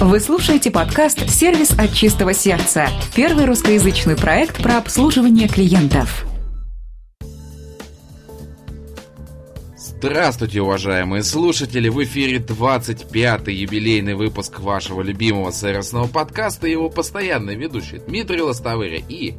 [0.00, 6.24] Вы слушаете подкаст «Сервис от чистого сердца»– первый русскоязычный проект про обслуживание клиентов.
[9.76, 11.88] Здравствуйте, уважаемые слушатели!
[11.88, 19.02] В эфире 25-й юбилейный выпуск вашего любимого сервисного подкаста и его постоянный ведущий Дмитрий Лостовыря
[19.08, 19.34] и...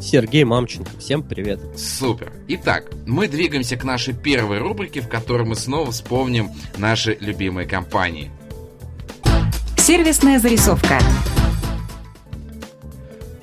[0.00, 0.90] Сергей Мамченко.
[0.98, 1.60] Всем привет.
[1.78, 2.32] Супер.
[2.48, 8.32] Итак, мы двигаемся к нашей первой рубрике, в которой мы снова вспомним наши любимые компании.
[9.90, 11.00] Сервисная зарисовка.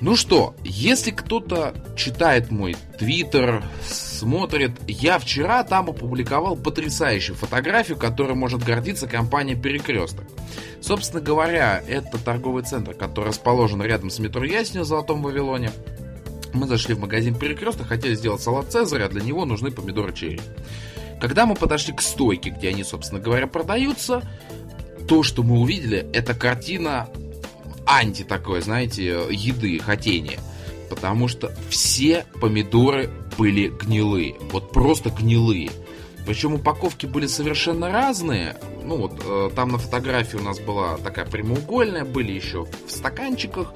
[0.00, 8.34] Ну что, если кто-то читает мой твиттер, смотрит, я вчера там опубликовал потрясающую фотографию, которой
[8.34, 10.24] может гордиться компания Перекресток.
[10.80, 15.70] Собственно говоря, это торговый центр, который расположен рядом с метро Яснью в Золотом Вавилоне.
[16.54, 20.40] Мы зашли в магазин Перекресток, хотели сделать салат Цезаря, а для него нужны помидоры черри.
[21.20, 24.22] Когда мы подошли к стойке, где они, собственно говоря, продаются,
[25.08, 27.08] то, что мы увидели, это картина
[27.86, 30.38] анти такой, знаете, еды, хотения.
[30.90, 34.36] Потому что все помидоры были гнилые.
[34.52, 35.70] Вот просто гнилые.
[36.26, 38.56] Причем упаковки были совершенно разные.
[38.84, 43.72] Ну вот, э, там на фотографии у нас была такая прямоугольная, были еще в стаканчиках.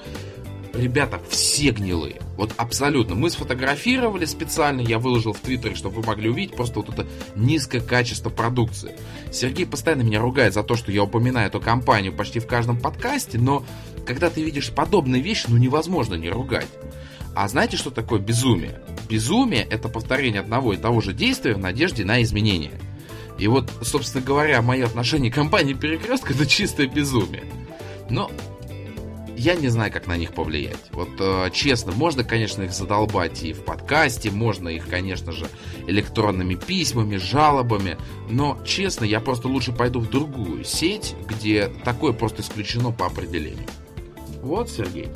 [0.75, 2.17] Ребята, все гнилые.
[2.37, 3.15] Вот абсолютно.
[3.15, 7.07] Мы сфотографировали специально, я выложил в Твиттере, чтобы вы могли увидеть просто вот это
[7.37, 8.97] низкое качество продукции.
[9.31, 13.39] Сергей постоянно меня ругает за то, что я упоминаю эту компанию почти в каждом подкасте,
[13.39, 13.65] но
[14.07, 16.69] когда ты видишь подобные вещи, ну невозможно не ругать.
[17.35, 18.81] А знаете, что такое безумие?
[19.09, 22.81] Безумие– это повторение одного и того же действия в надежде на изменения.
[23.39, 27.45] И вот, собственно говоря, мое отношение к компании Перекрестка– это чистое безумие.
[28.11, 28.31] Но
[29.43, 30.79] я не знаю, как на них повлиять.
[30.93, 35.47] Вот э, честно, можно, конечно, их задолбать и в подкасте, можно их, конечно же,
[35.89, 37.99] электронными письмами, жалобами,
[38.31, 43.67] но, честно, я просто лучше пойду в другую сеть, где такое просто исключено по определению.
[44.43, 45.09] Вот, Сергей.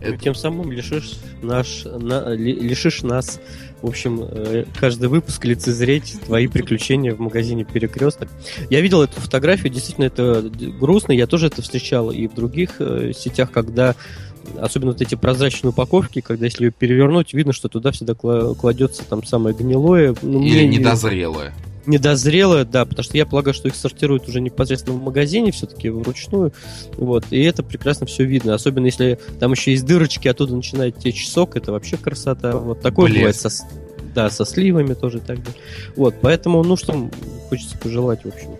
[0.00, 0.18] Это...
[0.18, 3.40] Тем самым лишишь, наш, на, лишишь нас
[3.84, 8.30] в общем, э, каждый выпуск лицезреть твои приключения в магазине Перекресток.
[8.70, 10.50] Я видел эту фотографию, действительно, это
[10.80, 11.12] грустно.
[11.12, 13.94] Я тоже это встречал и в других э, сетях, когда
[14.58, 19.22] особенно вот эти прозрачные упаковки, когда если ее перевернуть, видно, что туда всегда кладется там
[19.22, 20.14] самое гнилое.
[20.22, 21.52] Ну, Или недозрелое.
[21.86, 26.52] Недозрелое, да, потому что я полагаю, что их сортируют уже непосредственно в магазине, все-таки вручную.
[26.96, 28.54] Вот, и это прекрасно все видно.
[28.54, 32.56] Особенно если там еще есть дырочки, оттуда начинает течь сок, это вообще красота.
[32.56, 33.18] Вот такое Блеск.
[33.18, 33.50] бывает со,
[34.14, 35.60] да, со сливами тоже и так далее.
[35.96, 37.10] Вот, поэтому, ну что
[37.48, 38.56] хочется пожелать, в общем.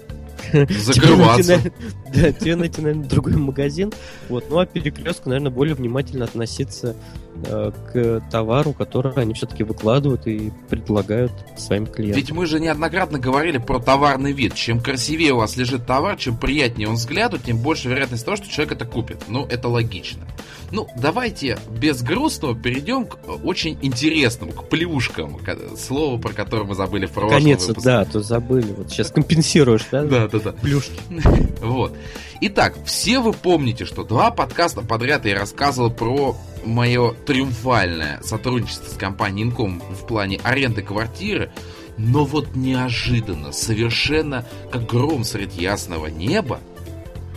[0.53, 1.61] Закрываться.
[2.15, 3.93] Да, тебе найти, наверное, другой магазин.
[4.29, 6.95] Вот, ну а перекрестку, наверное, более внимательно относиться
[7.43, 12.21] к товару, который они все-таки выкладывают и предлагают своим клиентам.
[12.21, 14.55] Ведь мы же неоднократно говорили про товарный вид.
[14.55, 18.49] Чем красивее у вас лежит товар, чем приятнее он взгляду, тем больше вероятность того, что
[18.49, 19.25] человек это купит.
[19.29, 20.25] Ну, это логично.
[20.71, 25.39] Ну, давайте без грустного перейдем к очень интересному, к плюшкам.
[25.77, 27.89] Слово, про которое мы забыли в прошлом Конец, выпуске.
[27.91, 28.73] да, то забыли.
[28.77, 30.03] Вот сейчас компенсируешь, да?
[30.05, 30.53] Да, да, да.
[30.53, 31.01] Плюшки.
[31.61, 31.97] Вот.
[32.41, 38.97] Итак, все вы помните, что два подкаста подряд я рассказывал про мое триумфальное сотрудничество с
[38.97, 41.53] компанией Инком в плане аренды квартиры,
[41.97, 46.61] но вот неожиданно, совершенно как гром среди ясного неба,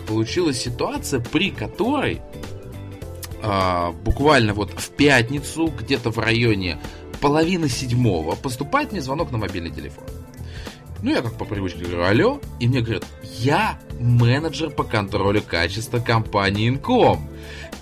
[0.08, 2.22] получилась ситуация, при которой
[3.42, 6.80] а, буквально вот в пятницу, где-то в районе
[7.22, 10.06] половины седьмого, поступает мне звонок на мобильный телефон.
[11.02, 16.00] Ну, я как по привычке говорю, алло, и мне говорят, я менеджер по контролю качества
[16.00, 17.30] компании Инком.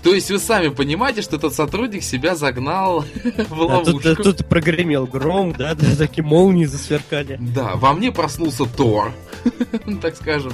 [0.02, 3.04] То есть вы сами понимаете, что этот сотрудник себя загнал
[3.48, 4.08] в ловушку.
[4.08, 7.38] А тут, тут прогремел гром, да, да, такие молнии засверкали.
[7.40, 9.12] Да, во мне проснулся Тор,
[10.02, 10.52] так скажем.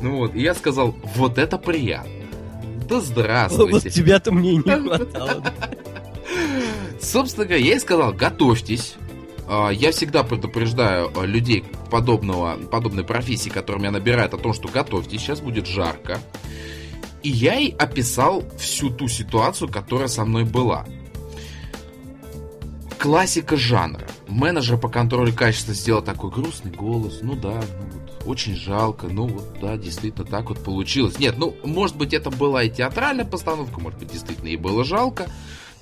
[0.00, 2.12] Ну вот, и я сказал, вот это приятно.
[2.88, 3.72] Да здравствуйте.
[3.72, 5.42] Вот тебя-то мне не хватало.
[7.00, 8.94] Собственно говоря, я и сказал, готовьтесь.
[9.46, 14.68] А, я всегда предупреждаю а, людей подобного, подобной профессии, которым я набирают, о том, что
[14.68, 16.18] готовьтесь, сейчас будет жарко.
[17.22, 20.86] И я ей описал всю ту ситуацию, которая со мной была.
[22.98, 24.06] Классика жанра.
[24.28, 27.18] Менеджер по контролю качества сделал такой грустный голос.
[27.22, 29.08] Ну да, ну вот, очень жалко.
[29.08, 31.18] Ну вот, да, действительно так вот получилось.
[31.18, 35.26] Нет, ну, может быть, это была и театральная постановка, может быть, действительно и было жалко.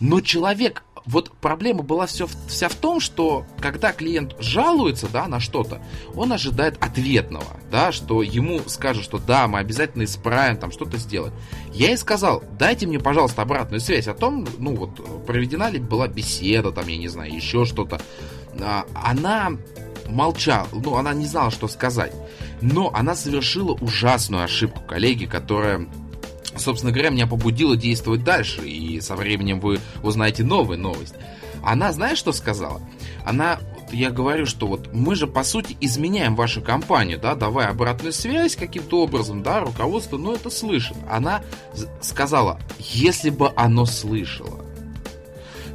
[0.00, 5.40] Но человек вот проблема была все, вся в том, что когда клиент жалуется да, на
[5.40, 5.82] что-то,
[6.14, 11.34] он ожидает ответного, да, что ему скажут, что да, мы обязательно исправим, там что-то сделаем.
[11.72, 16.06] Я ей сказал, дайте мне, пожалуйста, обратную связь о том, ну вот, проведена ли была
[16.06, 18.00] беседа, там, я не знаю, еще что-то.
[18.60, 19.52] А, она
[20.08, 22.12] молчала, ну, она не знала, что сказать.
[22.60, 25.88] Но она совершила ужасную ошибку, коллеги, которая
[26.56, 31.14] собственно говоря, меня побудило действовать дальше, и со временем вы узнаете новую новость.
[31.62, 32.80] Она, знаешь, что сказала?
[33.24, 33.60] Она,
[33.92, 38.56] я говорю, что вот мы же, по сути, изменяем вашу компанию, да, давая обратную связь
[38.56, 40.96] каким-то образом, да, руководство, ну, это слышит.
[41.08, 41.42] Она
[42.00, 44.64] сказала, если бы оно слышало.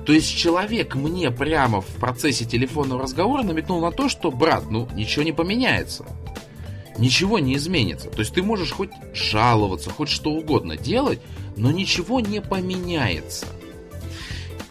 [0.05, 4.87] То есть человек мне прямо в процессе телефонного разговора намекнул на то, что, брат, ну,
[4.93, 6.05] ничего не поменяется
[6.97, 8.09] ничего не изменится.
[8.09, 11.19] То есть ты можешь хоть жаловаться, хоть что угодно делать,
[11.55, 13.45] но ничего не поменяется.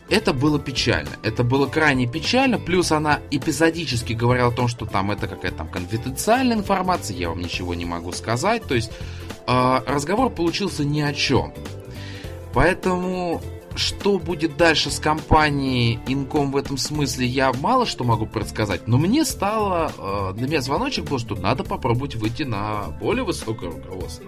[0.09, 1.11] Это было печально.
[1.23, 2.59] Это было крайне печально.
[2.59, 7.41] Плюс она эпизодически говорила о том, что там это какая-то там конфиденциальная информация, я вам
[7.41, 8.63] ничего не могу сказать.
[8.65, 8.93] То есть
[9.49, 11.53] э, разговор получился ни о чем.
[12.55, 13.43] Поэтому
[13.77, 18.99] что будет дальше с компанией Инком в этом смысле, я мало что могу предсказать, но
[18.99, 24.27] мне стало, э, для меня звоночек был, что надо попробовать выйти на более высокое руководство.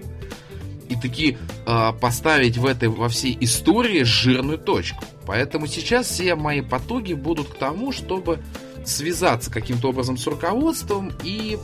[0.88, 1.36] И таки
[1.66, 5.04] э, поставить в этой, во всей истории жирную точку.
[5.26, 8.40] Поэтому сейчас все мои потуги будут к тому, чтобы
[8.84, 11.58] связаться каким-то образом с руководством и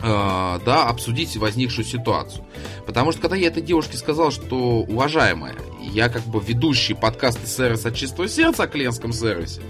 [0.00, 2.44] э, да, обсудить возникшую ситуацию.
[2.86, 7.88] Потому что когда я этой девушке сказал, что, уважаемая, я как бы ведущий подкаста сервиса
[7.88, 9.62] от чистого сердца о клиентском сервисе,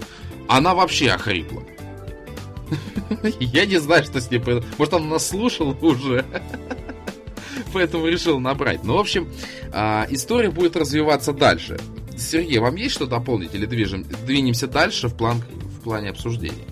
[0.47, 1.63] она вообще охрипла.
[3.39, 4.41] Я не знаю, что с ней
[4.77, 6.25] Может, она нас слушала уже.
[7.73, 8.83] Поэтому решил набрать.
[8.83, 9.29] Ну, в общем,
[9.71, 11.79] а, история будет развиваться дальше.
[12.17, 16.67] Сергей, вам есть что дополнить или движем, двинемся дальше в, план, в плане обсуждения?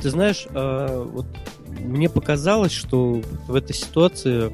[0.00, 1.26] Ты знаешь, а, вот
[1.80, 4.52] мне показалось, что в этой ситуации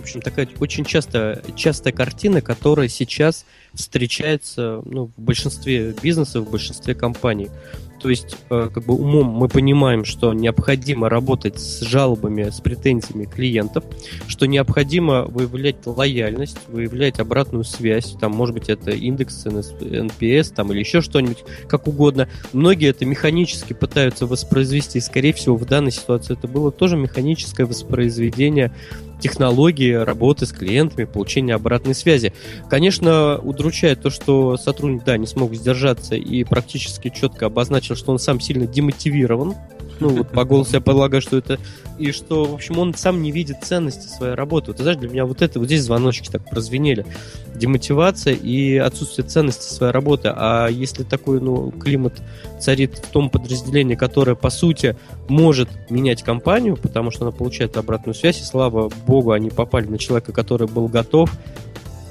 [0.00, 3.44] общем, такая очень часто, частая картина, которая сейчас
[3.74, 7.50] встречается ну, в большинстве бизнесов, в большинстве компаний.
[8.00, 13.24] То есть, э, как бы умом мы понимаем, что необходимо работать с жалобами, с претензиями
[13.24, 13.84] клиентов,
[14.28, 20.80] что необходимо выявлять лояльность, выявлять обратную связь, там, может быть, это индекс NPS, там, или
[20.80, 22.28] еще что-нибудь, как угодно.
[22.52, 27.64] Многие это механически пытаются воспроизвести, и, скорее всего, в данной ситуации это было тоже механическое
[27.64, 28.72] воспроизведение
[29.20, 32.32] технологии работы с клиентами, получения обратной связи.
[32.68, 38.18] Конечно, удручает то, что сотрудник, да, не смог сдержаться и практически четко обозначил, что он
[38.18, 39.54] сам сильно демотивирован.
[40.00, 41.58] Ну, вот по голосу я полагаю, что это...
[41.98, 44.70] И что, в общем, он сам не видит ценности своей работы.
[44.70, 47.06] Вот, ты знаешь, для меня вот это, вот здесь звоночки так прозвенели.
[47.54, 50.30] Демотивация и отсутствие ценности своей работы.
[50.34, 52.20] А если такой, ну, климат
[52.60, 54.96] царит в том подразделении, которое, по сути,
[55.28, 59.96] может менять компанию, потому что она получает обратную связь, и слава богу, они попали на
[59.96, 61.30] человека, который был готов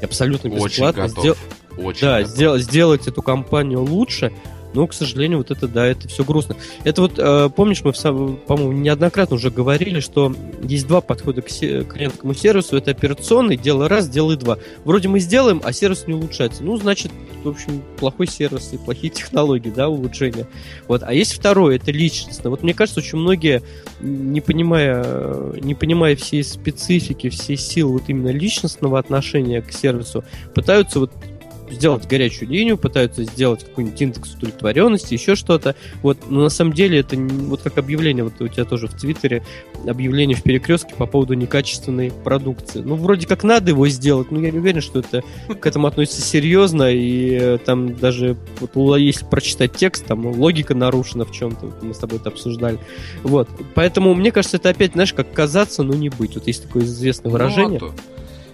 [0.02, 1.20] абсолютно бесплатно Очень готов.
[1.20, 1.36] Сдел...
[1.78, 2.34] Очень да, готов.
[2.34, 2.58] Сдел...
[2.58, 4.32] сделать эту компанию лучше,
[4.76, 6.58] но, к сожалению, вот это, да, это все грустно.
[6.84, 12.34] Это вот, э, помнишь, мы, по-моему, неоднократно уже говорили, что есть два подхода к клиентскому
[12.34, 12.76] сервису.
[12.76, 14.58] Это операционный, делай раз, делай два.
[14.84, 16.64] Вроде мы сделаем, а сервис не улучшается.
[16.64, 17.12] Ну, значит,
[17.44, 20.46] в общем, плохой сервис и плохие технологии, да, улучшения.
[20.88, 21.04] Вот.
[21.04, 22.50] А есть второе, это личностно.
[22.50, 23.62] Вот мне кажется, очень многие,
[24.02, 31.00] не понимая, не понимая всей специфики, всей силы вот именно личностного отношения к сервису, пытаются
[31.00, 31.12] вот
[31.70, 35.76] сделать горячую линию, пытаются сделать какой-нибудь индекс удовлетворенности, еще что-то.
[36.02, 39.44] Вот, но на самом деле это вот как объявление, вот у тебя тоже в Твиттере
[39.88, 42.82] объявление в перекрестке по поводу некачественной продукции.
[42.82, 45.24] Ну, вроде как надо его сделать, но я не уверен, что это
[45.60, 51.26] к этому относится серьезно, и э, там даже, вот, если прочитать текст, там логика нарушена
[51.26, 52.80] в чем-то, мы с тобой это обсуждали.
[53.24, 56.36] Вот, поэтому мне кажется, это опять, знаешь, как казаться, но не быть.
[56.36, 57.80] Вот есть такое известное ну, выражение.
[57.80, 57.92] Ну,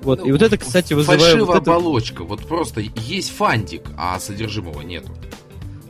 [0.02, 1.22] вот, ну, и вот это, кстати, вызывает...
[1.22, 1.76] Фальшивая вот это...
[1.76, 5.12] оболочка, вот просто есть фантик, а содержимого нету.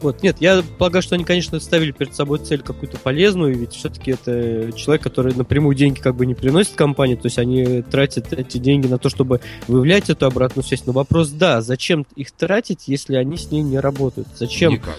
[0.01, 4.12] Вот, нет, я полагаю, что они, конечно, ставили перед собой цель какую-то полезную, ведь все-таки
[4.12, 8.58] это человек, который напрямую деньги как бы не приносит компании, то есть они тратят эти
[8.58, 10.86] деньги на то, чтобы выявлять эту обратную связь.
[10.88, 14.27] Но вопрос, да, зачем их тратить, если они с ней не работают?
[14.36, 14.74] Зачем?
[14.74, 14.98] Никак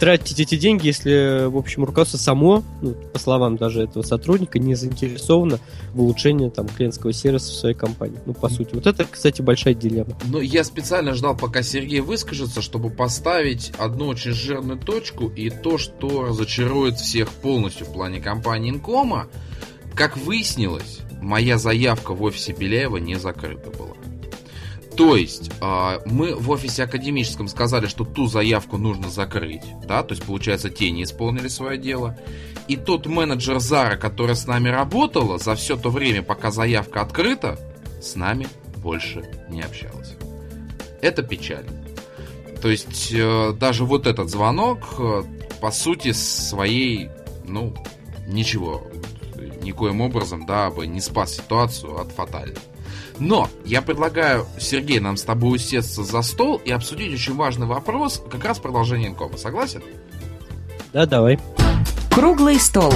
[0.00, 4.74] тратить эти деньги, если, в общем, руководство само, ну, по словам даже этого сотрудника, не
[4.74, 5.58] заинтересовано
[5.92, 8.18] в улучшении там, клиентского сервиса в своей компании.
[8.24, 8.74] Ну, по сути.
[8.74, 10.16] Вот это, кстати, большая дилемма.
[10.24, 15.76] Ну, я специально ждал, пока Сергей выскажется, чтобы поставить одну очень жирную точку и то,
[15.76, 19.28] что разочарует всех полностью в плане компании Инкома.
[19.94, 23.96] Как выяснилось, моя заявка в офисе Беляева не закрыта была.
[25.00, 30.12] То есть э, мы в офисе академическом сказали, что ту заявку нужно закрыть, да, то
[30.12, 32.18] есть получается те не исполнили свое дело.
[32.68, 37.58] И тот менеджер Зара, которая с нами работала за все то время, пока заявка открыта,
[38.02, 40.16] с нами больше не общалась.
[41.00, 41.82] Это печально.
[42.60, 45.22] То есть э, даже вот этот звонок, э,
[45.62, 47.08] по сути, своей,
[47.46, 47.72] ну,
[48.26, 48.86] ничего
[49.62, 52.58] никоим образом, да, бы не спас ситуацию от фатальной.
[53.20, 58.22] Но я предлагаю, Сергей, нам с тобой усесться за стол и обсудить очень важный вопрос,
[58.30, 59.36] как раз продолжение инкома.
[59.36, 59.82] Согласен?
[60.94, 61.38] Да, давай.
[62.10, 62.92] Круглый стол.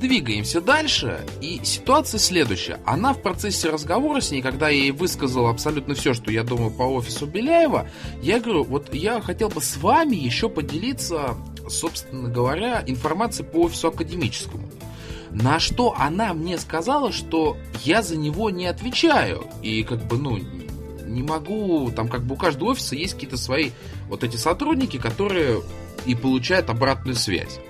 [0.00, 2.80] Двигаемся дальше, и ситуация следующая.
[2.86, 6.70] Она в процессе разговора с ней, когда я ей высказал абсолютно все, что я думаю
[6.70, 7.88] по офису Беляева,
[8.20, 11.36] я говорю, вот я хотел бы с вами еще поделиться,
[11.68, 14.68] собственно говоря, информацией по офису академическому.
[15.32, 19.46] На что она мне сказала, что я за него не отвечаю.
[19.62, 20.38] И как бы, ну,
[21.06, 23.70] не могу, там как бы у каждого офиса есть какие-то свои
[24.08, 25.62] вот эти сотрудники, которые
[26.04, 27.60] и получают обратную связь.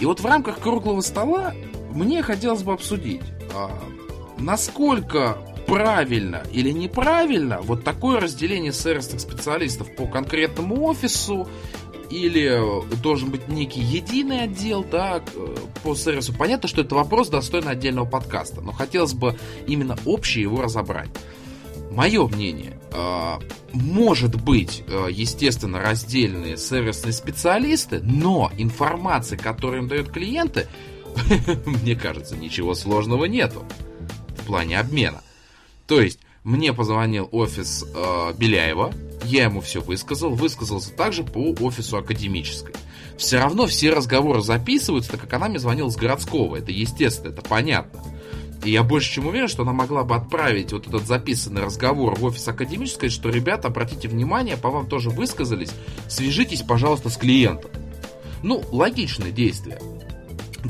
[0.00, 1.54] И вот в рамках круглого стола
[1.90, 3.22] мне хотелось бы обсудить,
[3.54, 3.70] а,
[4.38, 11.48] насколько правильно или неправильно вот такое разделение сервисных специалистов по конкретному офису
[12.10, 12.60] или
[13.02, 15.22] должен быть некий единый отдел да,
[15.82, 16.32] по сервису.
[16.32, 19.36] Понятно, что это вопрос достойный отдельного подкаста, но хотелось бы
[19.66, 21.10] именно общий его разобрать.
[21.90, 23.40] Мое мнение, а,
[23.72, 30.66] может быть, а, естественно, раздельные сервисные специалисты, но информация, которую им дают клиенты,
[31.66, 33.64] мне кажется, ничего сложного нету
[34.38, 35.22] в плане обмена.
[35.86, 38.92] То есть, мне позвонил офис э, Беляева,
[39.26, 42.74] я ему все высказал, высказался также по офису академической.
[43.16, 46.56] Все равно все разговоры записываются, так как она мне звонила с городского.
[46.56, 48.02] Это естественно, это понятно.
[48.64, 52.24] И я больше чем уверен, что она могла бы отправить вот этот записанный разговор в
[52.24, 55.70] офис академической, что, ребята, обратите внимание, по вам тоже высказались,
[56.08, 57.70] свяжитесь, пожалуйста, с клиентом.
[58.42, 59.78] Ну, логичное действие.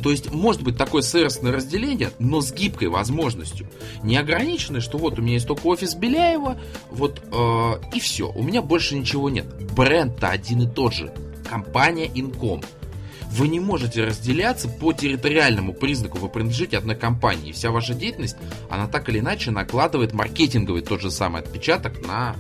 [0.03, 3.67] То есть, может быть такое сервисное разделение, но с гибкой возможностью.
[4.03, 6.59] Не ограниченное, что вот у меня есть только офис Беляева,
[6.91, 9.47] вот э, и все, у меня больше ничего нет.
[9.75, 11.13] Бренд-то один и тот же.
[11.49, 12.65] Компания Incom.
[13.31, 17.51] Вы не можете разделяться по территориальному признаку, вы принадлежите одной компании.
[17.51, 18.37] И вся ваша деятельность,
[18.71, 22.37] она так или иначе накладывает маркетинговый тот же самый отпечаток на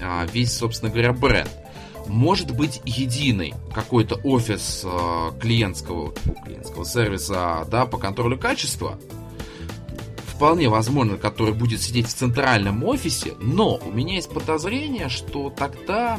[0.00, 1.50] а, весь, собственно говоря, бренд.
[2.06, 6.12] Может быть единый какой-то офис э, клиентского,
[6.44, 8.98] клиентского сервиса да, по контролю качества,
[10.42, 16.18] вполне возможно, который будет сидеть в центральном офисе, но у меня есть подозрение, что тогда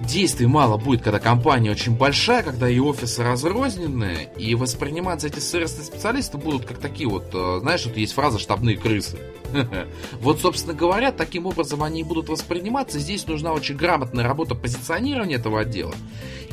[0.00, 5.84] действий мало будет, когда компания очень большая, когда и офисы разрозненные, и восприниматься эти сервисные
[5.84, 9.18] специалисты будут как такие вот, э, знаешь, вот есть фраза «штабные крысы».
[10.20, 12.98] Вот, собственно говоря, таким образом они будут восприниматься.
[12.98, 15.94] Здесь нужна очень грамотная работа позиционирования этого отдела.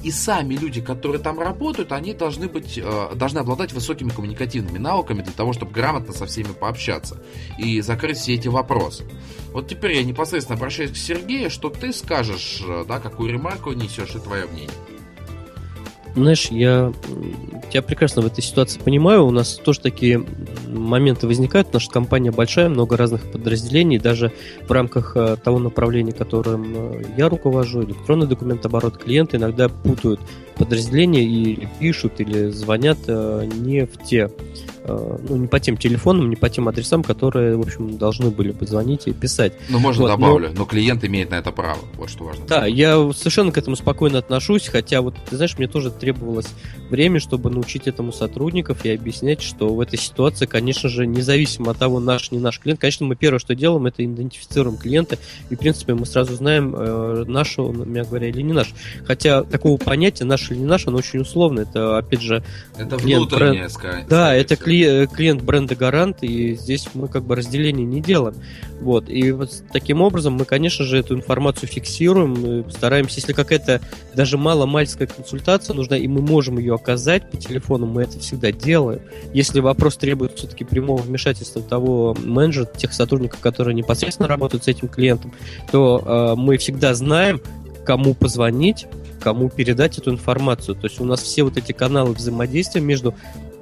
[0.03, 5.21] И сами люди, которые там работают, они должны быть, э, должны обладать высокими коммуникативными навыками
[5.21, 7.21] для того, чтобы грамотно со всеми пообщаться
[7.57, 9.05] и закрыть все эти вопросы.
[9.51, 14.15] Вот теперь я непосредственно обращаюсь к Сергею, что ты скажешь, э, да, какую ремарку несешь
[14.15, 14.71] и твое мнение.
[16.15, 16.91] Знаешь, я
[17.69, 19.25] тебя прекрасно в этой ситуации понимаю.
[19.25, 20.25] У нас тоже такие
[20.67, 21.71] моменты возникают.
[21.73, 23.99] Наша компания большая, много разных подразделений.
[23.99, 24.31] Даже
[24.67, 30.19] в рамках э, того направления, которым э, я руковожу, электронный документооборот, клиенты иногда путают
[30.55, 34.29] подразделения и пишут или звонят не в те
[34.78, 38.51] Э, ну, не по тем телефонам, не по тем адресам, которые, в общем, должны были
[38.51, 39.53] позвонить и писать.
[39.69, 40.59] Ну, можно вот, добавлю, но...
[40.59, 42.45] но клиент имеет на это право, вот что важно.
[42.47, 46.47] Да, я совершенно к этому спокойно отношусь, хотя вот, ты знаешь, мне тоже требовалось
[46.89, 51.77] время, чтобы научить этому сотрудников и объяснять, что в этой ситуации, конечно же, независимо от
[51.77, 55.17] того, наш, не наш клиент, конечно, мы первое, что делаем, это идентифицируем клиента,
[55.49, 58.73] и, в принципе, мы сразу знаем, э, наш он, меня говоря, или не наш.
[59.05, 61.61] Хотя такого понятия, наш или не наш, оно очень условно.
[61.61, 62.43] Это, опять же,
[62.77, 64.07] это внутреннее, бренд...
[64.07, 64.78] Да, это кли...
[65.07, 68.35] клиент бренда Гарант, и здесь мы как бы разделения не делаем.
[68.81, 69.09] Вот.
[69.09, 73.81] И вот таким образом мы, конечно же, эту информацию фиксируем, стараемся, если какая-то
[74.13, 79.01] даже мало-мальская консультация нужна, и мы можем ее оказать по телефону, мы это всегда делаем.
[79.33, 84.87] Если вопрос требует все-таки прямого вмешательства того менеджера, тех сотрудников, которые непосредственно работают с этим
[84.87, 85.33] клиентом,
[85.71, 87.41] то э, мы всегда знаем,
[87.85, 88.87] кому позвонить,
[89.19, 90.75] кому передать эту информацию.
[90.75, 93.15] То есть у нас все вот эти каналы взаимодействия между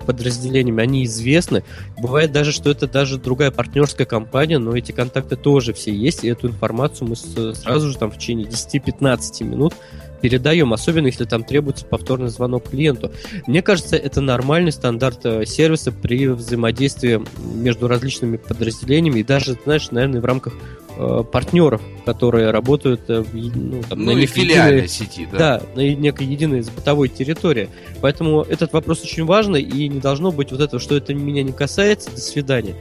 [0.08, 1.64] подразделениями, они известны.
[1.98, 6.30] Бывает даже, что это даже другая партнерская компания, но эти контакты тоже все есть, и
[6.30, 9.74] эту информацию мы сразу же там в течение 10-15 минут
[10.22, 13.12] передаем, особенно если там требуется повторный звонок клиенту.
[13.46, 17.22] Мне кажется, это нормальный стандарт э, сервиса при взаимодействии
[17.56, 20.54] между различными подразделениями и даже, знаешь, наверное, в рамках
[20.98, 25.38] э, партнеров, которые работают э, в, ну, там, ну, на некой единой, сети, да.
[25.38, 27.70] Да, на некой единой бытовой территории.
[28.02, 31.54] Поэтому этот вопрос очень важный, и не должно быть вот этого, что это меня не
[31.54, 32.76] касается, до свидания.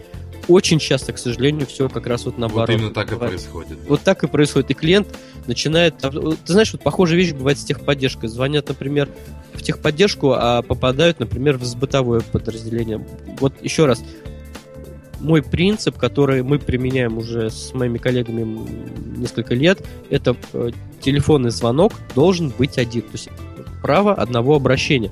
[0.49, 2.69] Очень часто, к сожалению, все как раз вот наоборот.
[2.69, 3.79] Вот именно так и происходит.
[3.89, 4.71] Вот так и происходит.
[4.71, 5.09] И клиент
[5.47, 5.99] начинает...
[5.99, 8.29] Ты знаешь, вот похожая вещь бывает с техподдержкой.
[8.29, 9.09] Звонят, например,
[9.53, 13.05] в техподдержку, а попадают, например, в бытовое подразделение.
[13.41, 14.03] Вот еще раз,
[15.21, 18.67] мой принцип, который мы применяем уже с моими коллегами
[19.17, 23.03] несколько лет, это э, телефонный звонок должен быть один.
[23.03, 23.29] То есть
[23.83, 25.11] право одного обращения.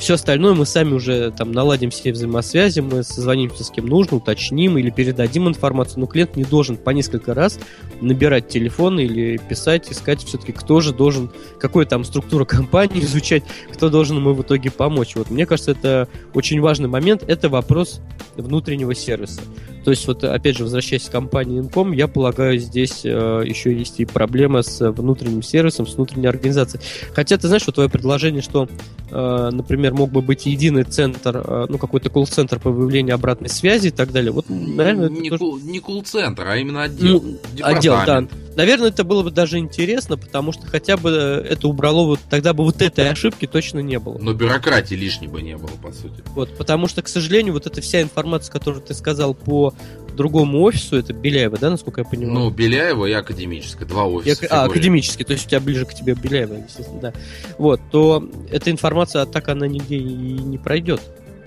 [0.00, 4.78] Все остальное мы сами уже там наладим все взаимосвязи, мы созвонимся с кем нужно, уточним
[4.78, 7.60] или передадим информацию, но клиент не должен по несколько раз
[8.00, 11.30] набирать телефон или писать, искать все-таки, кто же должен,
[11.60, 15.16] какой там структура компании изучать, кто должен ему в итоге помочь.
[15.16, 18.00] Вот мне кажется, это очень важный момент, это вопрос
[18.36, 19.42] внутреннего сервиса.
[19.84, 24.00] То есть, вот опять же, возвращаясь к компании Incom, я полагаю, здесь э, еще есть
[24.00, 26.82] и проблема с внутренним сервисом, с внутренней организацией.
[27.14, 28.68] Хотя, ты знаешь, вот твое предложение, что,
[29.10, 33.88] э, например, мог бы быть единый центр, э, ну, какой-то колл-центр по выявлению обратной связи
[33.88, 34.32] и так далее.
[34.32, 35.44] Вот, наверное, не, тоже...
[35.64, 37.22] не колл-центр, а именно отдел.
[37.22, 38.26] Ну, отдел, да.
[38.60, 42.62] Наверное, это было бы даже интересно, потому что хотя бы это убрало, вот тогда бы
[42.62, 44.18] вот этой ошибки точно не было.
[44.18, 46.22] Но бюрократии лишней бы не было, по сути.
[46.34, 49.72] Вот, потому что, к сожалению, вот эта вся информация, которую ты сказал по
[50.14, 52.34] другому офису, это Беляева, да, насколько я понимаю?
[52.34, 54.44] Ну, Беляева и Академическая, два офиса.
[54.44, 57.12] И, а, Академический, то есть у тебя ближе к тебе Беляева, естественно, да.
[57.56, 61.00] Вот, то эта информация, а так она нигде и не пройдет.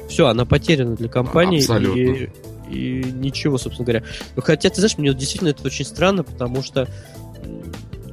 [0.10, 1.60] Все, она потеряна для компании.
[1.60, 2.00] Абсолютно.
[2.00, 2.30] И,
[2.74, 4.04] и ничего, собственно говоря.
[4.38, 6.88] Хотя, ты знаешь, мне действительно это очень странно, потому что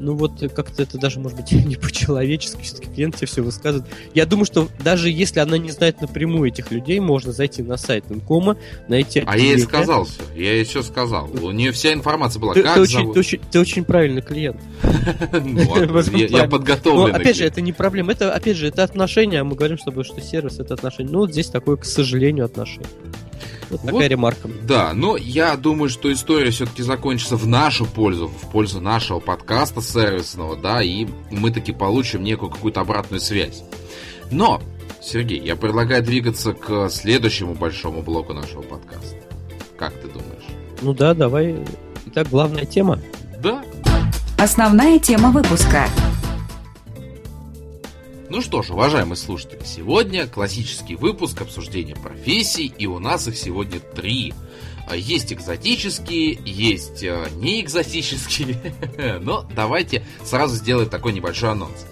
[0.01, 3.89] ну вот как-то это даже, может быть, не по-человечески, все-таки клиент тебе все высказывает.
[4.15, 8.05] Я думаю, что даже если она не знает напрямую этих людей, можно зайти на сайт
[8.09, 8.57] Инкома,
[8.89, 9.23] найти...
[9.27, 11.31] А я ей сказал все, я ей все сказал.
[11.31, 12.55] У нее вся информация была.
[12.55, 14.61] Ты, как ты, очень, ты, очень, ты очень правильный клиент.
[15.43, 15.61] Ну
[16.15, 17.15] я подготовлен.
[17.15, 18.13] Опять же, это не проблема.
[18.13, 21.11] Это, опять же, это отношения, а мы говорим, чтобы что сервис это отношения.
[21.11, 22.89] Ну, вот здесь такое, к сожалению, отношение.
[23.71, 24.49] Вот такая вот, ремарка.
[24.63, 29.81] Да, но я думаю, что история все-таки закончится в нашу пользу, в пользу нашего подкаста
[29.81, 33.63] сервисного, да, и мы таки получим некую какую-то обратную связь.
[34.31, 34.61] Но,
[35.03, 39.17] Сергей, я предлагаю двигаться к следующему большому блоку нашего подкаста.
[39.77, 40.47] Как ты думаешь?
[40.83, 41.57] Ну да, давай.
[42.07, 42.99] Итак, главная тема.
[43.43, 43.63] Да.
[44.39, 45.87] Основная тема выпуска.
[48.31, 53.81] Ну что ж, уважаемые слушатели, сегодня классический выпуск обсуждения профессий, и у нас их сегодня
[53.81, 54.33] три.
[54.89, 58.57] А, есть экзотические, есть а, не экзотические,
[59.21, 61.85] но давайте сразу сделаем такой небольшой анонс.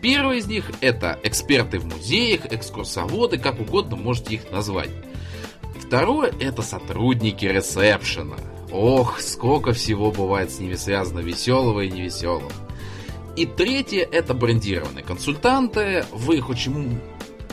[0.00, 4.90] Первый из них это эксперты в музеях, экскурсоводы, как угодно можете их назвать.
[5.84, 8.36] Второе это сотрудники ресепшена.
[8.70, 12.52] Ох, сколько всего бывает с ними связано веселого и невеселого.
[13.36, 16.04] И третье это брендированные консультанты.
[16.12, 17.00] Вы их очень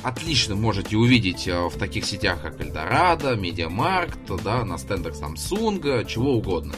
[0.04, 6.34] отлично можете увидеть э, в таких сетях, как Эльдорадо, Медиамаркт, да, на стендах Samsung, чего
[6.36, 6.74] угодно.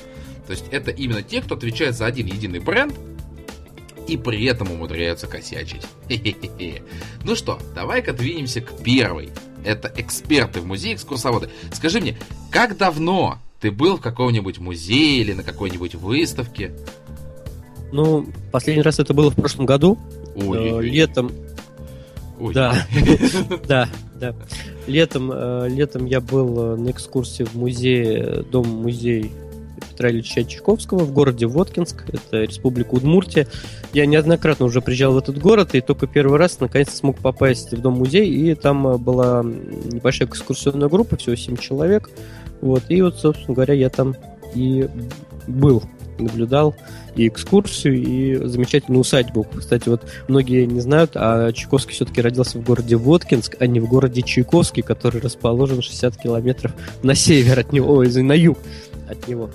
[0.48, 2.94] То есть это именно те, кто отвечает за один единый бренд
[4.08, 5.86] и при этом умудряются косячить.
[7.24, 9.30] Ну что, давай-ка двинемся к первой.
[9.64, 11.50] Это эксперты в музее, экскурсоводы.
[11.74, 12.18] Скажи мне,
[12.50, 16.74] как давно ты был в каком-нибудь музее или на какой-нибудь выставке?
[17.92, 19.98] Ну, последний раз это было в прошлом году.
[20.36, 21.32] Ой, э, летом.
[22.40, 22.54] Ой.
[22.54, 22.76] Да,
[23.68, 24.36] да, да.
[24.88, 29.32] Летом, э, летом я был э, на экскурсии в музее, дом-музей
[29.92, 33.48] Петра Ильича Чайковского в городе Воткинск, это республика Удмуртия.
[33.94, 37.82] Я неоднократно уже приезжал в этот город, и только первый раз наконец-то смог попасть в
[37.82, 42.10] дом-музей, и там была небольшая экскурсионная группа, всего 7 человек.
[42.62, 44.16] Вот, и вот, собственно говоря, я там
[44.54, 44.88] и
[45.48, 45.84] был
[46.18, 46.76] наблюдал
[47.20, 49.46] и экскурсию, и замечательную усадьбу.
[49.56, 53.88] Кстати, вот многие не знают, а Чайковский все-таки родился в городе Воткинск, а не в
[53.88, 56.72] городе Чайковский, который расположен 60 километров
[57.04, 58.58] на север от него, ой, на юг
[59.10, 59.50] от него.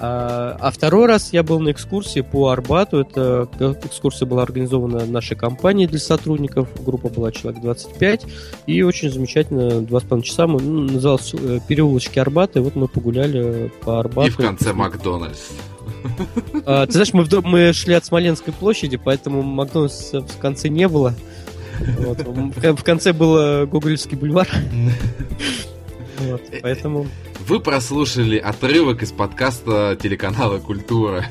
[0.00, 3.00] А, а второй раз я был на экскурсии по Арбату.
[3.00, 3.48] Эта
[3.84, 6.68] экскурсия была организована нашей компанией для сотрудников.
[6.84, 8.26] Группа была человек 25.
[8.66, 12.60] И очень замечательно, два с половиной часа мы ну, назывался э, переулочки Арбата.
[12.60, 14.28] И вот мы погуляли по Арбату.
[14.28, 15.48] И в конце Макдональдс.
[16.66, 20.88] А, ты знаешь, мы, в, мы шли от Смоленской площади, поэтому Макдональдс в конце не
[20.88, 21.14] было.
[21.98, 22.18] Вот.
[22.18, 24.48] В конце был Гоголевский бульвар.
[26.18, 27.06] Вот, поэтому...
[27.46, 31.24] Вы прослушали отрывок из подкаста телеканала «Культура».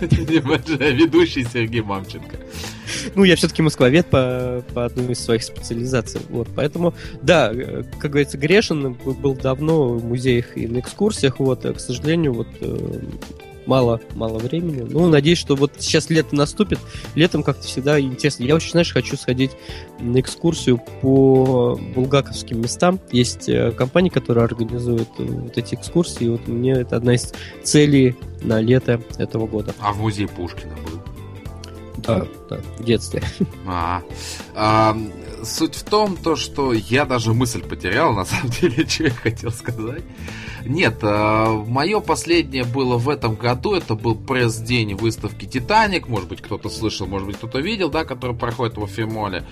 [0.00, 2.38] Ведущий Сергей Мамченко.
[3.14, 6.20] Ну, я все-таки москвовед по, по одной из своих специализаций.
[6.28, 7.52] Вот, поэтому, да,
[8.00, 11.38] как говорится, грешен был давно в музеях и на экскурсиях.
[11.38, 13.00] Вот, а, к сожалению, вот э,
[13.70, 14.84] мало, мало времени.
[14.90, 16.80] Ну, надеюсь, что вот сейчас лето наступит.
[17.14, 18.42] Летом как-то всегда интересно.
[18.42, 19.52] Я очень, знаешь, хочу сходить
[20.00, 22.98] на экскурсию по булгаковским местам.
[23.12, 26.28] Есть э, компания, которая организует э, вот эти экскурсии.
[26.28, 29.72] Вот мне это одна из целей на лето этого года.
[29.78, 31.00] А в музей Пушкина был?
[31.98, 33.22] Да, да, в детстве.
[33.66, 34.02] А,
[34.56, 34.96] а,
[35.44, 39.52] суть в том, то, что я даже мысль потерял, на самом деле, что я хотел
[39.52, 40.02] сказать.
[40.64, 46.40] Нет, а, мое последнее было в этом году, это был пресс-день выставки «Титаник», может быть,
[46.40, 49.44] кто-то слышал, может быть, кто-то видел, да, который проходит в Фимоле.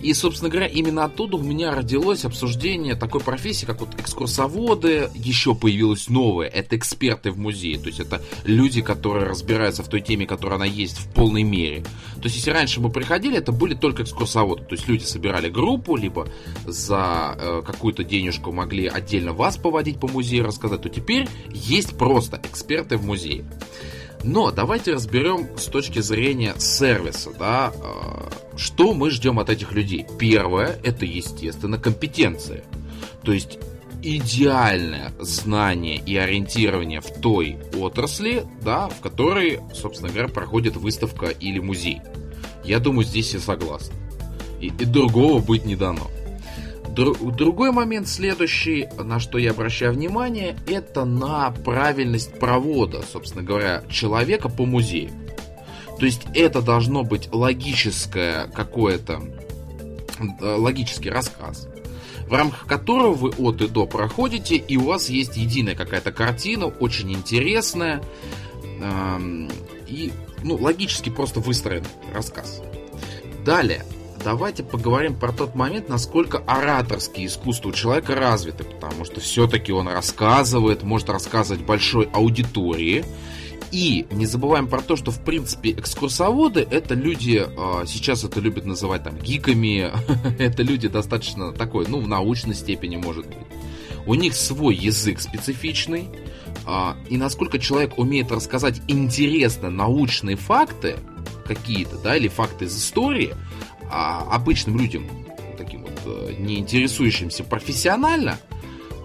[0.00, 5.54] И, собственно говоря, именно оттуда у меня родилось обсуждение такой профессии, как вот экскурсоводы, еще
[5.54, 10.26] появилось новое, это эксперты в музее, то есть это люди, которые разбираются в той теме,
[10.26, 11.82] которая она есть в полной мере.
[12.16, 15.96] То есть, если раньше мы приходили, это были только экскурсоводы, то есть люди собирали группу,
[15.96, 16.28] либо
[16.66, 22.40] за э, какую-то денежку могли отдельно вас поводить по музею, рассказать, то теперь есть просто
[22.42, 23.44] эксперты в музее.
[24.24, 30.06] Но давайте разберем с точки зрения сервиса, да, э, что мы ждем от этих людей.
[30.18, 32.64] Первое, это, естественно, компетенция.
[33.22, 33.58] То есть
[34.02, 41.58] идеальное знание и ориентирование в той отрасли, да, в которой, собственно говоря, проходит выставка или
[41.58, 42.00] музей.
[42.64, 43.94] Я думаю, здесь все согласны.
[44.60, 46.08] И, и другого быть не дано.
[46.94, 54.48] Другой момент следующий, на что я обращаю внимание, это на правильность провода, собственно говоря, человека
[54.48, 55.10] по музею.
[55.98, 59.20] То есть это должно быть логическое какое-то,
[60.18, 61.68] э, логический рассказ,
[62.28, 66.66] в рамках которого вы от и до проходите, и у вас есть единая какая-то картина,
[66.66, 68.02] очень интересная,
[68.80, 69.50] эм,
[69.88, 70.12] и
[70.44, 72.62] ну, логически просто выстроен рассказ.
[73.44, 73.84] Далее,
[74.24, 79.88] давайте поговорим про тот момент, насколько ораторские искусства у человека развиты, потому что все-таки он
[79.88, 83.04] рассказывает, может рассказывать большой аудитории.
[83.70, 88.64] И не забываем про то, что в принципе экскурсоводы это люди, а, сейчас это любят
[88.64, 89.90] называть там гиками,
[90.38, 93.36] это люди достаточно такой, ну в научной степени может быть.
[94.06, 96.08] У них свой язык специфичный,
[96.66, 100.96] а, и насколько человек умеет рассказать интересно научные факты
[101.46, 103.34] какие-то, да, или факты из истории,
[103.90, 105.08] а обычным людям,
[105.56, 108.38] таким вот э, не интересующимся профессионально,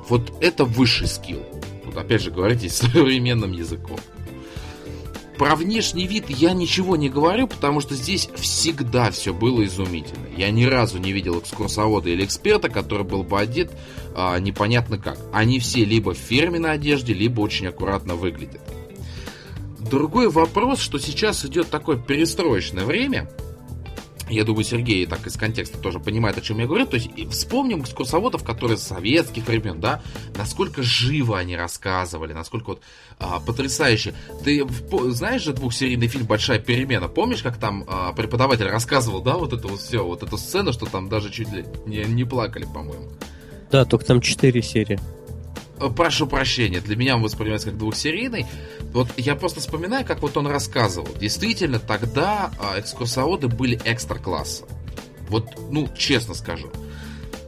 [0.08, 1.44] вот это высший скилл.
[1.86, 4.00] Вот опять же, говорите современным языком.
[5.38, 10.28] Про внешний вид я ничего не говорю, потому что здесь всегда все было изумительно.
[10.38, 13.72] Я ни разу не видел экскурсовода или эксперта, который был бы одет
[14.16, 15.18] а, непонятно как.
[15.34, 18.62] Они все либо в фирменной одежде, либо очень аккуратно выглядят.
[19.80, 23.28] Другой вопрос, что сейчас идет такое перестроечное время–
[24.34, 26.86] я думаю, Сергей так из контекста тоже понимает, о чем я говорю.
[26.86, 30.02] То есть вспомним экскурсоводов, которые с советских времен, да,
[30.36, 32.82] насколько живо они рассказывали, насколько вот
[33.20, 34.14] а, потрясающе.
[34.44, 34.66] Ты
[35.10, 37.08] знаешь же двухсерийный фильм «Большая перемена»?
[37.08, 40.86] Помнишь, как там а, преподаватель рассказывал, да, вот это вот все, вот эту сцену, что
[40.86, 43.10] там даже чуть ли не, не плакали, по-моему?
[43.72, 45.00] Да, только там четыре серии.
[45.84, 48.46] Э, прошу прощения, для меня он воспринимается как двухсерийный.
[48.94, 51.10] Вот я просто вспоминаю, как вот он рассказывал.
[51.20, 54.64] Действительно, тогда а, экскурсоводы были экстра-класса.
[55.30, 56.70] Вот, ну, честно скажу.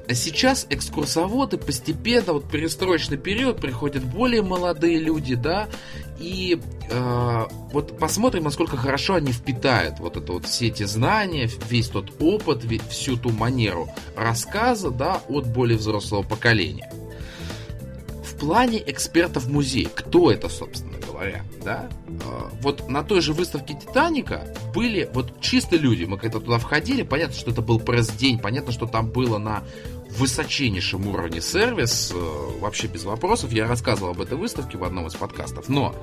[0.08, 5.67] А сейчас экскурсоводы постепенно, вот перестроечный период, приходят более молодые люди, да,
[6.19, 11.89] и э, вот посмотрим, насколько хорошо они впитают вот это вот все эти знания, весь
[11.89, 16.88] тот опыт, всю ту манеру рассказа, да, от более взрослого поколения
[18.36, 21.89] в плане экспертов музея, кто это, собственно говоря, да?
[22.26, 26.04] А, вот на той же выставке Титаника были вот чисто люди.
[26.04, 29.63] Мы когда туда входили, понятно, что это был пресс-день, понятно, что там было на
[30.17, 33.51] высочайшем уровне сервис, э, вообще без вопросов.
[33.51, 35.69] Я рассказывал об этой выставке в одном из подкастов.
[35.69, 35.95] Но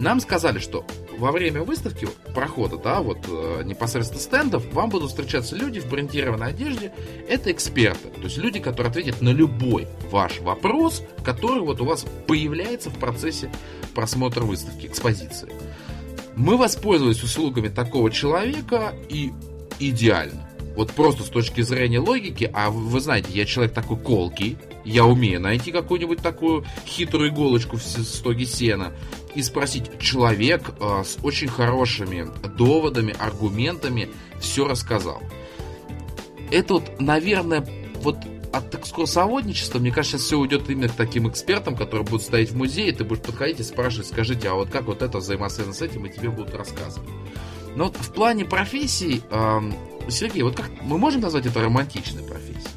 [0.00, 0.84] нам сказали, что
[1.18, 6.48] во время выставки, прохода, да, вот э, непосредственно стендов, вам будут встречаться люди в брендированной
[6.48, 6.92] одежде.
[7.28, 12.04] Это эксперты, то есть люди, которые ответят на любой ваш вопрос, который вот у вас
[12.26, 13.50] появляется в процессе
[13.94, 15.48] просмотра выставки, экспозиции.
[16.36, 19.32] Мы воспользовались услугами такого человека и
[19.78, 20.48] идеально.
[20.76, 25.40] Вот просто с точки зрения логики, а вы знаете, я человек такой колкий, я умею
[25.40, 28.92] найти какую-нибудь такую хитрую иголочку в стоге сена
[29.34, 34.08] и спросить, человек э, с очень хорошими доводами, аргументами
[34.40, 35.22] все рассказал.
[36.50, 37.66] Это вот, наверное,
[38.02, 38.18] вот
[38.52, 42.56] от экскурсоводничества, мне кажется, сейчас все уйдет именно к таким экспертам, которые будут стоять в
[42.56, 46.06] музее, ты будешь подходить и спрашивать, скажите, а вот как вот это взаимосвязано с этим,
[46.06, 47.08] и тебе будут рассказывать.
[47.74, 49.60] Но вот в плане профессий, э,
[50.08, 52.74] Сергей, вот как мы можем назвать это романтичной профессией?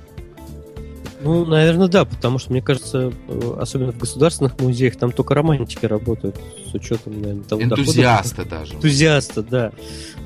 [1.22, 5.86] Ну, наверное, да, потому что, мне кажется, э, особенно в государственных музеях, там только романтики
[5.86, 6.36] работают
[6.70, 8.50] с учетом, наверное, того Энтузиасты дохода.
[8.60, 8.74] даже.
[8.76, 9.72] Энтузиасты, да.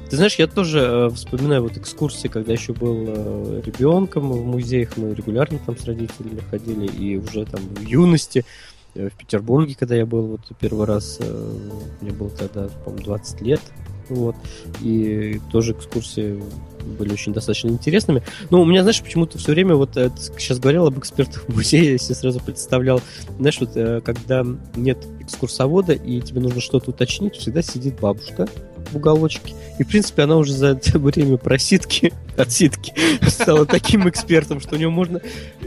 [0.10, 4.98] Ты знаешь, я тоже э, вспоминаю вот экскурсии, когда еще был э, ребенком в музеях,
[4.98, 8.46] мы регулярно там с родителями ходили, и уже там в юности,
[8.94, 11.18] в Петербурге, когда я был вот первый раз,
[12.02, 13.62] мне было тогда, по-моему, 20 лет,
[14.10, 14.36] вот,
[14.82, 16.44] и тоже экскурсии
[16.84, 18.24] были очень достаточно интересными.
[18.50, 21.98] Но у меня, знаешь, почему-то все время, вот сейчас говорил об экспертах в музее, я
[21.98, 23.02] себе сразу представлял,
[23.38, 28.48] знаешь, вот э, когда нет экскурсовода и тебе нужно что-то уточнить, всегда сидит бабушка
[28.92, 29.54] в уголочке.
[29.80, 32.94] И, в принципе, она уже за это время проситки, отсидки
[33.28, 35.22] стала таким экспертом, что у нее можно...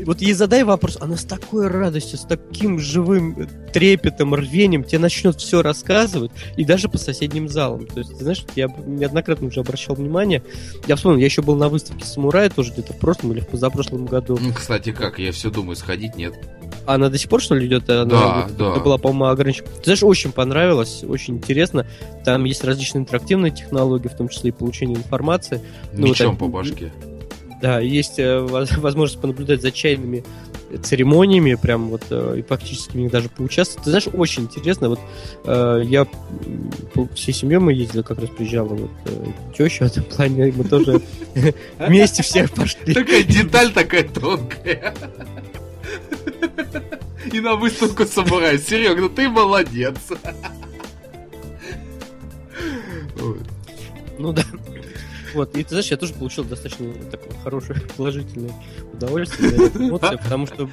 [0.04, 5.36] Вот ей задай вопрос, она с такой радостью, с таким живым трепетом, рвением тебе начнет
[5.36, 7.86] все рассказывать, и даже по соседним залам.
[7.86, 10.42] То есть, ты знаешь, я неоднократно уже обращал внимание,
[10.86, 14.06] я вспомнил, я еще был на выставке самурая тоже где-то в прошлом или в позапрошлом
[14.06, 14.38] году.
[14.40, 15.18] Ну, кстати, как?
[15.18, 16.34] Я все думаю, сходить нет.
[16.86, 17.88] Она до сих пор, что ли, идет?
[17.88, 18.72] Она, да, да.
[18.72, 19.66] Это была, по-моему, ограничена.
[19.78, 21.86] Ты знаешь, очень понравилось, очень интересно.
[22.24, 25.60] Там есть различные интерактивные технологии, в том числе и получение информации.
[25.92, 26.92] Ну, Мечом вот, по башке.
[27.60, 28.40] Да, есть э,
[28.78, 30.24] возможность понаблюдать за чайными
[30.82, 33.84] церемониями, прям вот э, и фактически в них даже поучаствовать.
[33.84, 34.88] Ты знаешь, очень интересно.
[34.88, 35.00] Вот
[35.44, 36.06] э, я
[37.14, 38.90] всей семьей мы ездили, как раз приезжала вот
[39.56, 41.00] теща в этом плане, мы тоже
[41.78, 42.94] вместе все пошли.
[42.94, 44.94] Такая деталь такая тонкая.
[47.32, 48.58] И на выставку самурай.
[48.58, 49.96] Серега, ну ты молодец.
[54.18, 54.44] Ну да.
[55.34, 58.52] Вот, и ты знаешь, я тоже получил достаточно такое хорошее положительное
[58.92, 60.68] удовольствие, эмоции, потому что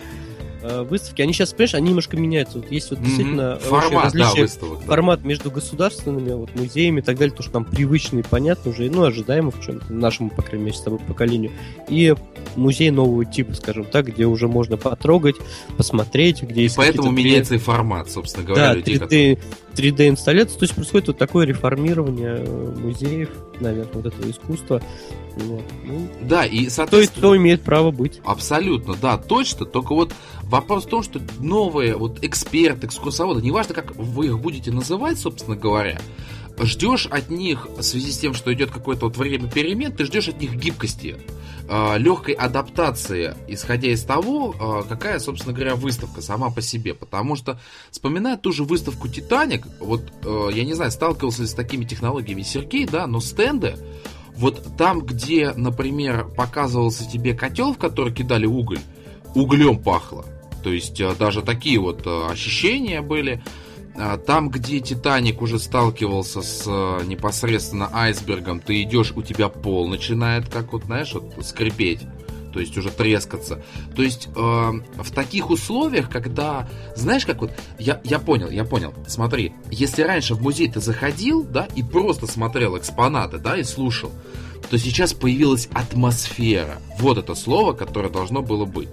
[0.63, 2.59] Э, выставки, они сейчас, понимаешь, они немножко меняются.
[2.59, 4.85] Вот есть вот действительно формат, да, выставок, да.
[4.85, 9.03] формат между государственными вот, музеями и так далее, то, что нам привычный, понятно уже, ну,
[9.03, 11.51] ожидаемо в чем-то, нашему, по крайней мере, с тобой поколению.
[11.87, 12.13] И
[12.55, 15.35] музей нового типа, скажем так, где уже можно потрогать,
[15.77, 19.39] посмотреть, где и есть поэтому меняется и формат, собственно говоря, да, людей, 3D, которые...
[19.75, 23.29] 3D инсталляция, то есть происходит вот такое реформирование э, музеев,
[23.59, 24.81] наверное, вот этого искусства.
[25.37, 25.63] Вот.
[25.83, 27.11] Ну, да, и соответственно...
[27.11, 28.21] Кто, кто имеет право быть.
[28.25, 29.65] Абсолютно, да, точно.
[29.65, 34.71] Только вот вопрос в том, что новые вот эксперты, экскурсоводы, неважно, как вы их будете
[34.71, 35.99] называть, собственно говоря,
[36.59, 40.27] ждешь от них, в связи с тем, что идет какое-то вот время перемен, ты ждешь
[40.27, 41.17] от них гибкости,
[41.67, 46.93] э, легкой адаптации, исходя из того, э, какая, собственно говоря, выставка сама по себе.
[46.93, 47.59] Потому что,
[47.89, 52.41] вспоминая ту же выставку «Титаник», вот, э, я не знаю, сталкивался ли с такими технологиями
[52.41, 53.75] Сергей, да, но стенды,
[54.35, 58.79] вот там, где, например, показывался тебе котел, в который кидали уголь,
[59.35, 60.25] углем пахло.
[60.63, 63.43] То есть даже такие вот ощущения были.
[63.95, 69.87] А там, где Титаник уже сталкивался с э, непосредственно айсбергом, ты идешь, у тебя пол
[69.87, 72.01] начинает, как вот, знаешь, вот скрипеть
[72.51, 73.63] то есть уже трескаться.
[73.95, 78.93] То есть э, в таких условиях, когда, знаешь, как вот, я, я понял, я понял,
[79.07, 84.11] смотри, если раньше в музей ты заходил, да, и просто смотрел экспонаты, да, и слушал,
[84.69, 86.81] то сейчас появилась атмосфера.
[86.99, 88.89] Вот это слово, которое должно было быть.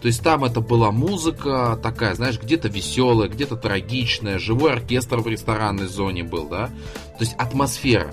[0.00, 5.26] То есть там это была музыка такая, знаешь, где-то веселая, где-то трагичная, живой оркестр в
[5.26, 6.66] ресторанной зоне был, да.
[7.18, 8.10] То есть атмосфера.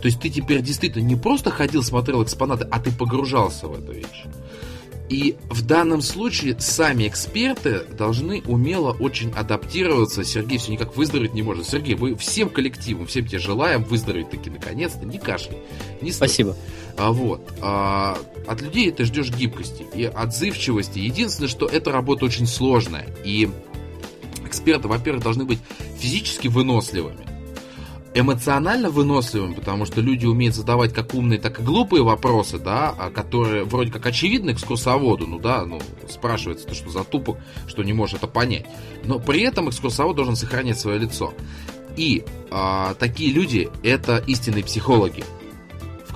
[0.00, 3.92] То есть ты теперь действительно не просто ходил, смотрел экспонаты, а ты погружался в эту
[3.92, 4.24] вещь.
[5.08, 10.24] И в данном случае сами эксперты должны умело очень адаптироваться.
[10.24, 11.68] Сергей все никак выздороветь не может.
[11.68, 15.06] Сергей, вы всем коллективом, всем тебе желаем выздороветь таки наконец-то.
[15.06, 15.58] Не кашляй.
[16.00, 16.56] Не Спасибо.
[16.98, 17.52] А, вот.
[17.60, 20.98] А, от людей ты ждешь гибкости и отзывчивости.
[20.98, 23.08] Единственное, что эта работа очень сложная.
[23.24, 23.48] И
[24.44, 25.58] эксперты, во-первых, должны быть
[25.98, 27.26] физически выносливыми
[28.18, 33.10] эмоционально выносливым, потому что люди умеют задавать как умные, так и глупые вопросы, да, а
[33.10, 37.92] которые вроде как очевидны экскурсоводу, ну да, ну спрашивается, ты что за тупок, что не
[37.92, 38.64] можешь это понять.
[39.04, 41.34] Но при этом экскурсовод должен сохранять свое лицо.
[41.98, 45.22] И а, такие люди это истинные психологи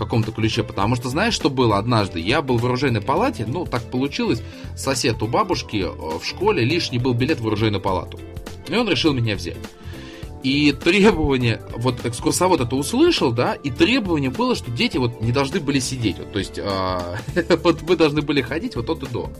[0.01, 2.19] каком-то ключе, потому что знаешь, что было однажды?
[2.21, 4.43] Я был в оружейной палате, ну так получилось,
[4.77, 8.19] сосед у бабушки э, в школе лишний был билет в оружейную палату.
[8.69, 9.57] И он решил меня взять.
[10.43, 15.61] И требование, вот экскурсовод это услышал, да, и требование было, что дети вот не должны
[15.61, 16.19] были сидеть.
[16.19, 17.17] Вот, то есть, э,
[17.63, 19.31] вот мы должны были ходить вот от и до.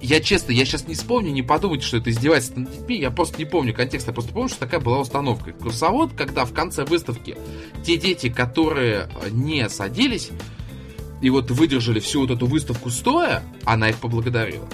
[0.00, 3.38] Я честно, я сейчас не вспомню, не подумайте, что это издевательство над детьми, я просто
[3.38, 5.50] не помню контекста, я просто помню, что такая была установка.
[5.50, 7.36] Экскурсовод, когда в конце выставки
[7.84, 10.30] те дети, которые не садились,
[11.20, 14.68] и вот выдержали всю вот эту выставку стоя, она их поблагодарила.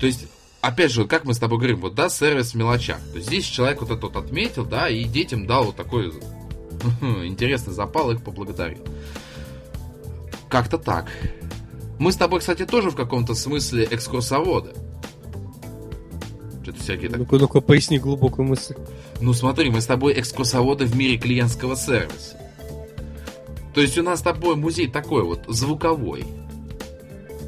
[0.00, 0.26] То есть
[0.60, 2.98] опять же, как мы с тобой говорим, вот, да, сервис в мелочах.
[3.12, 6.06] То есть здесь человек вот этот отметил, да, и детям дал вот такой
[7.00, 8.84] интересный запал, их поблагодарил.
[10.48, 11.06] Как-то так.
[11.98, 14.72] Мы с тобой, кстати, тоже в каком-то смысле экскурсоводы.
[16.62, 17.18] Что-то всякие так...
[17.20, 18.74] Ну-ка, ну-ка, поясни глубокую мысль.
[19.20, 22.38] Ну смотри, мы с тобой экскурсоводы в мире клиентского сервиса.
[23.74, 26.24] То есть у нас с тобой музей такой вот, звуковой.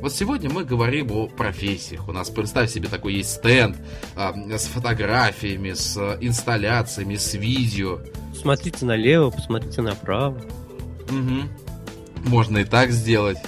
[0.00, 2.08] Вот сегодня мы говорим о профессиях.
[2.08, 3.76] У нас, представь себе, такой есть стенд
[4.14, 7.98] а, с фотографиями, с инсталляциями, с видео.
[8.34, 10.40] Смотрите налево, посмотрите направо.
[11.08, 12.28] Угу.
[12.28, 13.38] Можно и так сделать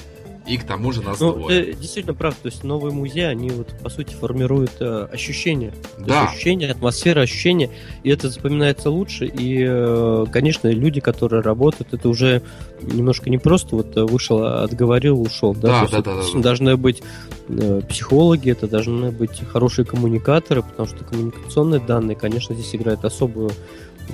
[0.47, 1.75] и к тому же нас ну, двое.
[1.75, 5.73] действительно прав, то есть новые музеи, они вот по сути формируют э, ощущения.
[5.99, 6.29] Да.
[6.29, 7.71] ощущения, атмосфера, ощущения,
[8.03, 9.27] и это запоминается лучше.
[9.27, 12.43] И, э, конечно, люди, которые работают, это уже
[12.81, 15.55] немножко не просто вот вышел, отговорил, ушел.
[15.55, 16.41] Да, да, да, да, да.
[16.41, 17.03] Должны быть
[17.49, 23.51] э, психологи, это должны быть хорошие коммуникаторы, потому что коммуникационные данные, конечно, здесь играют особую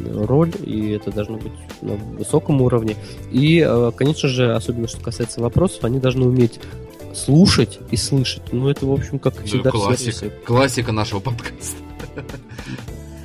[0.04, 2.96] роль, и это должно быть на высоком уровне.
[3.30, 6.60] И, э, конечно же, особенно что касается вопросов, они должны уметь
[7.14, 8.52] слушать и слышать.
[8.52, 11.76] Ну, это, в общем, как всегда классика, классика нашего подкаста.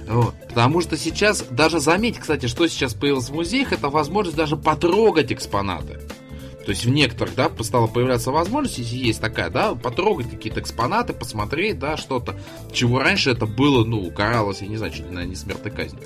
[0.08, 0.36] Вот.
[0.50, 5.32] Потому что сейчас, даже заметь, кстати, что сейчас появилось в музеях, это возможность даже потрогать
[5.32, 6.02] экспонаты.
[6.66, 11.14] То есть в некоторых, да, стала появляться возможность, если есть такая, да, потрогать какие-то экспонаты,
[11.14, 12.36] посмотреть, да, что-то,
[12.72, 15.98] чего раньше это было, ну, каралось, я не знаю, чуть ли, не смертной казнь.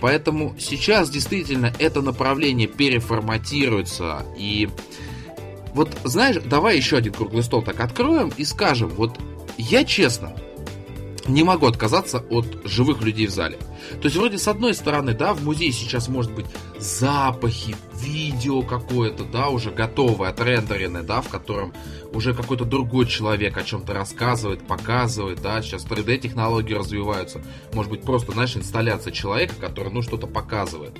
[0.00, 4.24] Поэтому сейчас действительно это направление переформатируется.
[4.36, 4.68] И
[5.74, 9.18] вот знаешь, давай еще один круглый стол так откроем и скажем, вот
[9.58, 10.34] я честно
[11.30, 13.58] не могу отказаться от живых людей в зале.
[14.00, 16.46] То есть вроде с одной стороны, да, в музее сейчас может быть
[16.78, 21.72] запахи, видео какое-то, да, уже готовое, отрендеренное, да, в котором
[22.12, 28.32] уже какой-то другой человек о чем-то рассказывает, показывает, да, сейчас 3D-технологии развиваются, может быть, просто,
[28.32, 30.94] знаешь, инсталляция человека, который, ну, что-то показывает.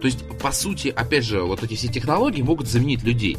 [0.00, 3.36] То есть, по сути, опять же, вот эти все технологии могут заменить людей.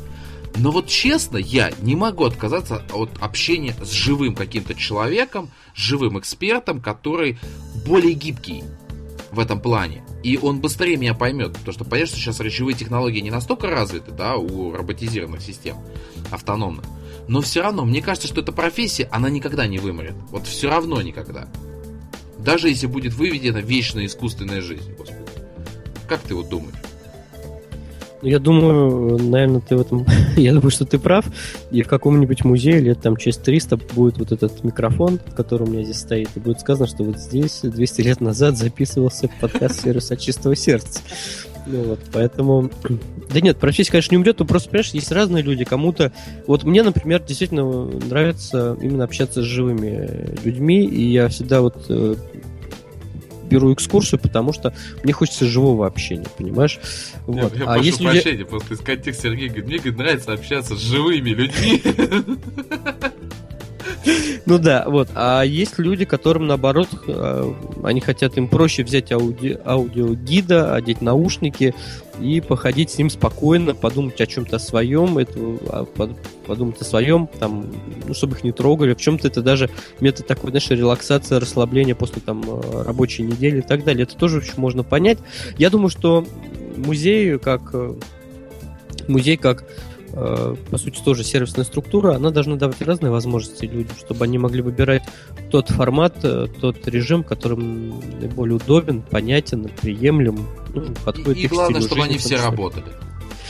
[0.55, 6.81] Но вот честно, я не могу отказаться от общения с живым каким-то человеком, живым экспертом,
[6.81, 7.37] который
[7.85, 8.63] более гибкий
[9.31, 10.03] в этом плане.
[10.23, 11.53] И он быстрее меня поймет.
[11.53, 15.77] Потому что понятно, сейчас речевые технологии не настолько развиты, да, у роботизированных систем
[16.31, 16.85] автономных.
[17.27, 20.15] Но все равно, мне кажется, что эта профессия, она никогда не вымрет.
[20.31, 21.47] Вот все равно никогда.
[22.39, 25.17] Даже если будет выведена вечная искусственная жизнь, господи.
[26.07, 26.75] Как ты вот думаешь?
[28.21, 30.05] Я думаю, наверное, ты в этом...
[30.37, 31.25] я думаю, что ты прав.
[31.71, 35.83] И в каком-нибудь музее лет там через 300 будет вот этот микрофон, который у меня
[35.83, 40.19] здесь стоит, и будет сказано, что вот здесь 200 лет назад записывался подкаст сервиса от
[40.19, 41.01] чистого сердца.
[41.67, 42.71] Ну вот, поэтому...
[43.29, 45.65] Да нет, профессия, конечно, не умрет, но просто, понимаешь, есть разные люди.
[45.65, 46.13] Кому-то...
[46.47, 52.15] Вот мне, например, действительно нравится именно общаться с живыми людьми, и я всегда вот э,
[53.47, 56.79] беру экскурсию, потому что мне хочется живого общения, понимаешь?
[57.25, 57.53] Вот.
[57.55, 58.43] Я, я а прошу если прощения, люди...
[58.43, 61.81] просто из контекста Сергей говорит, мне говорит, нравится общаться с живыми людьми.
[64.45, 65.09] Ну да, вот.
[65.15, 71.75] А есть люди, которым наоборот, э, они хотят им проще взять ауди, аудиогида, одеть наушники
[72.21, 75.37] и походить с ним спокойно, подумать о чем-то своем, это,
[75.69, 75.85] а,
[76.47, 77.65] подумать о своем, там,
[78.07, 78.93] ну, чтобы их не трогали.
[78.93, 83.61] В чем-то это даже метод такой, знаешь, релаксация, расслабления после там э, рабочей недели и
[83.61, 84.03] так далее.
[84.03, 85.19] Это тоже можно понять.
[85.57, 86.25] Я думаю, что
[86.77, 87.95] музей как э,
[89.07, 89.63] музей как
[90.17, 95.03] по сути, тоже сервисная структура, она должна давать разные возможности людям, чтобы они могли выбирать
[95.51, 101.81] тот формат, э, тот режим, которым наиболее удобен, понятен, приемлем, ну, подходит и, и главное,
[101.81, 102.85] чтобы жизни, они все работали.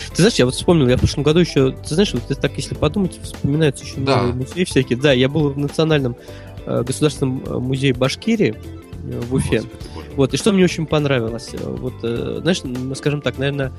[0.10, 2.76] Ты знаешь, я вот вспомнил, я в прошлом году еще, ты знаешь, вот так, если
[2.76, 4.24] подумать, вспоминаются еще да.
[4.24, 5.00] музеи всякие.
[5.00, 6.18] Да, я был в Национальном
[6.66, 8.56] э, государственном э, музее Башкирии
[9.04, 9.62] в Уфе.
[9.62, 12.62] Господи, вот, и что мне очень понравилось, вот, э, знаешь,
[12.98, 13.72] скажем так, наверное,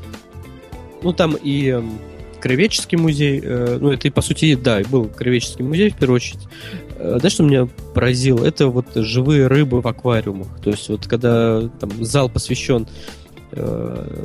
[1.03, 1.99] ну там и эм,
[2.41, 6.41] Кровеческий музей, э, ну, это, по сути, да, был Кровеческий музей, в первую очередь.
[6.97, 8.45] Э, знаешь, что меня поразило?
[8.45, 10.49] Это вот живые рыбы в аквариумах.
[10.63, 12.87] То есть, вот когда там зал посвящен
[13.53, 14.25] э,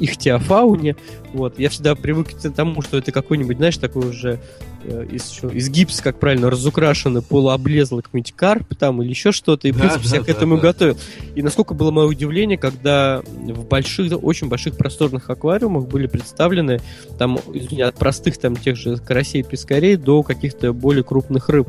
[0.00, 0.96] их теофауне,
[1.32, 4.40] вот, я всегда привык к тому, что это какой-нибудь, знаешь, такой уже
[4.84, 9.72] из, что, из гипса, как правильно, разукрашены, полуоблезлый какой-нибудь карп там или еще что-то, и,
[9.72, 10.98] в принципе, да, всех да, к этому да, готовил.
[11.34, 16.80] И насколько было мое удивление, когда в больших, очень больших просторных аквариумах были представлены
[17.18, 21.68] там, извини, от простых там тех же карасей, пескарей до каких-то более крупных рыб.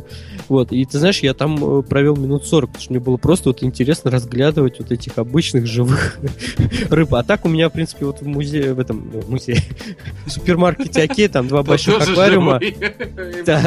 [0.50, 3.50] Вот, и ты знаешь, я там э, провел минут 40, потому что мне было просто
[3.50, 6.20] вот интересно разглядывать вот этих обычных живых
[6.90, 7.14] рыб.
[7.14, 9.62] А так у меня, в принципе, вот в музее, в этом в музее,
[10.26, 12.60] в супермаркете Окей, там два больших аквариума.
[13.46, 13.60] Да,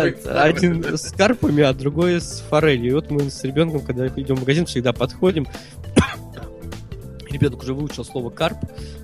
[0.43, 2.91] один с карпами, а другой с форелью.
[2.91, 5.47] И вот мы с ребенком, когда идем в магазин, всегда подходим.
[7.31, 8.59] ребенок уже выучил слово карп,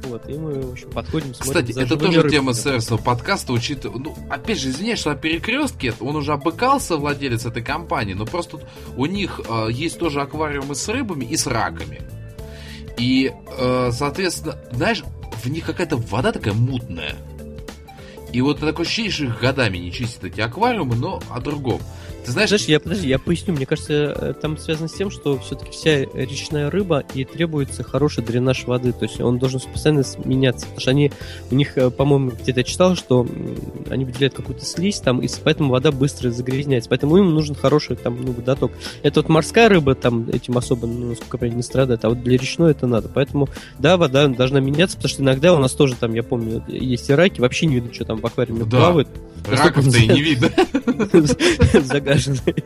[0.05, 2.37] вот, и мы, в общем, подходим, смотрим Кстати, это тоже рыбки.
[2.37, 7.47] тема сервисного подкаста, учитывая, ну, опять же, извиняюсь, что на перекрестке он уже обыкался, владелец
[7.47, 8.61] этой компании, но просто
[8.97, 12.03] у них э, есть тоже аквариумы с рыбами и с раками.
[12.99, 15.03] И, э, соответственно, знаешь,
[15.43, 17.16] в них какая-то вода такая мутная.
[18.35, 21.80] И вот такое ощущение, что их годами не чистят эти аквариумы, но о другом.
[22.25, 22.49] Ты знаешь...
[22.49, 23.55] Знаешь, я, подожди, я поясню.
[23.55, 28.25] Мне кажется, э, там связано с тем, что все-таки вся речная рыба и требуется хороший
[28.25, 28.93] дренаж воды.
[28.93, 30.66] То есть он должен постоянно меняться.
[30.66, 31.12] Потому что они,
[31.51, 33.27] у них, э, по-моему, где-то читал, что
[33.91, 36.89] они выделяют какую-то слизь там, и поэтому вода быстро загрязняется.
[36.89, 38.72] Поэтому им нужен хороший там, ну, водоток.
[39.03, 42.22] Это вот морская рыба там этим особо, ну, насколько я понимаю, не страдает, а вот
[42.22, 43.09] для речной это надо.
[43.09, 43.49] Поэтому,
[43.79, 47.12] да, вода должна меняться, потому что иногда у нас тоже там, я помню, есть и
[47.12, 48.79] раки, вообще не видно, что там в аквариуме да.
[48.79, 49.09] плавает.
[49.47, 50.51] Раков-то и не видно.
[52.19, 52.55] Загаженные.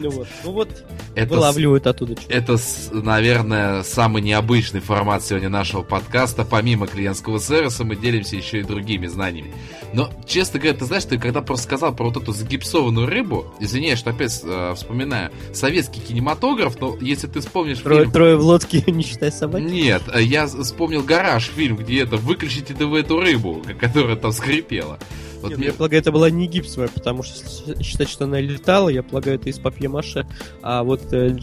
[0.00, 0.68] Ну вот, ну вот
[1.16, 2.14] это, вылавливают оттуда.
[2.28, 2.56] Это,
[2.92, 6.44] наверное, самый необычный формат сегодня нашего подкаста.
[6.44, 9.52] Помимо клиентского сервиса мы делимся еще и другими знаниями.
[9.92, 13.98] Но, честно говоря, ты знаешь, ты когда просто сказал про вот эту загипсованную рыбу, извиняюсь,
[13.98, 18.12] что опять э, вспоминаю, советский кинематограф, но если ты вспомнишь Трое, фильм...
[18.12, 19.64] трое в лодке, не считай собаки?
[19.64, 24.98] Нет, э, я вспомнил «Гараж» фильм, где это «Выключите вы эту рыбу», которая там скрипела.
[25.40, 25.66] Вот Нет, мне...
[25.68, 29.48] Я полагаю, это была не гипсовая, потому что считать, что она летала, я полагаю, это
[29.48, 30.26] из папье-маше.
[30.62, 31.36] А вот э,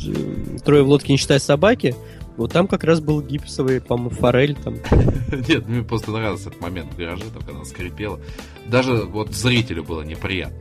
[0.63, 1.95] трое в лодке, не считая собаки,
[2.37, 4.75] вот там как раз был гипсовый, по-моему, форель там.
[5.47, 8.19] Нет, мне просто нравился этот момент в гараже, там, когда она скрипела.
[8.67, 10.57] Даже вот зрителю было неприятно.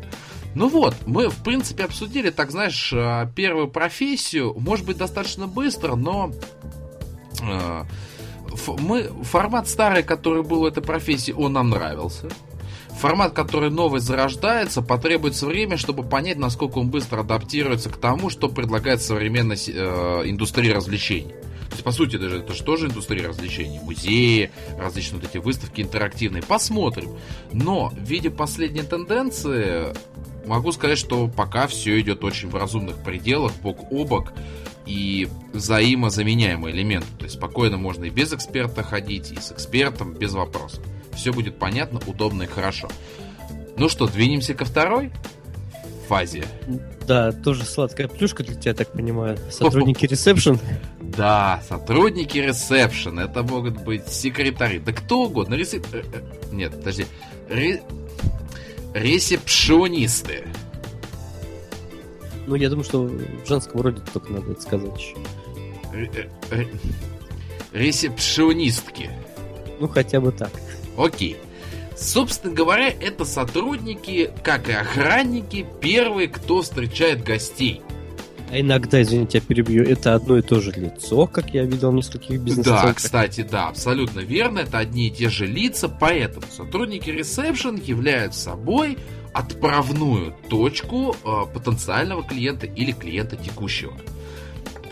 [0.54, 4.54] Ну вот, мы, в принципе, обсудили, так знаешь, э, первую профессию.
[4.56, 6.30] Может быть, достаточно быстро, но
[7.42, 7.84] э,
[8.78, 12.28] мы, формат старый, который был в этой профессии, он нам нравился.
[13.00, 18.48] Формат, который новый зарождается, потребуется время, чтобы понять, насколько он быстро адаптируется к тому, что
[18.48, 21.34] предлагает современная э, индустрия развлечений.
[21.68, 23.80] То есть, по сути, даже это же тоже индустрия развлечений.
[23.80, 26.42] Музеи, различные вот эти выставки интерактивные.
[26.42, 27.10] Посмотрим.
[27.52, 29.92] Но, видя последние тенденции,
[30.46, 34.32] могу сказать, что пока все идет очень в разумных пределах, бок о бок
[34.86, 37.08] и взаимозаменяемые элементы.
[37.18, 40.84] То есть спокойно можно и без эксперта ходить, и с экспертом, без вопросов
[41.14, 42.88] все будет понятно, удобно и хорошо.
[43.76, 45.10] Ну что, двинемся ко второй
[46.08, 46.44] фазе.
[47.06, 49.38] Да, тоже сладкая плюшка для тебя, так понимаю.
[49.50, 50.58] Сотрудники ресепшн.
[51.00, 53.18] Да, сотрудники ресепшн.
[53.18, 54.78] Это могут быть секретари.
[54.78, 55.54] Да кто угодно.
[55.54, 55.86] Ресеп...
[55.92, 57.06] Э, э, нет, подожди.
[57.48, 57.82] Ре...
[58.94, 60.44] Ресепшонисты.
[62.46, 65.16] Ну, я думаю, что в женском роде только надо это сказать еще.
[66.50, 66.64] Э,
[67.72, 69.10] ресепшонистки.
[69.80, 70.50] Ну, хотя бы так.
[70.96, 71.36] Окей.
[71.96, 77.82] Собственно говоря, это сотрудники, как и охранники, первые, кто встречает гостей.
[78.50, 81.94] А иногда, извините, я перебью, это одно и то же лицо, как я видел в
[81.94, 87.10] нескольких бизнес Да, кстати, да, абсолютно верно, это одни и те же лица, поэтому сотрудники
[87.10, 88.98] ресепшн являются собой
[89.32, 93.94] отправную точку э, потенциального клиента или клиента текущего.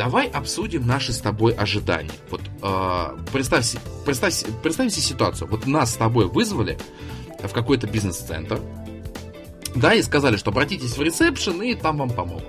[0.03, 2.11] Давай обсудим наши с тобой ожидания.
[2.29, 5.47] Вот э, представь, представь, представь себе ситуацию.
[5.47, 6.77] Вот нас с тобой вызвали
[7.39, 8.59] в какой-то бизнес-центр,
[9.77, 12.45] да, и сказали, что обратитесь в ресепшн, и там вам помогут.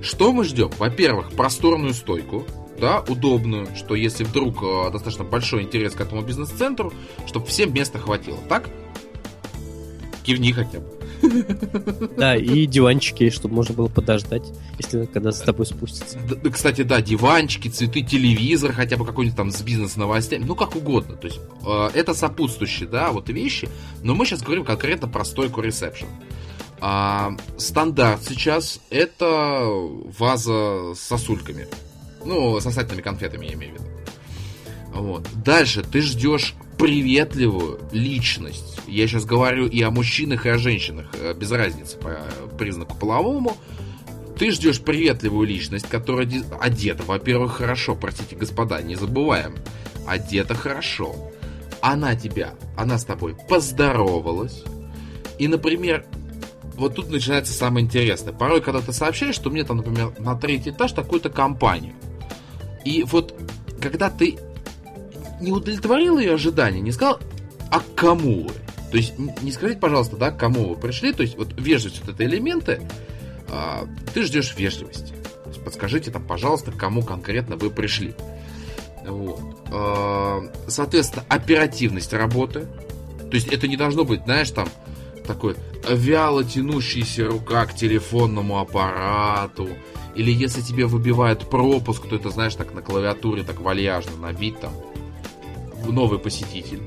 [0.00, 0.70] Что мы ждем?
[0.78, 2.46] Во-первых, просторную стойку,
[2.80, 6.90] да, удобную, что если вдруг э, достаточно большой интерес к этому бизнес-центру,
[7.26, 8.70] чтобы всем места хватило, так?
[10.24, 10.97] Кивни хотя бы.
[12.16, 14.42] Да, и диванчики, чтобы можно было подождать,
[14.78, 16.18] если когда с тобой спустится.
[16.52, 21.16] Кстати, да, диванчики, цветы, телевизор, хотя бы какой-нибудь там с бизнес-новостями, ну как угодно.
[21.16, 23.68] То есть э, это сопутствующие, да, вот вещи,
[24.02, 26.06] но мы сейчас говорим конкретно про стойку ресепшн.
[26.80, 29.64] А, стандарт сейчас это
[30.18, 31.66] ваза с сосульками.
[32.24, 33.97] Ну, сосательными конфетами, я имею в виду.
[34.98, 35.26] Вот.
[35.44, 38.80] Дальше ты ждешь приветливую личность.
[38.86, 42.18] Я сейчас говорю и о мужчинах, и о женщинах, э, без разницы по
[42.56, 43.56] признаку половому.
[44.38, 46.28] Ты ждешь приветливую личность, которая
[46.60, 49.56] одета, во-первых, хорошо, простите, господа, не забываем,
[50.06, 51.14] одета хорошо.
[51.80, 54.62] Она тебя, она с тобой поздоровалась.
[55.38, 56.04] И, например,
[56.74, 58.32] вот тут начинается самое интересное.
[58.32, 61.94] Порой, когда ты сообщаешь, что мне там, например, на третий этаж такую-то компанию.
[62.84, 63.34] И вот
[63.80, 64.38] когда ты
[65.40, 67.20] не удовлетворил ее ожидания, не сказал,
[67.70, 68.54] а кому вы?
[68.90, 72.14] То есть не скажите, пожалуйста, да, к кому вы пришли, то есть вот вежливость, вот
[72.14, 72.80] это элементы,
[73.48, 75.12] а, ты ждешь вежливости.
[75.44, 78.14] То есть подскажите там, пожалуйста, к кому конкретно вы пришли.
[79.06, 79.40] Вот.
[79.70, 82.66] А, соответственно, оперативность работы.
[83.18, 84.68] То есть это не должно быть, знаешь, там
[85.26, 85.56] такой
[85.88, 89.68] вяло тянущийся рука к телефонному аппарату
[90.14, 94.72] или если тебе выбивают пропуск, то это, знаешь, так на клавиатуре так вальяжно набить там
[95.86, 96.80] новый посетитель.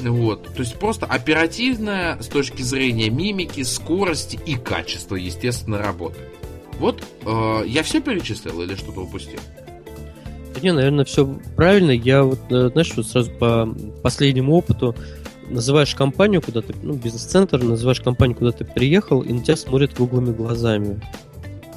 [0.00, 0.44] Вот.
[0.54, 6.18] То есть просто оперативная с точки зрения мимики, скорости и качества, естественно, работы.
[6.78, 9.38] Вот э, я все перечислил или что-то упустил?
[10.62, 11.90] Не, наверное, все правильно.
[11.90, 14.94] Я вот, э, знаешь, вот сразу по последнему опыту
[15.48, 19.94] называешь компанию, куда ты, ну, бизнес-центр, называешь компанию, куда ты приехал, и на тебя смотрят
[19.94, 21.00] круглыми глазами.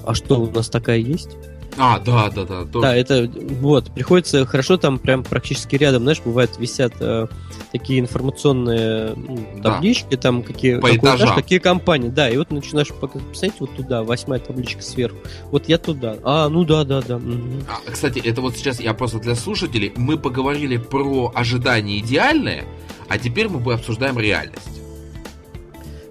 [0.05, 1.37] А что, у нас такая есть?
[1.77, 2.65] А, да, да, да.
[2.65, 2.81] Тоже.
[2.81, 7.27] Да, это вот, приходится хорошо там прям практически рядом, знаешь, бывает висят э,
[7.71, 10.17] такие информационные ну, таблички, да.
[10.17, 11.35] там какие, По какой, этажам.
[11.35, 15.17] какие компании, да, и вот начинаешь посмотреть вот туда, восьмая табличка сверху,
[15.51, 17.17] вот я туда, а, ну да, да, да.
[17.17, 17.63] Угу.
[17.67, 22.65] А, кстати, это вот сейчас я просто для слушателей, мы поговорили про ожидания идеальные,
[23.07, 24.81] а теперь мы обсуждаем реальность.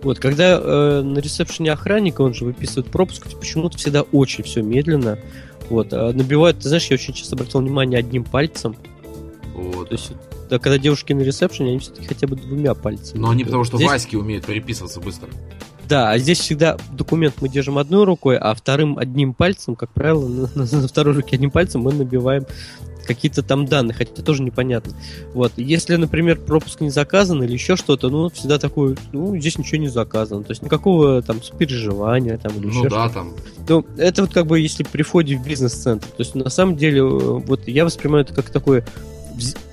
[0.06, 5.18] Вот, когда э, на ресепшене охранника, он же выписывает пропуск, почему-то всегда очень все медленно.
[5.68, 8.76] Вот, а набивают, ты знаешь, я очень часто обратил внимание одним пальцем.
[9.54, 9.88] Вот.
[9.88, 10.12] То есть,
[10.48, 13.18] да, когда девушки на ресепшене, они все-таки хотя бы двумя пальцами.
[13.18, 13.88] Но они потому что Здесь...
[13.88, 15.28] Васьки умеют переписываться быстро.
[15.88, 20.26] Да, а здесь всегда документ мы держим одной рукой, а вторым одним пальцем, как правило,
[20.26, 22.44] на, на, на второй руке одним пальцем мы набиваем
[23.06, 24.92] какие-то там данные, хотя тоже непонятно.
[25.32, 25.52] Вот.
[25.56, 29.88] Если, например, пропуск не заказан или еще что-то, ну, всегда такое, ну, здесь ничего не
[29.88, 30.42] заказано.
[30.42, 33.14] То есть никакого там переживания там или ну, еще да, что-то.
[33.14, 33.34] там.
[33.68, 36.06] Ну, это вот как бы если при входе в бизнес-центр.
[36.08, 38.84] То есть на самом деле, э, вот я воспринимаю это как такое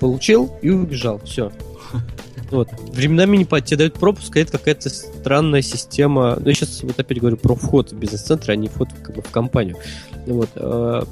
[0.00, 1.20] получил и убежал.
[1.24, 1.52] Все.
[2.50, 2.68] Вот.
[2.92, 6.36] Временами не тебе дают пропуск, а это какая-то странная система.
[6.38, 9.22] Ну, я сейчас вот опять говорю про вход в бизнес-центр, а не вход как бы,
[9.22, 9.76] в компанию.
[10.26, 10.50] Вот.
[10.54, 11.02] Э,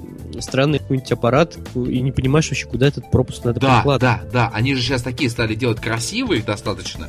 [0.40, 4.20] странный какой-нибудь аппарат, и не понимаешь вообще, куда этот пропуск надо да, прикладывать.
[4.24, 7.08] Да, да, они же сейчас такие стали делать красивые достаточно,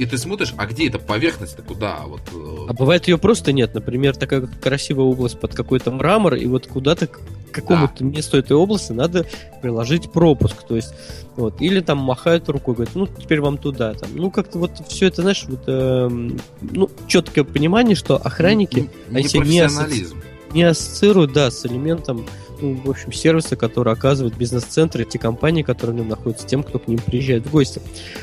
[0.00, 2.00] и ты смотришь, а где эта поверхность-то, куда?
[2.06, 3.74] Вот, э, а бывает ее просто нет.
[3.74, 7.20] Например, такая красивая область под какой-то мрамор, и вот куда-то к
[7.52, 8.04] какому-то да.
[8.06, 9.26] месту этой области надо
[9.60, 10.62] приложить пропуск.
[10.66, 10.94] То есть,
[11.36, 13.92] вот, или там махают рукой, говорят, ну, теперь вам туда.
[13.92, 14.08] Там.
[14.14, 16.08] Ну, как-то вот все это, знаешь, вот, э,
[16.62, 20.06] ну, четкое понимание, что охранники, не, они себя не, асоци...
[20.52, 22.26] не ассоциируют, да, с элементом
[22.60, 26.78] ну, в общем, сервисы, которые оказывают бизнес-центры, те компании, которые в нем находятся, тем, кто
[26.78, 27.80] к ним приезжает в гости.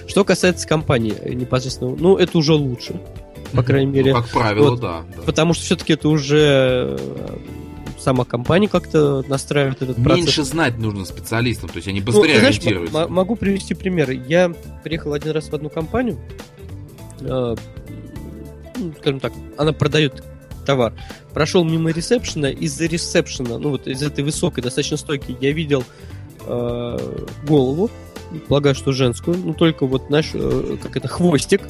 [0.08, 3.02] Что касается компании э, непосредственно, ну, это уже лучше,
[3.54, 4.14] по крайней мере.
[4.14, 5.22] Ну, как правило, вот, да, да.
[5.24, 7.38] Потому что все-таки это уже э,
[8.00, 10.26] сама компания как-то настраивает этот процесс.
[10.26, 13.08] Меньше знать нужно специалистам, то есть они ну, быстрее ну, знаешь, ориентируются.
[13.08, 14.12] могу привести пример.
[14.12, 14.54] Я
[14.84, 16.20] приехал один раз в одну компанию,
[17.22, 17.56] э,
[18.78, 20.24] ну, скажем так, она продает
[20.66, 20.94] товар.
[21.38, 25.84] Прошел мимо ресепшена, из-за ресепшена, ну вот из этой высокой, достаточно стойки, я видел
[26.48, 26.98] э,
[27.48, 27.92] голову,
[28.48, 31.62] полагаю, что женскую, ну только вот, знаешь, э, как это, хвостик,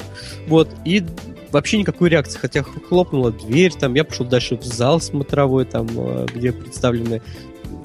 [0.46, 1.04] вот, и
[1.50, 6.26] вообще никакой реакции, хотя хлопнула дверь, там, я пошел дальше в зал смотровой, там, э,
[6.34, 7.20] где представлены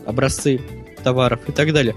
[0.06, 0.62] образцы
[1.04, 1.96] товаров и так далее.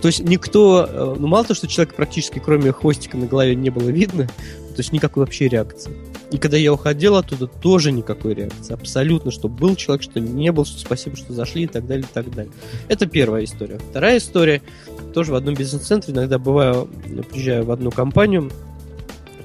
[0.00, 3.68] То есть никто, э, ну мало того, что человека практически кроме хвостика на голове не
[3.68, 5.94] было видно, то есть никакой вообще реакции.
[6.36, 8.74] И когда я уходил оттуда, тоже никакой реакции.
[8.74, 12.12] Абсолютно, что был человек, что не был, что спасибо, что зашли и так далее, и
[12.12, 12.52] так далее.
[12.88, 13.78] Это первая история.
[13.78, 14.60] Вторая история,
[15.14, 16.90] тоже в одном бизнес-центре, иногда бываю,
[17.30, 18.50] приезжаю в одну компанию,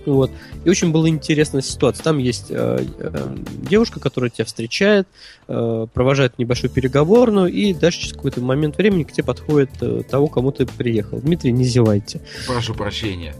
[0.05, 0.31] вот.
[0.65, 2.03] И очень была интересная ситуация.
[2.03, 3.35] Там есть э, э,
[3.69, 5.07] девушка, которая тебя встречает,
[5.47, 10.27] э, провожает небольшую переговорную, и дальше через какой-то момент времени к тебе подходит э, того,
[10.27, 11.19] кому ты приехал.
[11.21, 12.19] Дмитрий, не зевайте.
[12.47, 13.33] Прошу прощения.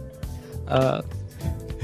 [0.66, 1.04] А,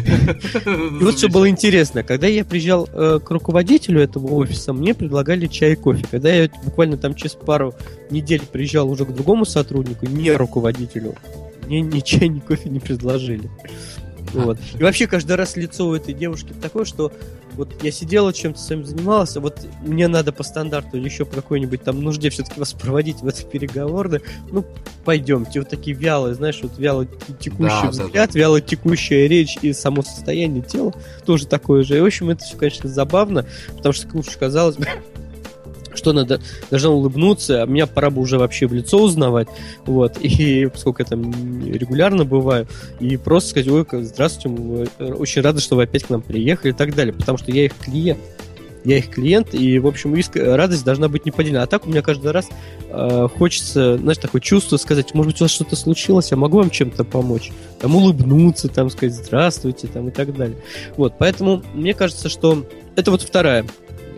[0.08, 2.02] и вот что было интересно.
[2.02, 6.04] Когда я приезжал э, к руководителю этого офиса, мне предлагали чай и кофе.
[6.10, 7.74] Когда я буквально там через пару
[8.10, 11.14] недель приезжал уже к другому сотруднику, не руководителю,
[11.66, 13.50] мне ни чай, ни кофе не предложили.
[14.32, 14.58] Вот.
[14.78, 17.12] И вообще каждый раз лицо у этой девушки такое, что
[17.58, 21.82] вот я сидела, чем-то своим занимался, вот мне надо по стандарту или еще по какой-нибудь
[21.82, 24.64] там нужде все-таки вас проводить в это переговоры, ну,
[25.04, 27.04] пойдемте, вот такие вялые, знаешь, вот вяло
[27.40, 28.38] текущий да, взгляд, да, да.
[28.38, 30.94] вяло текущая речь и само состояние тела
[31.26, 31.96] тоже такое же.
[31.96, 33.44] И, в общем, это все, конечно, забавно,
[33.76, 34.86] потому что, как уж казалось бы,
[35.98, 36.40] что надо,
[36.70, 39.48] должна улыбнуться, а меня пора бы уже вообще в лицо узнавать,
[39.84, 41.32] вот, и поскольку я там
[41.72, 42.66] регулярно бываю,
[43.00, 46.74] и просто сказать, ой, здравствуйте, мы очень рады, что вы опять к нам приехали и
[46.74, 48.18] так далее, потому что я их клиент,
[48.84, 51.62] я их клиент, и, в общем, иск, радость должна быть неподелена.
[51.62, 52.48] А так у меня каждый раз
[52.88, 56.70] э, хочется, знаешь, такое чувство сказать, может быть, у вас что-то случилось, я могу вам
[56.70, 57.50] чем-то помочь?
[57.80, 60.56] Там улыбнуться, там сказать здравствуйте, там и так далее.
[60.96, 62.64] Вот, поэтому мне кажется, что
[62.96, 63.66] это вот вторая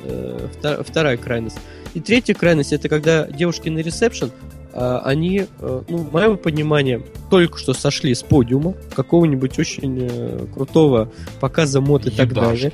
[0.02, 0.48] э,
[0.86, 1.58] вторая крайность.
[1.94, 4.30] И третья крайность это когда девушки на ресепшн,
[4.72, 10.46] а, они, э, ну, в моем понимании, только что сошли с подиума какого-нибудь очень э,
[10.54, 12.70] крутого показа мод и так далее.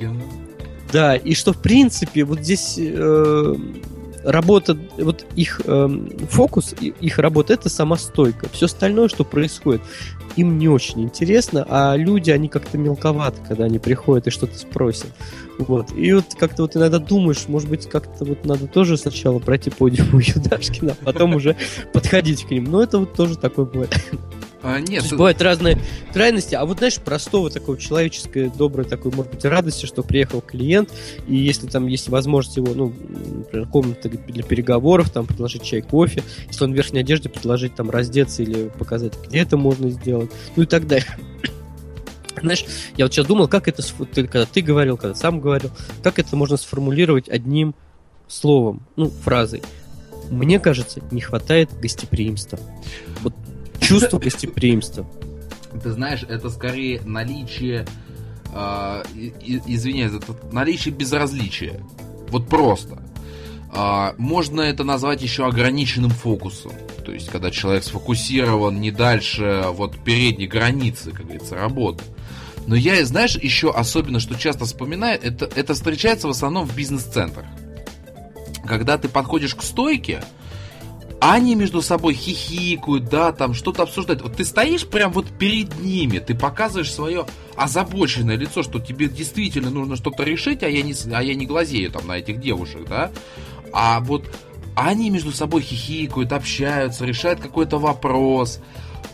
[0.91, 3.55] Да, и что, в принципе, вот здесь э,
[4.23, 5.89] работа, вот их э,
[6.29, 8.47] фокус, их работа это сама стойка.
[8.51, 9.81] Все остальное, что происходит,
[10.35, 15.09] им не очень интересно, а люди, они как-то мелковаты, когда они приходят и что-то спросят.
[15.59, 15.91] Вот.
[15.95, 19.83] И вот как-то вот иногда думаешь, может быть, как-то вот надо тоже сначала пройти по
[19.83, 21.55] у Юдашкина, а потом уже
[21.93, 22.65] подходить к ним.
[22.65, 23.95] Но это вот тоже такое бывает.
[24.63, 25.03] А, нет.
[25.03, 25.79] Есть бывают разные
[26.11, 30.89] крайности, а вот знаешь, простого такого человеческого, доброй такой, может быть, радости, что приехал клиент,
[31.27, 32.91] и если там есть возможность его, ну,
[33.35, 37.89] например, комната для переговоров, там, предложить чай, кофе, если он в верхней одежде, предложить там
[37.89, 41.07] раздеться или показать, где это можно сделать, ну и так далее.
[42.41, 42.65] Знаешь,
[42.95, 45.71] я вот сейчас думал, как это, ты, когда ты говорил, когда сам говорил,
[46.03, 47.75] как это можно сформулировать одним
[48.27, 49.63] словом, ну, фразой.
[50.29, 52.59] Мне кажется, не хватает гостеприимства.
[53.21, 53.33] Вот
[53.79, 55.07] чувство гостеприимства.
[55.81, 57.85] Ты знаешь, это скорее наличие,
[58.53, 59.03] э,
[59.65, 61.81] извиняюсь, это наличие безразличия.
[62.29, 63.01] Вот просто.
[63.73, 66.73] Э, можно это назвать еще ограниченным фокусом.
[67.05, 72.03] То есть, когда человек сфокусирован не дальше вот передней границы, как говорится, работы.
[72.67, 77.45] Но я, знаешь, еще особенно, что часто вспоминаю, это, это встречается в основном в бизнес-центрах.
[78.65, 80.21] Когда ты подходишь к стойке,
[81.21, 84.21] они между собой хихикают, да, там что-то обсуждают.
[84.21, 89.69] Вот ты стоишь прям вот перед ними, ты показываешь свое озабоченное лицо, что тебе действительно
[89.69, 93.11] нужно что-то решить, а я не, а я не глазею там на этих девушек, да.
[93.71, 94.29] А вот
[94.75, 98.59] они между собой хихикают, общаются, решают какой-то вопрос.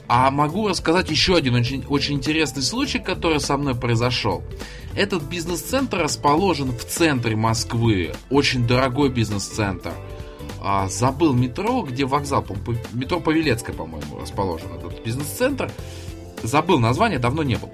[0.08, 4.43] А могу рассказать еще один очень, очень интересный случай, который со мной произошел.
[4.95, 8.14] Этот бизнес-центр расположен в центре Москвы.
[8.30, 9.93] Очень дорогой бизнес-центр.
[10.62, 12.45] А, забыл метро, где вокзал,
[12.93, 15.72] метро Павелецкая, по-моему, расположен этот бизнес-центр.
[16.41, 17.70] Забыл название, давно не был.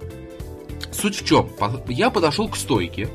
[0.91, 1.49] Суть в чем?
[1.87, 3.09] Я подошел к стойке.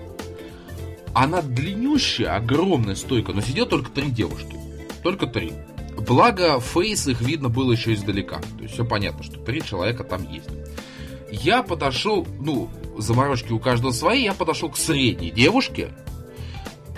[1.12, 4.56] Она длиннющая, огромная стойка, но сидят только три девушки.
[5.02, 5.52] Только три.
[5.98, 8.40] Благо, фейс их видно было еще издалека.
[8.56, 10.48] То есть все понятно, что три человека там есть.
[11.30, 15.92] Я подошел, ну, заморочки у каждого свои, я подошел к средней девушке,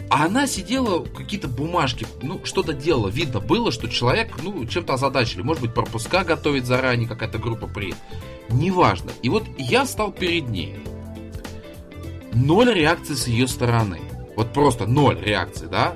[0.09, 3.09] а она сидела, какие-то бумажки, ну, что-то делала.
[3.09, 5.42] Видно было, что человек, ну, чем-то озадачили.
[5.42, 7.94] Может быть, пропуска готовить заранее, какая-то группа при...
[8.49, 9.11] Неважно.
[9.22, 10.78] И вот я стал перед ней.
[12.32, 14.01] Ноль реакции с ее стороны.
[14.37, 15.95] Вот просто ноль реакции, да?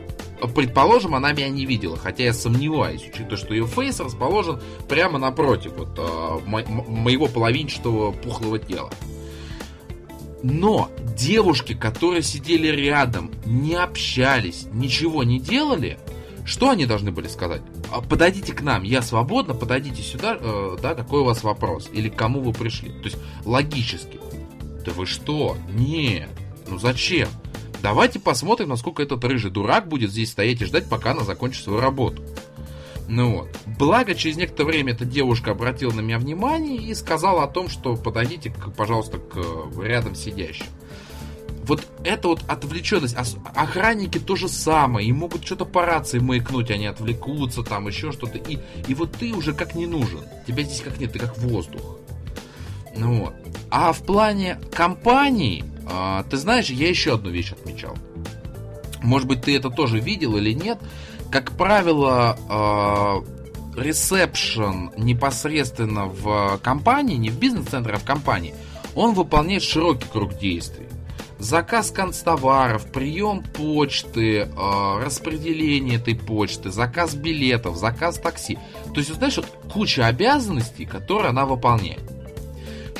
[0.54, 5.72] Предположим, она меня не видела, хотя я сомневаюсь, учитывая, что ее фейс расположен прямо напротив
[5.76, 8.90] вот, э, мо- моего половинчатого пухлого тела.
[10.42, 15.98] Но девушки, которые сидели рядом, не общались, ничего не делали,
[16.46, 17.60] что они должны были сказать?
[17.92, 21.90] «А, подойдите к нам, я свободна, подойдите сюда, э, да, какой у вас вопрос?
[21.92, 22.88] Или к кому вы пришли?
[22.90, 24.18] То есть логически.
[24.86, 25.56] Да вы что?
[25.70, 26.30] Нет.
[26.66, 27.28] Ну зачем?
[27.82, 31.80] Давайте посмотрим, насколько этот рыжий дурак будет здесь стоять и ждать, пока она закончит свою
[31.80, 32.22] работу.
[33.08, 33.48] Ну вот.
[33.78, 37.96] Благо, через некоторое время эта девушка обратила на меня внимание и сказала о том, что
[37.96, 40.66] подойдите, пожалуйста, к рядом сидящим.
[41.64, 43.16] Вот это вот отвлеченность.
[43.54, 45.08] Охранники то же самое.
[45.08, 48.38] И могут что-то по рации маякнуть, они отвлекутся, там еще что-то.
[48.38, 50.20] И, и вот ты уже как не нужен.
[50.46, 51.98] Тебя здесь как нет, ты как воздух.
[52.96, 53.34] Ну вот.
[53.70, 57.96] А в плане компаний, а, ты знаешь, я еще одну вещь отмечал.
[59.02, 60.78] Может быть, ты это тоже видел или нет.
[61.30, 63.24] Как правило,
[63.76, 68.54] ресепшн непосредственно в компании, не в бизнес-центре, а в компании,
[68.94, 70.86] он выполняет широкий круг действий.
[71.38, 74.50] Заказ констоваров, прием почты,
[75.02, 78.58] распределение этой почты, заказ билетов, заказ такси.
[78.92, 82.02] То есть, знаешь, вот куча обязанностей, которые она выполняет.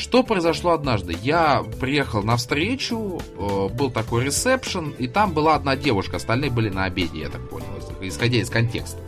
[0.01, 1.15] Что произошло однажды?
[1.23, 6.71] Я приехал на встречу, э, был такой ресепшн, и там была одна девушка, остальные были
[6.71, 7.67] на обеде, я так понял,
[8.01, 8.99] исходя из контекста.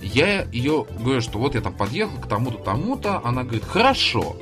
[0.00, 4.36] Я ее говорю, что вот я там подъехал к тому-то, тому-то, она говорит, хорошо.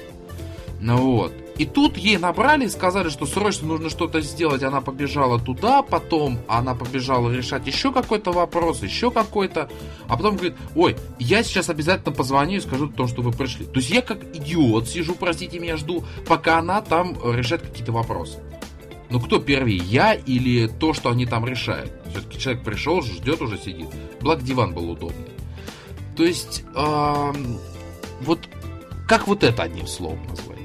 [0.79, 1.33] Ну вот.
[1.59, 4.62] И тут ей набрали и сказали, что срочно нужно что-то сделать.
[4.62, 9.68] Она побежала туда, потом она побежала решать еще какой-то вопрос, еще какой-то.
[10.09, 13.66] А потом говорит, ой, я сейчас обязательно позвоню и скажу то, что вы пришли.
[13.66, 18.38] То есть я как идиот сижу, простите меня, жду, пока она там решает какие-то вопросы.
[19.11, 21.92] Ну кто первый, я или то, что они там решают?
[22.11, 23.88] Все-таки человек пришел, ждет, уже сидит.
[24.22, 25.28] Благо диван был удобный.
[26.16, 28.40] То есть, вот
[29.07, 30.62] как вот это одним словом назвать?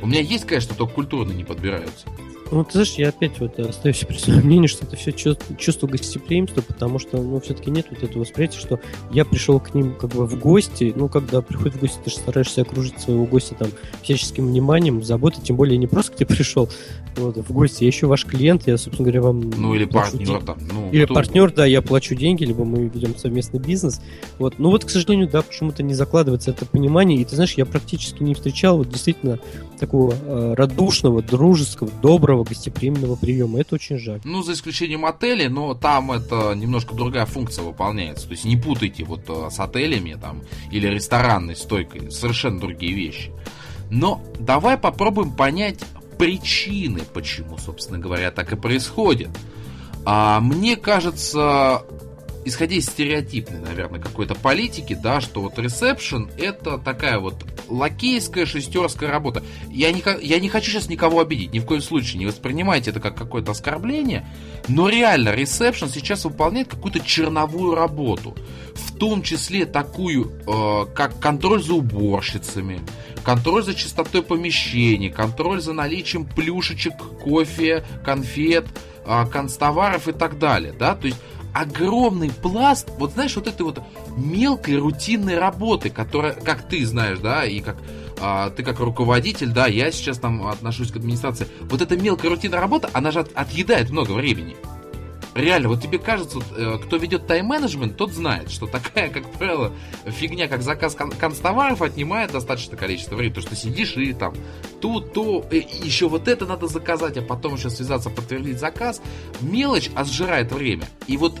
[0.00, 2.06] У меня есть, конечно, только культурно не подбираются.
[2.50, 5.86] Ну, ты знаешь, я опять вот остаюсь при своем мнении, что это все чувство, чувство
[5.86, 8.80] гостеприимства, потому что, ну, все-таки нет вот этого восприятия, что
[9.10, 12.16] я пришел к ним как бы в гости, ну, когда приходит в гости, ты же
[12.16, 13.68] стараешься окружить своего гостя там
[14.02, 16.68] всяческим вниманием, заботой, тем более не просто к тебе пришел
[17.16, 19.50] вот, в гости, я еще ваш клиент, я, собственно говоря, вам...
[19.50, 20.58] Ну, или партнер там.
[20.72, 21.14] Ну, или кто...
[21.14, 24.00] партнер, да, я плачу деньги, либо мы ведем совместный бизнес.
[24.38, 24.58] Вот.
[24.58, 28.22] Ну, вот, к сожалению, да, почему-то не закладывается это понимание, и ты знаешь, я практически
[28.22, 29.38] не встречал вот действительно
[29.78, 33.60] такого э, радушного, дружеского, доброго, гостеприимного приема.
[33.60, 34.20] Это очень жаль.
[34.24, 38.26] Ну, за исключением отелей, но там это немножко другая функция выполняется.
[38.26, 42.10] То есть не путайте вот э, с отелями там или ресторанной стойкой.
[42.10, 43.32] Совершенно другие вещи.
[43.90, 45.80] Но давай попробуем понять
[46.18, 49.30] причины, почему, собственно говоря, так и происходит.
[50.04, 51.82] А мне кажется,
[52.48, 59.10] исходя из стереотипной, наверное, какой-то политики, да, что вот ресепшн это такая вот лакейская шестерская
[59.10, 59.44] работа.
[59.70, 63.00] Я не, я не хочу сейчас никого обидеть, ни в коем случае, не воспринимайте это
[63.00, 64.26] как какое-то оскорбление,
[64.66, 68.36] но реально ресепшн сейчас выполняет какую-то черновую работу,
[68.74, 72.80] в том числе такую, э, как контроль за уборщицами,
[73.22, 78.66] контроль за чистотой помещений, контроль за наличием плюшечек, кофе, конфет,
[79.04, 81.18] э, констоваров и так далее, да, то есть
[81.54, 83.82] огромный пласт, вот знаешь, вот этой вот
[84.16, 87.76] мелкой рутинной работы, которая, как ты знаешь, да, и как
[88.20, 92.60] а, ты как руководитель, да, я сейчас там отношусь к администрации, вот эта мелкая рутинная
[92.60, 94.56] работа, она же от, отъедает много времени.
[95.38, 99.72] Реально, вот тебе кажется, э, кто ведет тайм-менеджмент, тот знает, что такая, как правило,
[100.04, 104.34] фигня, как заказ кон- констоваров отнимает достаточное количество времени, то что сидишь и там
[104.80, 109.00] тут, то, и еще вот это надо заказать, а потом еще связаться, подтвердить заказ.
[109.40, 110.88] Мелочь, а сжирает время.
[111.06, 111.38] И вот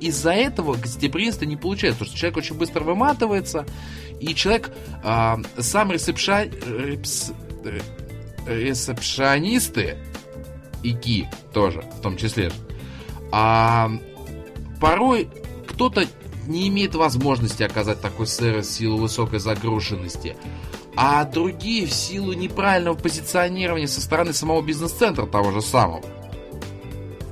[0.00, 3.64] из-за этого гостеприимство не получается, потому что человек очень быстро выматывается,
[4.20, 4.70] и человек
[5.02, 6.44] э, сам ресепша...
[6.44, 7.32] репс...
[8.46, 9.96] ресепшонисты,
[10.82, 12.52] и ки тоже, в том числе,
[13.36, 13.90] а
[14.80, 15.28] порой
[15.66, 16.04] кто-то
[16.46, 20.36] не имеет возможности оказать такой сервис в силу высокой загруженности,
[20.94, 26.00] а другие в силу неправильного позиционирования со стороны самого бизнес-центра того же самого.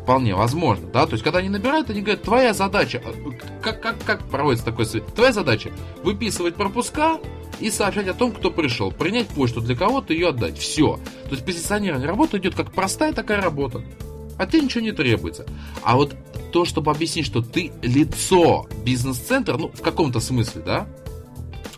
[0.02, 3.12] Вполне возможно, да, то есть когда они набирают, они говорят, твоя задача, э,
[3.62, 5.70] как, как, как проводится такой свет, твоя задача
[6.02, 7.20] выписывать пропуска
[7.60, 10.98] и сообщать о том, кто пришел, принять почту для кого-то ее отдать, все.
[11.26, 13.84] То есть позиционирование работы идет как простая такая работа,
[14.42, 15.46] а ты ничего не требуется.
[15.82, 16.16] А вот
[16.52, 20.88] то, чтобы объяснить, что ты лицо бизнес-центра, ну, в каком-то смысле, да,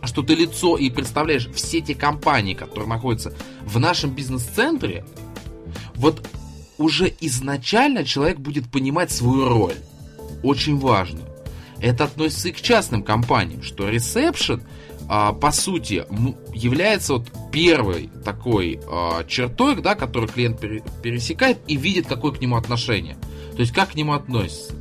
[0.02, 5.04] что ты лицо и представляешь все те компании, которые находятся в нашем бизнес-центре,
[5.94, 6.26] вот
[6.78, 9.76] уже изначально человек будет понимать свою роль.
[10.42, 11.20] Очень важно.
[11.80, 14.62] Это относится и к частным компаниям, что ресепшн,
[15.08, 16.04] а, по сути,
[16.54, 20.60] является вот первой такой а, чертой, да, которую клиент
[21.02, 23.16] пересекает и видит, какое к нему отношение.
[23.52, 24.74] То есть, как к нему относится.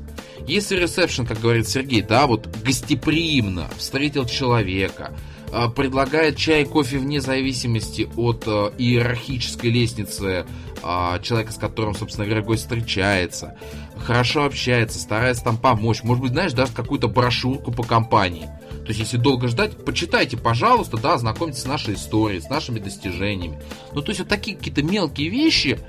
[0.48, 5.14] Если ресепшн, как говорит Сергей, да, вот гостеприимно встретил человека,
[5.52, 10.46] а, предлагает чай и кофе вне зависимости от иерархической лестницы
[10.82, 13.58] а, человека, с которым, собственно говоря, гость встречается,
[13.98, 18.50] хорошо общается, старается там помочь, может быть, знаешь, даже какую-то брошюрку по компании.
[18.84, 23.60] То есть, если долго ждать, почитайте, пожалуйста, да, знакомьтесь с нашей историей, с нашими достижениями.
[23.94, 25.80] Ну, то есть, вот такие какие-то мелкие вещи,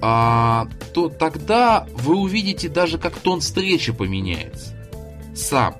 [0.00, 4.74] а, то тогда вы увидите даже, как тон встречи поменяется.
[5.34, 5.76] Сам.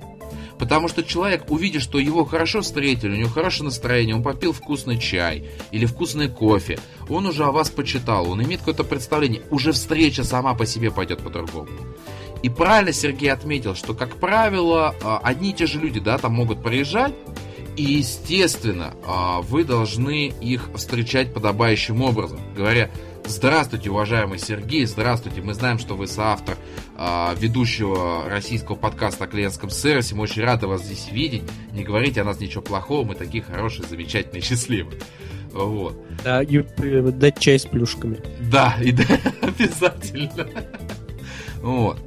[0.58, 4.98] Потому что человек, увидит, что его хорошо встретили, у него хорошее настроение, он попил вкусный
[4.98, 10.22] чай или вкусный кофе, он уже о вас почитал, он имеет какое-то представление, уже встреча
[10.22, 11.70] сама по себе пойдет по-другому.
[12.42, 16.34] И правильно Сергей отметил, что, как правило, а, одни и те же люди, да, там
[16.34, 17.14] могут приезжать,
[17.76, 22.90] и, естественно, а, вы должны их встречать подобающим образом, говоря,
[23.26, 25.40] Здравствуйте, уважаемый Сергей, здравствуйте.
[25.40, 26.56] Мы знаем, что вы соавтор
[26.96, 30.14] э, ведущего российского подкаста о клиентском сервисе.
[30.16, 31.44] Мы очень рады вас здесь видеть.
[31.72, 34.98] Не говорите о нас ничего плохого, мы такие хорошие, замечательные, счастливые.
[35.52, 35.96] Вот.
[36.24, 38.20] Да, и дать чай с плюшками.
[38.50, 39.04] Да, и да,
[39.42, 40.48] обязательно.
[41.62, 41.98] Вот.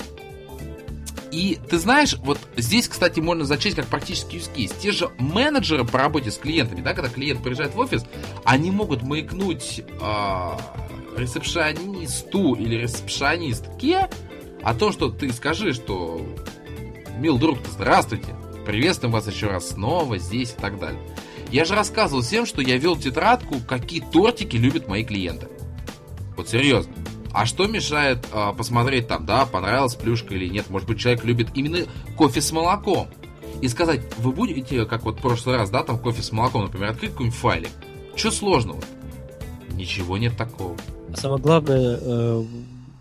[1.34, 4.72] И ты знаешь, вот здесь, кстати, можно зачесть как практически use case.
[4.80, 8.06] Те же менеджеры по работе с клиентами, да, когда клиент приезжает в офис,
[8.46, 10.58] они могут маякнуть э,
[11.18, 14.10] ресепшонисту или ресепшонистке
[14.62, 16.22] о том, что ты скажи, что
[17.18, 18.36] мил друг, здравствуйте,
[18.68, 21.02] приветствуем вас еще раз снова здесь и так далее.
[21.50, 25.48] Я же рассказывал всем, что я вел тетрадку, какие тортики любят мои клиенты.
[26.38, 26.94] Вот серьезно.
[27.34, 30.70] А что мешает э, посмотреть там, да, понравилась плюшка или нет?
[30.70, 31.80] Может быть, человек любит именно
[32.16, 33.08] кофе с молоком.
[33.62, 36.92] И сказать, вы будете, как вот в прошлый раз, да, там кофе с молоком, например,
[36.92, 37.72] открыть какой-нибудь файлик.
[38.16, 38.82] Что сложного?
[39.72, 40.78] Ничего нет такого.
[41.16, 42.44] Самое главное, э,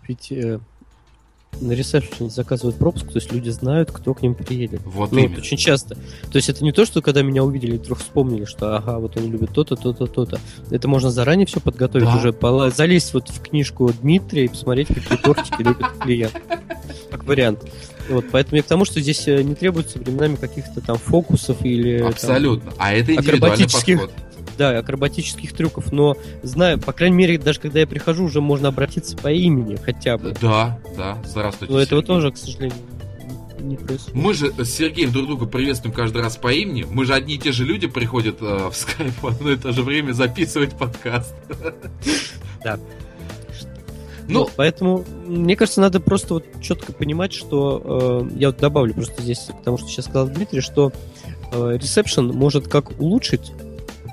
[0.07, 0.59] ведь э,
[1.61, 4.81] на ресепшене заказывают пропуск, то есть люди знают, кто к ним приедет.
[4.85, 5.37] Вот ну, именно.
[5.37, 5.95] очень часто.
[5.95, 9.31] То есть это не то, что когда меня увидели, вдруг вспомнили, что ага, вот он
[9.31, 10.39] любит то-то, то-то, то-то.
[10.69, 12.15] Это можно заранее все подготовить, Да.
[12.17, 16.33] уже залезть вот в книжку Дмитрия и посмотреть, какие тортики любит клиент.
[17.09, 17.59] Как вариант.
[18.09, 21.99] Вот, поэтому я к тому, что здесь э, не требуется временами каких-то там фокусов или...
[21.99, 22.73] там, Абсолютно.
[22.77, 24.11] А это индивидуальный акробатических- подход.
[24.57, 29.17] Да, акробатических трюков, но знаю, по крайней мере, даже когда я прихожу, уже можно обратиться
[29.17, 30.33] по имени хотя бы.
[30.41, 31.17] Да, да.
[31.25, 31.73] Здравствуйте.
[31.73, 32.15] Но этого Сергей.
[32.15, 32.77] тоже, к сожалению,
[33.59, 34.15] не происходит.
[34.15, 36.85] Мы же с Сергеем друг друга приветствуем каждый раз по имени.
[36.89, 39.71] Мы же одни и те же люди приходят э, в скайп в одно и то
[39.71, 41.33] же время записывать подкаст.
[42.63, 42.79] Да.
[44.27, 48.93] Ну, Вот, поэтому, мне кажется, надо просто вот четко понимать, что э, я вот добавлю
[48.93, 50.93] просто здесь к тому, что сейчас сказал Дмитрий, что
[51.51, 53.51] э, ресепшн может как улучшить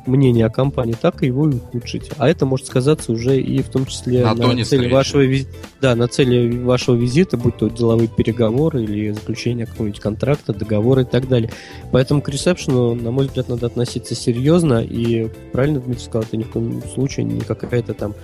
[0.06, 2.10] мнение о компании, так и его и ухудшить.
[2.18, 5.48] А это может сказаться уже и в том числе На на, цели вашего визи-
[5.80, 11.06] да, на цели вашего визита, будь то деловые переговоры или заключение какого-нибудь контракта, договора и
[11.06, 11.50] так далее.
[11.92, 16.42] Поэтому к ресепшену, на мой взгляд, надо относиться серьезно и правильно Дмитрий сказал, это ни
[16.42, 18.14] в коем случае не какая-то там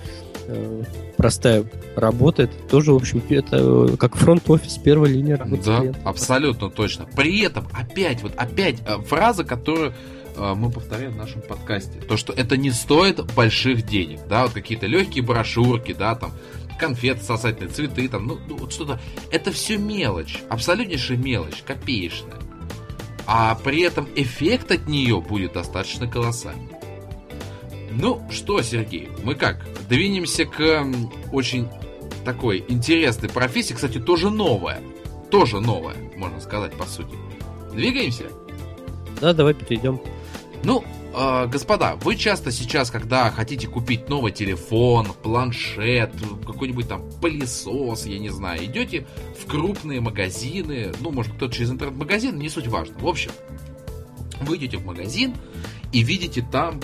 [0.47, 0.83] э,
[1.17, 1.65] простая
[1.95, 5.63] работа, это тоже, в общем, это э, как фронт-офис первой линии работы.
[5.65, 6.01] Да, клиентом.
[6.07, 7.05] абсолютно точно.
[7.15, 9.93] При этом, опять, вот опять э, фраза, которую
[10.37, 11.99] мы повторяем в нашем подкасте.
[11.99, 16.31] То, что это не стоит больших денег, да, вот какие-то легкие брошюрки, да, там,
[16.77, 18.99] конфеты сосательные, цветы, там, ну, ну, вот что-то.
[19.31, 22.37] Это все мелочь, абсолютнейшая мелочь, копеечная.
[23.25, 26.69] А при этом эффект от нее будет достаточно колоссальный.
[27.91, 29.65] Ну что, Сергей, мы как?
[29.89, 30.85] Двинемся к
[31.31, 31.67] очень
[32.23, 34.81] такой интересной профессии, кстати, тоже новая.
[35.31, 37.15] Тоже новая, можно сказать, по сути.
[37.73, 38.25] Двигаемся?
[39.19, 39.99] Да, давай перейдем.
[40.67, 40.83] Ну,
[41.15, 46.11] э, господа, вы часто сейчас, когда хотите купить новый телефон, планшет,
[46.45, 49.07] какой-нибудь там пылесос, я не знаю, идете
[49.39, 52.99] в крупные магазины, ну, может, кто-то через интернет-магазин, не суть важно.
[52.99, 53.31] В общем,
[54.41, 55.35] вы идете в магазин
[55.93, 56.81] и видите там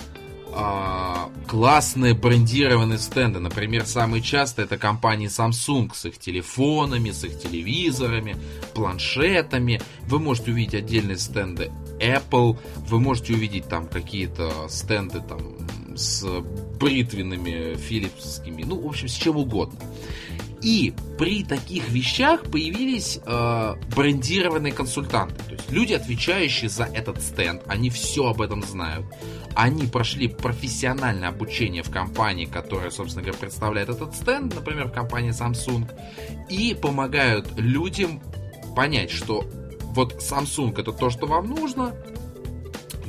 [0.56, 3.39] а, классные брендированные стенды.
[3.39, 8.38] Например, самые часто это компании Samsung с их телефонами, с их телевизорами,
[8.74, 9.82] планшетами.
[10.08, 15.39] Вы можете увидеть отдельные стенды Apple, вы можете увидеть там какие-то стенды там
[15.95, 16.26] с
[16.80, 19.80] бритвенными филипсскими, ну, в общем, с чем угодно.
[20.64, 25.36] И при таких вещах появились э, брендированные консультанты.
[25.43, 29.05] То есть люди, отвечающие за этот стенд, они все об этом знают.
[29.55, 35.32] Они прошли профессиональное обучение в компании, которая, собственно говоря, представляет этот стенд, например, в компании
[35.32, 35.91] Samsung,
[36.49, 38.22] и помогают людям
[38.74, 39.45] понять, что
[39.93, 41.93] вот Samsung это то, что вам нужно,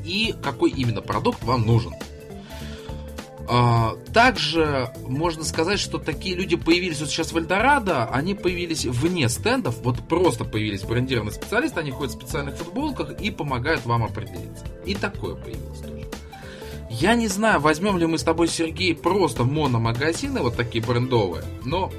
[0.05, 1.95] и какой именно продукт вам нужен.
[3.47, 9.29] А, Также можно сказать, что такие люди появились вот сейчас в Эльдорадо, они появились вне
[9.29, 14.65] стендов, вот просто появились брендированные специалисты, они ходят в специальных футболках и помогают вам определиться.
[14.87, 15.95] И такое появилось тоже.
[16.91, 21.91] Я не знаю, возьмем ли мы с тобой, Сергей, просто мономагазины, вот такие брендовые, но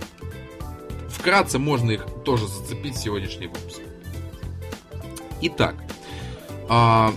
[1.10, 3.82] вкратце можно их тоже зацепить в сегодняшний выпуск.
[5.42, 5.76] Итак,
[6.70, 7.14] а,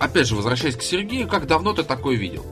[0.00, 2.44] опять же, возвращаясь к Сергею, как давно ты такое видел?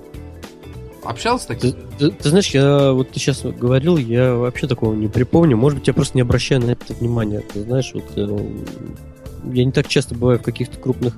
[1.05, 1.74] Общался с Ты, таким?
[1.99, 5.57] ты- ты знаешь, я вот ты сейчас говорил, я вообще такого не припомню.
[5.57, 7.40] Может быть, я просто не обращаю на это внимания.
[7.40, 8.55] Ты знаешь, вот э,
[9.53, 11.14] я не так часто бываю в каких-то крупных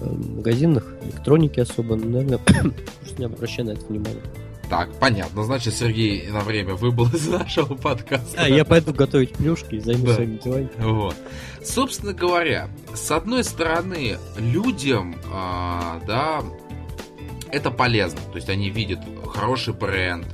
[0.00, 2.38] э, магазинах, электроники особо, но, наверное,
[3.00, 4.20] просто не обращаю на это внимания.
[4.68, 5.42] Так, понятно.
[5.42, 8.40] Значит, Сергей на время выбыл из нашего подкаста.
[8.44, 10.14] А, я пойду готовить плюшки и займусь Да.
[10.14, 10.68] своими делами.
[10.78, 11.16] Вот.
[11.64, 16.42] Собственно говоря, с одной стороны, людям, а, да,
[17.52, 18.20] это полезно.
[18.30, 20.26] То есть они видят хороший бренд,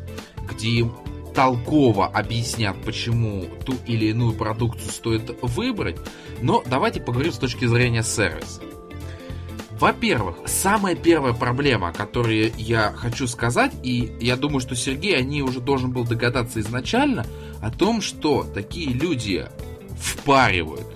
[0.48, 0.92] где им
[1.34, 5.96] толково объяснят, почему ту или иную продукцию стоит выбрать.
[6.40, 8.62] Но давайте поговорим с точки зрения сервиса.
[9.78, 15.42] Во-первых, самая первая проблема, которую я хочу сказать, и я думаю, что Сергей о ней
[15.42, 17.26] уже должен был догадаться изначально,
[17.60, 19.46] о том, что такие люди
[20.00, 20.86] впаривают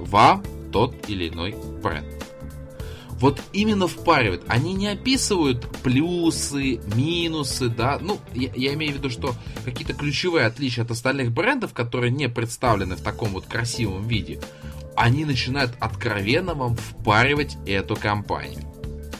[0.00, 0.42] вам
[0.72, 2.15] тот или иной бренд.
[3.18, 4.42] Вот именно впаривают.
[4.46, 7.98] Они не описывают плюсы, минусы, да.
[8.00, 12.28] Ну, я, я имею в виду, что какие-то ключевые отличия от остальных брендов, которые не
[12.28, 14.38] представлены в таком вот красивом виде,
[14.96, 18.60] они начинают откровенно вам впаривать эту компанию.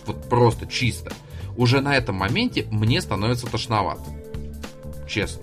[0.05, 1.13] Вот просто чисто.
[1.57, 4.05] Уже на этом моменте мне становится тошновато.
[5.09, 5.43] Честно.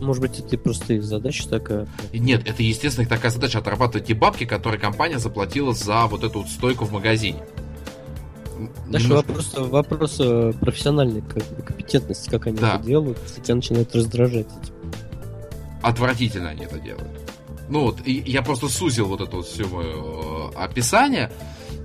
[0.00, 1.88] Может быть, это просто их задача такая.
[2.12, 6.40] Нет, это естественно их такая задача отрабатывать те бабки, которые компания заплатила за вот эту
[6.40, 7.42] вот стойку в магазине.
[8.88, 9.28] Дальше немножко...
[9.28, 12.76] вопрос, вопрос э, профессиональной компетентности, как они да.
[12.76, 14.74] это делают, если тебя начинает раздражать этим.
[15.82, 17.08] Отвратительно они это делают.
[17.68, 21.30] Ну вот, я просто сузил вот это вот все мое э, описание.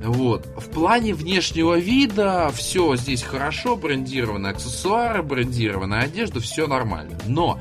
[0.01, 0.45] Вот.
[0.57, 7.17] В плане внешнего вида все здесь хорошо, брендированные аксессуары, брендированная одежда, все нормально.
[7.25, 7.59] Но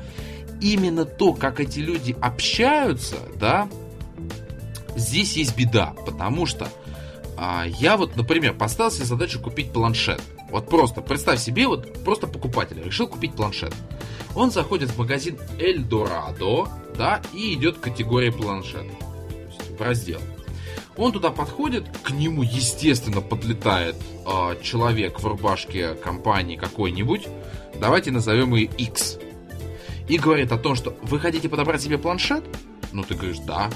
[0.61, 3.67] именно то, как эти люди общаются, да,
[4.95, 6.67] здесь есть беда, потому что
[7.79, 10.21] я вот, например, поставил себе задачу купить планшет.
[10.49, 13.73] Вот просто, представь себе, вот просто покупатель решил купить планшет.
[14.35, 16.67] Он заходит в магазин Эльдорадо,
[16.97, 18.85] да, и идет к категории планшет.
[19.77, 20.19] в раздел.
[20.95, 27.27] Он туда подходит, к нему, естественно, подлетает э, человек в рубашке компании какой-нибудь.
[27.79, 29.17] Давайте назовем ее X.
[30.07, 32.43] И говорит о том, что вы хотите подобрать себе планшет?
[32.91, 33.71] Ну, ты говоришь, да.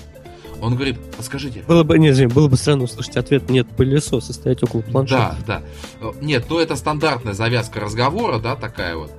[0.61, 1.63] Он говорит, а скажите...
[1.67, 5.37] Было бы, нет, было бы странно услышать ответ, нет, пылесоса стоять около планшета.
[5.45, 5.63] Да,
[6.01, 6.13] да.
[6.21, 9.11] Нет, ну это стандартная завязка разговора, да, такая вот.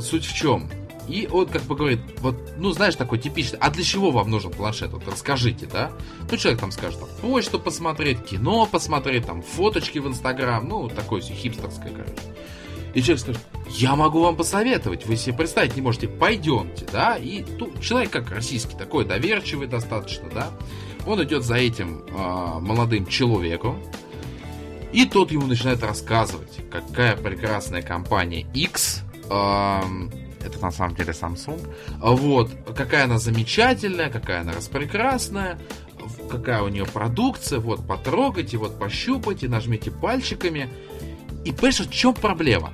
[0.00, 0.68] Суть в чем?
[1.08, 4.50] И он как бы говорит, вот, ну, знаешь, такой типичный, а для чего вам нужен
[4.50, 4.92] планшет?
[4.92, 5.92] Вот расскажите, да?
[6.28, 11.20] Ну, человек там скажет, там, почту посмотреть, кино посмотреть, там, фоточки в Инстаграм, ну, такое
[11.20, 12.12] все хипстерское, короче.
[12.96, 13.42] И человек скажет,
[13.72, 17.16] я могу вам посоветовать, вы себе представить не можете, пойдемте, да?
[17.16, 20.48] И тут человек как российский, такой доверчивый достаточно, да?
[21.06, 23.82] Он идет за этим э, молодым человеком,
[24.94, 29.80] и тот ему начинает рассказывать, какая прекрасная компания X, э,
[30.40, 31.60] это на самом деле Samsung.
[32.00, 35.58] Вот, какая она замечательная, какая она распрекрасная,
[36.30, 40.70] какая у нее продукция, вот, потрогайте, вот, пощупайте, нажмите пальчиками.
[41.46, 42.72] И понимаешь, в чем проблема?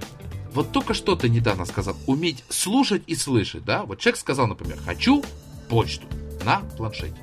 [0.55, 3.83] Вот только что ты недавно сказал, уметь слушать и слышать, да?
[3.83, 5.23] Вот человек сказал, например, хочу
[5.69, 6.07] почту
[6.43, 7.15] на планшете.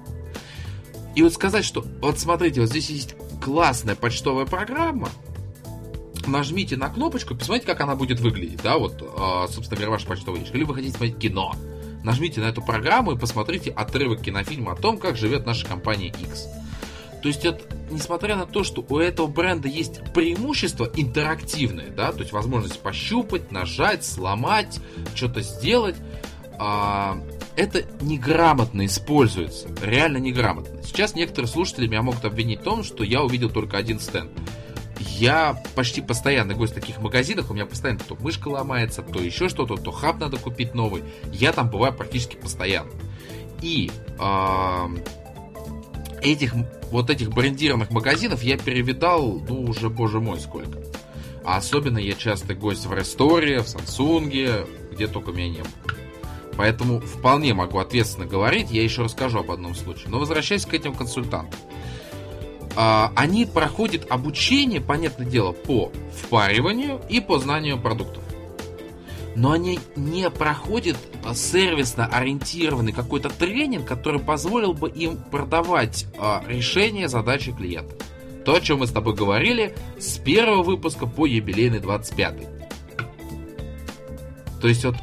[1.16, 5.10] И вот сказать, что вот смотрите, вот здесь есть классная почтовая программа,
[6.28, 10.42] нажмите на кнопочку, посмотрите, как она будет выглядеть, да, вот, э, собственно говоря, ваш почтовый
[10.42, 10.54] ящик.
[10.54, 11.56] Или вы хотите смотреть кино,
[12.04, 16.48] нажмите на эту программу и посмотрите отрывок кинофильма о том, как живет наша компания X.
[17.22, 17.62] То есть, это,
[17.92, 23.52] несмотря на то, что у этого бренда есть преимущество интерактивное, да, то есть возможность пощупать,
[23.52, 24.80] нажать, сломать,
[25.16, 25.96] что-то сделать,
[26.58, 27.22] а,
[27.56, 30.82] это неграмотно используется, реально неграмотно.
[30.84, 34.32] Сейчас некоторые слушатели меня могут обвинить в том, что я увидел только один стенд
[35.00, 39.50] я почти постоянно гость в таких магазинах, у меня постоянно то мышка ломается, то еще
[39.50, 41.04] что-то, то хаб надо купить новый.
[41.32, 42.92] Я там бываю практически постоянно.
[43.62, 44.88] И э,
[46.22, 46.54] этих
[46.92, 50.80] вот этих брендированных магазинов я перевидал, ну уже боже мой сколько.
[51.44, 55.98] А особенно я часто гость в Ресторе, в Самсунге, где только меня не было.
[56.58, 60.10] Поэтому вполне могу ответственно говорить, я еще расскажу об одном случае.
[60.10, 61.58] Но возвращаясь к этим консультантам.
[62.76, 68.24] А, они проходят обучение, понятное дело, по впариванию и по знанию продуктов.
[69.36, 70.98] Но они не проходят
[71.34, 77.96] сервисно ориентированный какой-то тренинг, который позволил бы им продавать а, решение задачи клиента.
[78.46, 82.36] То, о чем мы с тобой говорили с первого выпуска по юбилейный 25.
[84.62, 84.96] То есть вот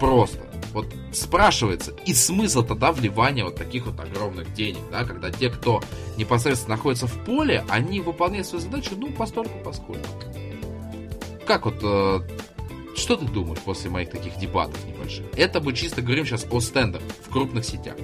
[0.00, 5.50] просто вот спрашивается, и смысл тогда вливания вот таких вот огромных денег, да, когда те,
[5.50, 5.82] кто
[6.16, 10.06] непосредственно находится в поле, они выполняют свою задачу, ну, постольку поскольку.
[11.46, 12.20] Как вот, э,
[12.98, 15.26] что ты думаешь после моих таких дебатов небольших?
[15.36, 17.96] Это мы чисто говорим сейчас о стендах в крупных сетях.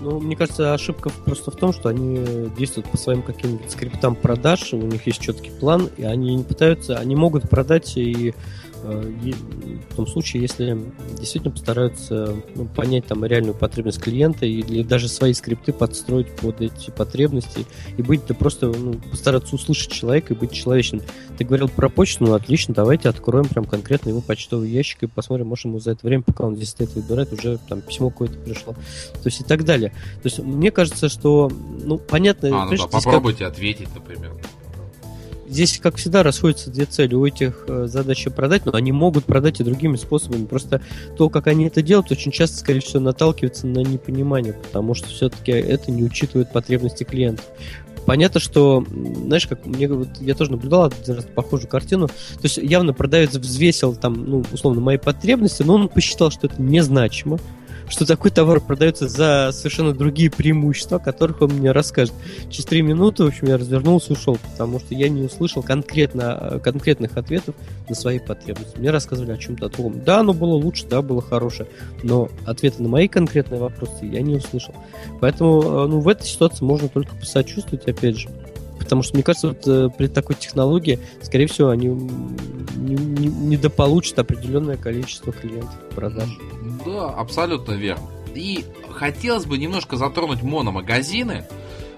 [0.00, 4.74] Ну, мне кажется, ошибка просто в том, что они действуют по своим каким-нибудь скриптам продаж,
[4.74, 8.34] у них есть четкий план, и они не пытаются, они могут продать и
[8.84, 10.78] в том случае, если
[11.18, 16.90] действительно постараются ну, понять там реальную потребность клиента или даже свои скрипты подстроить под эти
[16.90, 17.66] потребности
[17.96, 21.02] и быть да просто ну, постараться услышать человека и быть человечным.
[21.38, 25.48] Ты говорил про почту, ну отлично, давайте откроем прям конкретно его почтовый ящик и посмотрим,
[25.48, 28.74] может ему за это время, пока он здесь стоит выбирает, уже там письмо какое-то пришло.
[28.74, 29.90] То есть и так далее.
[30.22, 31.50] То есть мне кажется, что,
[31.82, 32.62] ну, понятно...
[32.62, 33.52] А, ну да, попробуйте как...
[33.54, 34.32] ответить, например
[35.48, 37.14] здесь, как всегда, расходятся две цели.
[37.14, 40.46] У этих э, задача продать, но они могут продать и другими способами.
[40.46, 40.80] Просто
[41.16, 45.52] то, как они это делают, очень часто, скорее всего, наталкивается на непонимание, потому что все-таки
[45.52, 47.42] это не учитывает потребности клиента.
[48.06, 48.84] Понятно, что,
[49.24, 52.08] знаешь, как мне вот я тоже наблюдал один раз похожую картину.
[52.08, 56.60] То есть явно продавец взвесил там, ну, условно, мои потребности, но он посчитал, что это
[56.60, 57.38] незначимо
[57.88, 62.14] что такой товар продается за совершенно другие преимущества, о которых он мне расскажет.
[62.50, 66.60] Через три минуты, в общем, я развернулся и ушел, потому что я не услышал конкретно,
[66.62, 67.54] конкретных ответов
[67.88, 68.78] на свои потребности.
[68.78, 70.02] Мне рассказывали о чем-то другом.
[70.04, 71.68] Да, оно было лучше, да, было хорошее,
[72.02, 74.74] но ответы на мои конкретные вопросы я не услышал.
[75.20, 78.28] Поэтому, э, ну, в этой ситуации можно только посочувствовать, опять же,
[78.78, 84.18] потому что, мне кажется, вот э, при такой технологии, скорее всего, они не, не, недополучат
[84.18, 86.28] определенное количество клиентов продаж.
[86.84, 88.08] Да, абсолютно верно.
[88.34, 91.44] И хотелось бы немножко затронуть мономагазины,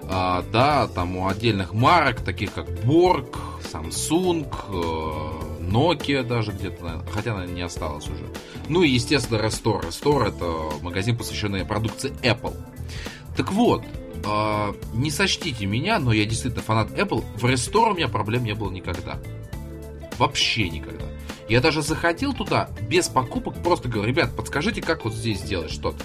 [0.09, 3.35] а, да, там у отдельных марок, таких как Borg,
[3.71, 8.23] Samsung, э, Nokia даже где-то, хотя она не осталась уже.
[8.69, 9.89] Ну и, естественно, Restore.
[9.89, 12.55] Restore это магазин, посвященный продукции Apple.
[13.35, 13.83] Так вот,
[14.27, 17.23] э, не сочтите меня, но я действительно фанат Apple.
[17.37, 19.19] В Restore у меня проблем не было никогда.
[20.17, 21.05] Вообще никогда.
[21.47, 26.03] Я даже заходил туда без покупок, просто говорю, ребят, подскажите, как вот здесь сделать что-то.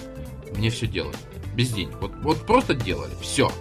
[0.55, 1.15] Мне все делали.
[1.55, 1.95] Без денег.
[1.99, 3.11] Вот, вот просто делали.
[3.21, 3.51] Все.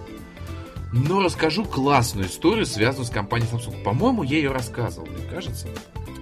[0.93, 3.83] Но расскажу классную историю, связанную с компанией Samsung.
[3.83, 5.67] По-моему, я ее рассказывал, мне кажется.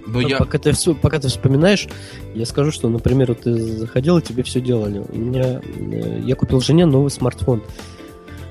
[0.07, 0.37] Но а я...
[0.37, 1.87] пока, ты, пока ты вспоминаешь,
[2.33, 4.99] я скажу, что, например, вот ты заходил, и тебе все делали.
[4.99, 7.61] У меня, э, я купил жене новый смартфон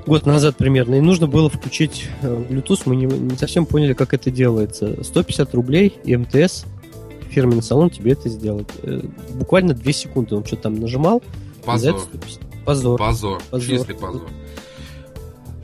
[0.07, 4.14] год назад примерно, и нужно было включить э, Bluetooth, мы не, не совсем поняли, как
[4.14, 5.03] это делается.
[5.03, 6.64] 150 рублей и МТС,
[7.30, 8.70] фирменный салон тебе это сделает.
[8.82, 9.03] Э,
[9.34, 11.22] буквально 2 секунды он что-то там нажимал.
[11.64, 12.01] Позор.
[12.64, 12.98] Позор.
[12.98, 13.42] Позор.
[13.51, 13.78] Позор.
[13.78, 14.28] Чистый позор.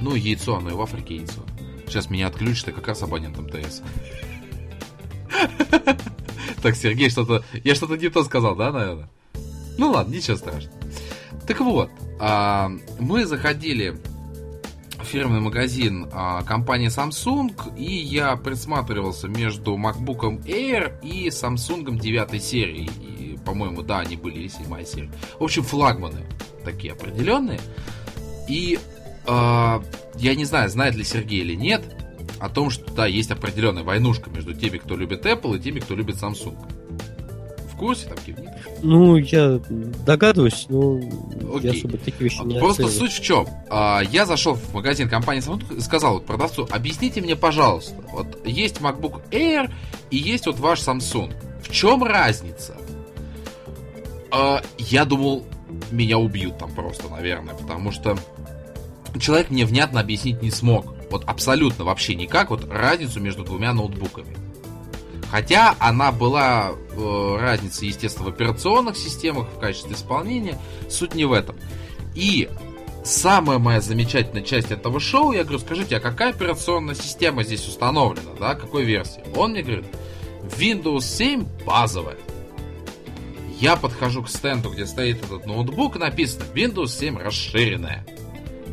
[0.01, 1.41] Ну, яйцо, оно и в Африке яйцо.
[1.87, 3.82] Сейчас меня отключат, и как раз абонент МТС.
[6.62, 7.45] Так, Сергей, что-то...
[7.62, 9.09] Я что-то не то сказал, да, наверное?
[9.78, 10.74] Ну ладно, ничего страшного.
[11.47, 13.97] Так вот, а, мы заходили
[15.05, 22.90] фирменный магазин а, компании Samsung, и я присматривался между MacBook Air и Samsung 9 серии.
[23.01, 25.11] И, по-моему, да, они были и 7 серия.
[25.38, 26.24] В общем, флагманы
[26.64, 27.61] такие определенные.
[28.49, 28.78] И
[29.26, 29.80] э,
[30.16, 31.84] я не знаю, знает ли Сергей или нет,
[32.38, 35.94] о том, что да, есть определенная войнушка между теми, кто любит Apple, и теми, кто
[35.94, 36.57] любит Samsung.
[37.72, 38.49] В курсе там кивни?
[38.83, 39.61] Ну, я
[40.05, 40.97] догадываюсь, но
[41.55, 41.70] Окей.
[41.70, 43.11] я особо такие вещи не Просто оцениваю.
[43.11, 43.47] суть в чем?
[43.70, 48.47] А, я зашел в магазин компании Samsung и сказал вот, продавцу, объясните мне, пожалуйста, вот
[48.47, 49.70] есть MacBook Air
[50.11, 51.35] и есть вот ваш Samsung.
[51.62, 52.77] В чем разница?
[54.31, 55.45] А, я думал,
[55.91, 58.16] меня убьют там просто, наверное, потому что
[59.18, 60.95] человек мне внятно объяснить не смог.
[61.11, 64.37] Вот абсолютно вообще никак вот разницу между двумя ноутбуками.
[65.31, 70.59] Хотя она была э, разница, естественно, в операционных системах, в качестве исполнения.
[70.89, 71.57] Суть не в этом.
[72.14, 72.49] И
[73.05, 78.33] самая моя замечательная часть этого шоу, я говорю, скажите, а какая операционная система здесь установлена,
[78.39, 79.22] да, какой версии?
[79.35, 79.87] Он мне говорит,
[80.59, 82.16] Windows 7 базовая.
[83.59, 88.07] Я подхожу к стенду, где стоит этот ноутбук, написано Windows 7 расширенная.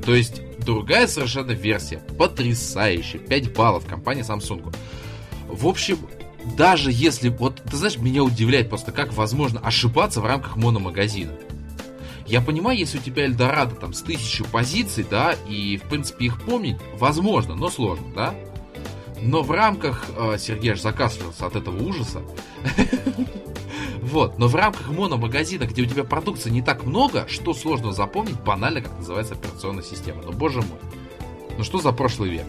[0.06, 2.00] То есть другая совершенно версия.
[2.18, 3.20] Потрясающе.
[3.20, 4.76] 5 баллов компании Samsung.
[5.48, 6.00] В общем,
[6.56, 7.30] даже если...
[7.30, 11.34] Вот, ты знаешь, меня удивляет просто, как возможно ошибаться в рамках мономагазина.
[12.26, 16.42] Я понимаю, если у тебя Эльдорадо там с тысячу позиций, да, и, в принципе, их
[16.42, 18.36] помнить возможно, но сложно, да?
[19.22, 20.06] Но в рамках...
[20.18, 22.22] Э, Сергей аж закашлялся от этого ужаса.
[24.04, 28.40] Вот, но в рамках мономагазина, где у тебя продукции не так много, что сложно запомнить
[28.42, 30.22] банально, как называется операционная система.
[30.22, 30.78] Ну, боже мой.
[31.58, 32.46] Ну, что за прошлый век?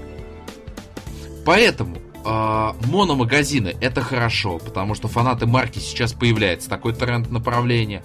[1.46, 8.02] Поэтому э, мономагазины это хорошо, потому что фанаты марки сейчас появляется такой тренд направления.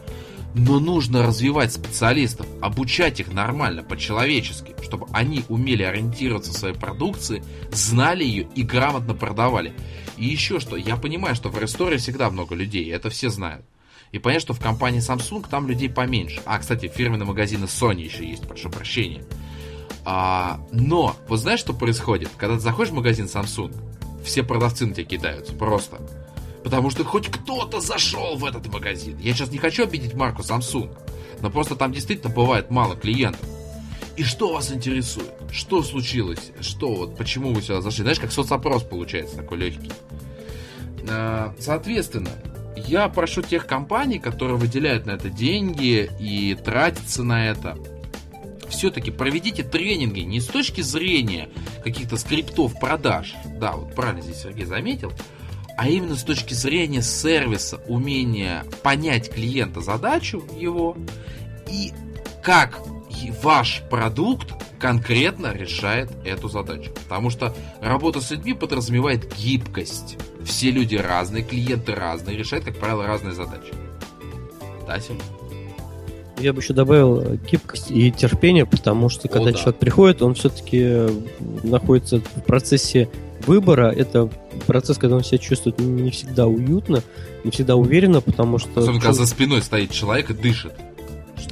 [0.56, 7.44] Но нужно развивать специалистов, обучать их нормально, по-человечески, чтобы они умели ориентироваться в своей продукции,
[7.72, 9.74] знали ее и грамотно продавали.
[10.18, 13.64] И еще что, я понимаю, что в Рестore всегда много людей, это все знают.
[14.12, 16.42] И понятно, что в компании Samsung там людей поменьше.
[16.46, 19.24] А, кстати, фирменные магазины Sony еще есть, прошу прощения.
[20.04, 22.30] А, но, вот знаешь, что происходит?
[22.38, 23.76] Когда ты заходишь в магазин Samsung,
[24.24, 26.00] все продавцы на тебя кидаются, просто.
[26.64, 29.18] Потому что хоть кто-то зашел в этот магазин.
[29.20, 30.96] Я сейчас не хочу обидеть марку Samsung,
[31.42, 33.48] но просто там действительно бывает мало клиентов.
[34.18, 35.32] И что вас интересует?
[35.50, 36.52] Что случилось?
[36.60, 38.04] Что вот, почему вы сюда зашли?
[38.04, 39.92] Знаешь, как соцопрос получается такой легкий.
[41.10, 42.32] А, соответственно,
[42.76, 47.78] я прошу тех компаний, которые выделяют на это деньги и тратятся на это,
[48.70, 51.50] все-таки проведите тренинги не с точки зрения
[51.84, 55.12] каких-то скриптов продаж, да, вот правильно здесь Сергей заметил,
[55.78, 60.98] а именно с точки зрения сервиса, умения понять клиента задачу его
[61.68, 61.94] и
[62.44, 62.82] как
[63.44, 66.92] ваш продукт конкретно решает эту задачу.
[66.92, 70.18] Потому что работа с людьми подразумевает гибкость.
[70.44, 73.74] Все люди разные, клиенты разные, решают, как правило, разные задачи.
[74.88, 75.39] Да, Сергей?
[76.40, 79.58] Я бы еще добавил гибкость и терпение, потому что когда О, да.
[79.58, 81.08] человек приходит, он все-таки
[81.64, 83.10] находится в процессе
[83.46, 83.92] выбора.
[83.92, 84.30] Это
[84.68, 87.04] процесс, когда он себя чувствует не всегда уютно,
[87.44, 88.80] не всегда уверенно, потому что...
[88.80, 90.74] Особенно, когда за спиной стоит человек и дышит.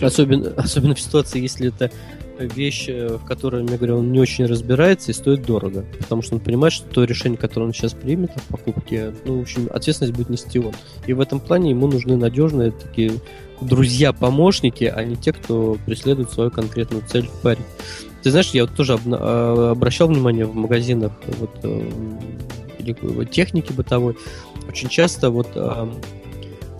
[0.01, 1.91] Особенно, особенно в ситуации, если это
[2.39, 5.85] вещь, в которой, я говорю, он не очень разбирается и стоит дорого.
[5.97, 9.41] Потому что он понимает, что то решение, которое он сейчас примет в покупке, ну, в
[9.41, 10.73] общем, ответственность будет нести он.
[11.07, 13.14] И в этом плане ему нужны надежные такие
[13.61, 17.59] друзья-помощники, а не те, кто преследует свою конкретную цель в паре.
[18.23, 24.17] Ты знаешь, я вот тоже а, обращал внимание в магазинах вот, э, техники бытовой.
[24.67, 25.47] Очень часто вот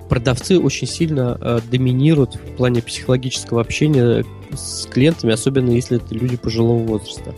[0.08, 6.38] продавцы очень сильно э, доминируют в плане психологического общения с клиентами, особенно если это люди
[6.38, 7.34] пожилого возраста.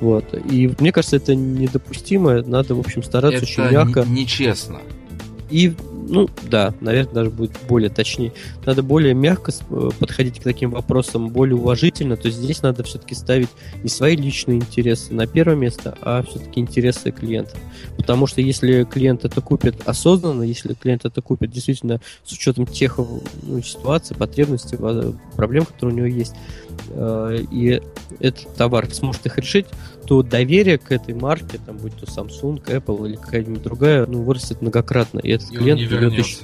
[0.00, 0.24] Вот.
[0.50, 2.42] И мне кажется, это недопустимо.
[2.42, 4.04] Надо, в общем, стараться это очень мягко.
[4.08, 4.80] Нечестно.
[5.50, 5.74] И
[6.08, 8.32] ну, да, наверное, даже будет более точнее.
[8.66, 12.16] Надо более мягко э, подходить к таким вопросам, более уважительно.
[12.16, 13.48] То есть здесь надо все-таки ставить
[13.82, 17.56] не свои личные интересы на первое место, а все-таки интересы клиента.
[17.96, 22.98] Потому что если клиент это купит осознанно, если клиент это купит действительно с учетом тех
[23.42, 24.76] ну, ситуаций, потребностей,
[25.36, 26.34] проблем, которые у него есть,
[26.90, 27.80] э, и
[28.20, 29.66] этот товар сможет их решить,
[30.06, 34.62] то доверие к этой марке, там, будь то Samsung, Apple или какая-нибудь другая, ну, вырастет
[34.62, 35.20] многократно.
[35.20, 36.36] И этот и клиент он не придет еще...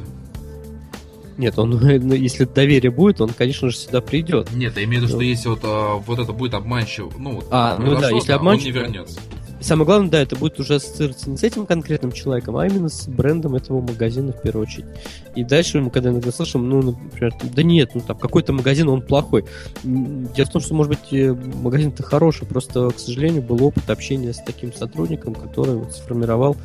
[1.36, 4.52] Нет, он, ну, если доверие будет, он, конечно же, сюда придет.
[4.52, 5.22] Нет, я имею в виду, что ну.
[5.22, 8.80] если вот, а, вот это будет обманчиво, ну, а, ну да, если обманчиво, он не
[8.82, 9.20] вернется.
[9.60, 13.08] Самое главное, да, это будет уже ассоциироваться не с этим конкретным человеком, а именно с
[13.08, 14.86] брендом этого магазина в первую очередь.
[15.34, 19.02] И дальше мы когда иногда слышим, ну, например, да нет, ну там какой-то магазин, он
[19.02, 19.44] плохой.
[19.82, 24.32] Дело в том, что, может быть, э, магазин-то хороший, просто, к сожалению, был опыт общения
[24.32, 26.56] с таким сотрудником, который вот сформировал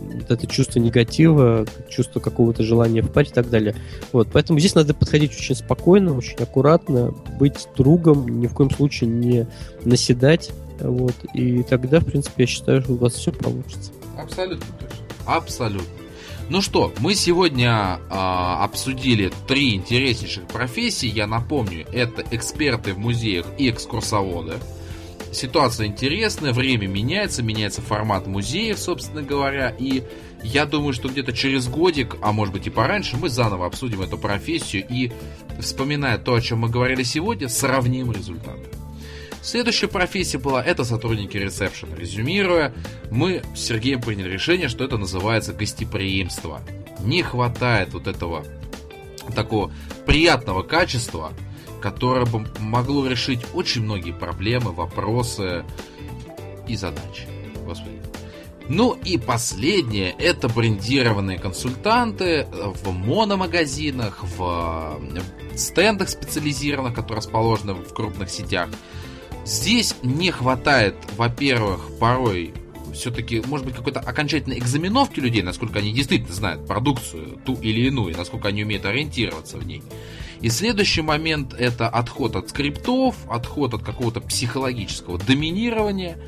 [0.00, 3.74] вот это чувство негатива, чувство какого-то желания в паре и так далее.
[4.12, 9.10] Вот, поэтому здесь надо подходить очень спокойно, очень аккуратно, быть другом, ни в коем случае
[9.10, 9.46] не
[9.84, 13.92] наседать, вот, и тогда, в принципе, я считаю, что у вас все получится.
[14.16, 15.04] Абсолютно точно.
[15.26, 15.98] Абсолютно.
[16.48, 21.06] Ну что, мы сегодня э, обсудили три интереснейших профессии.
[21.06, 24.54] Я напомню, это эксперты в музеях и экскурсоводы.
[25.30, 30.02] Ситуация интересная, время меняется, меняется формат музеев, собственно говоря, и
[30.42, 34.16] я думаю, что где-то через годик, а может быть и пораньше, мы заново обсудим эту
[34.16, 35.12] профессию и,
[35.60, 38.77] вспоминая то, о чем мы говорили сегодня, сравним результаты.
[39.48, 41.96] Следующая профессия была это сотрудники ресепшена.
[41.96, 42.74] Резюмируя,
[43.10, 46.60] мы с Сергеем приняли решение, что это называется гостеприимство.
[47.00, 48.44] Не хватает вот этого
[49.34, 49.72] такого
[50.04, 51.32] приятного качества,
[51.80, 55.64] которое бы могло решить очень многие проблемы, вопросы
[56.66, 57.26] и задачи.
[57.64, 58.02] Господи.
[58.68, 65.00] Ну и последнее, это брендированные консультанты в мономагазинах, в
[65.56, 68.68] стендах специализированных, которые расположены в крупных сетях.
[69.48, 72.52] Здесь не хватает, во-первых, порой
[72.92, 78.14] все-таки, может быть, какой-то окончательной экзаменовки людей, насколько они действительно знают продукцию, ту или иную,
[78.14, 79.82] насколько они умеют ориентироваться в ней.
[80.42, 86.18] И следующий момент это отход от скриптов, отход от какого-то психологического доминирования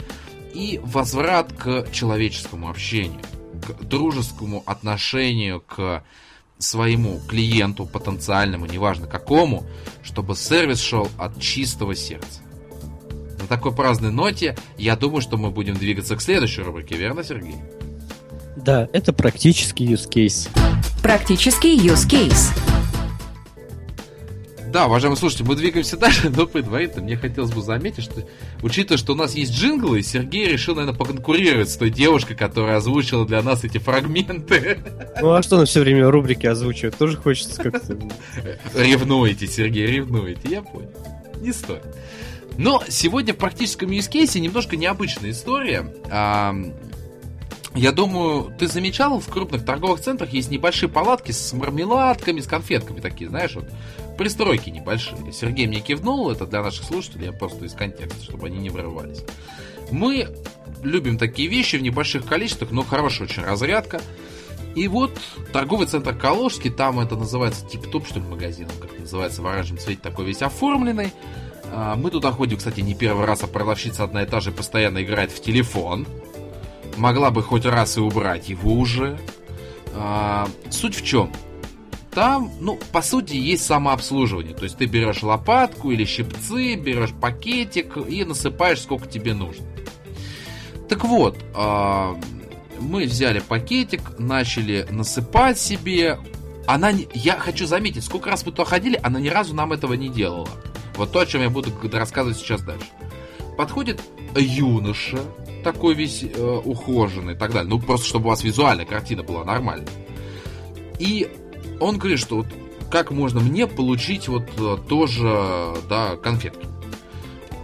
[0.55, 3.21] и возврат к человеческому общению,
[3.63, 6.05] к дружескому отношению к
[6.57, 9.67] своему клиенту потенциальному, неважно какому,
[10.03, 12.41] чтобы сервис шел от чистого сердца.
[13.51, 17.57] Такой праздной ноте я думаю, что мы будем двигаться к следующей рубрике, верно, Сергей?
[18.55, 20.49] Да, это практический use case.
[21.03, 22.57] Практический use case.
[24.69, 28.23] Да, уважаемые слушатели, мы двигаемся дальше, но предварительно мне хотелось бы заметить, что,
[28.63, 33.27] учитывая, что у нас есть джинглы, Сергей решил, наверное, поконкурировать с той девушкой, которая озвучила
[33.27, 34.79] для нас эти фрагменты.
[35.21, 36.97] Ну а что на все время рубрики озвучивает?
[36.97, 37.99] Тоже хочется как-то...
[38.77, 40.93] Ревнуете, Сергей, ревнуете, я понял.
[41.41, 41.83] Не стоит.
[42.61, 45.91] Но сегодня в практическом case немножко необычная история.
[47.75, 53.01] Я думаю, ты замечал, в крупных торговых центрах есть небольшие палатки с мармеладками, с конфетками
[53.01, 53.65] такие, знаешь, вот
[54.19, 55.33] пристройки небольшие.
[55.33, 59.25] Сергей мне кивнул, это для наших слушателей, я просто из контекста, чтобы они не вырывались.
[59.91, 60.29] Мы
[60.83, 64.03] любим такие вещи в небольших количествах, но хорошая очень разрядка.
[64.75, 65.19] И вот
[65.51, 70.01] торговый центр Калужский, там это называется тип-топ, что ли, магазином, как называется, в оранжевом цвете
[70.03, 71.15] такой весь оформленный.
[71.73, 75.03] А, мы туда ходим, кстати, не первый раз, а продавщица одна и та же постоянно
[75.03, 76.07] играет в телефон
[77.01, 79.19] могла бы хоть раз и убрать его уже.
[79.95, 81.33] А, суть в чем?
[82.13, 84.55] Там, ну, по сути, есть самообслуживание.
[84.55, 89.65] То есть ты берешь лопатку или щипцы, берешь пакетик и насыпаешь сколько тебе нужно.
[90.89, 92.17] Так вот, а,
[92.79, 96.19] мы взяли пакетик, начали насыпать себе.
[96.67, 100.09] Она, я хочу заметить, сколько раз мы туда ходили, она ни разу нам этого не
[100.09, 100.49] делала.
[101.01, 102.85] Вот то, о чем я буду рассказывать сейчас дальше.
[103.57, 104.03] Подходит
[104.37, 105.19] юноша,
[105.65, 107.71] такой весь э, ухоженный и так далее.
[107.71, 109.89] Ну, просто чтобы у вас визуальная картина была нормальная.
[110.99, 111.27] И
[111.81, 112.49] он говорит, что вот
[112.91, 116.67] как можно мне получить вот э, тоже, да, конфетки.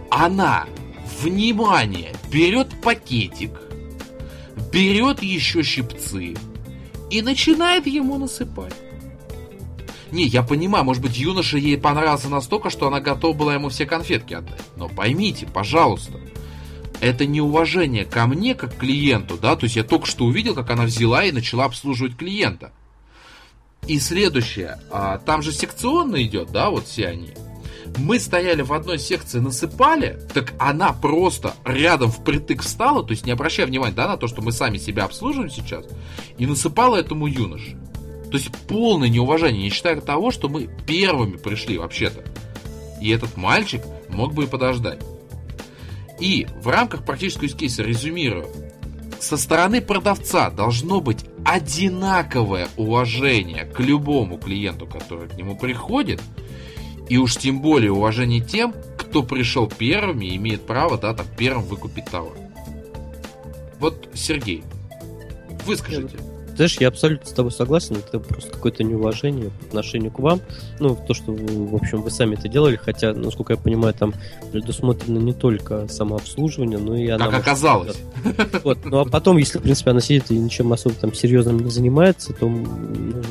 [0.09, 0.65] она,
[1.21, 3.51] внимание, берет пакетик,
[4.71, 6.33] берет еще щипцы
[7.11, 8.73] и начинает ему насыпать.
[10.11, 13.85] Не, я понимаю, может быть, юноша ей понравился настолько, что она готова была ему все
[13.85, 14.61] конфетки отдать.
[14.75, 16.19] Но поймите, пожалуйста,
[17.01, 20.69] это неуважение ко мне, как к клиенту, да, то есть я только что увидел, как
[20.69, 22.71] она взяла и начала обслуживать клиента.
[23.85, 27.31] И следующее, а, там же секционно идет, да, вот все они.
[27.97, 33.31] Мы стояли в одной секции, насыпали, так она просто рядом впритык встала, то есть не
[33.31, 35.85] обращая внимания да, на то, что мы сами себя обслуживаем сейчас,
[36.37, 37.77] и насыпала этому юноше.
[38.31, 42.23] То есть полное неуважение, не считая того, что мы первыми пришли вообще-то.
[43.01, 44.99] И этот мальчик мог бы и подождать.
[46.19, 48.47] И в рамках практического кейса резюмирую,
[49.19, 56.21] со стороны продавца должно быть одинаковое уважение к любому клиенту, который к нему приходит,
[57.09, 61.63] и уж тем более уважение тем, кто пришел первыми и имеет право, да, там, первым
[61.65, 62.37] выкупить товар.
[63.79, 64.63] Вот, Сергей,
[65.65, 66.17] выскажите.
[66.57, 70.41] Знаешь, я абсолютно с тобой согласен, это просто какое-то неуважение по отношению к вам.
[70.79, 74.15] Ну, то, что, вы, в общем, вы сами это делали, хотя, насколько я понимаю, там
[74.51, 77.27] предусмотрено не только самообслуживание, но и она...
[77.27, 77.97] Как оказалось.
[78.63, 81.69] Вот, ну а потом, если, в принципе, она сидит и ничем особо там серьезным не
[81.69, 82.65] занимается, то, ну,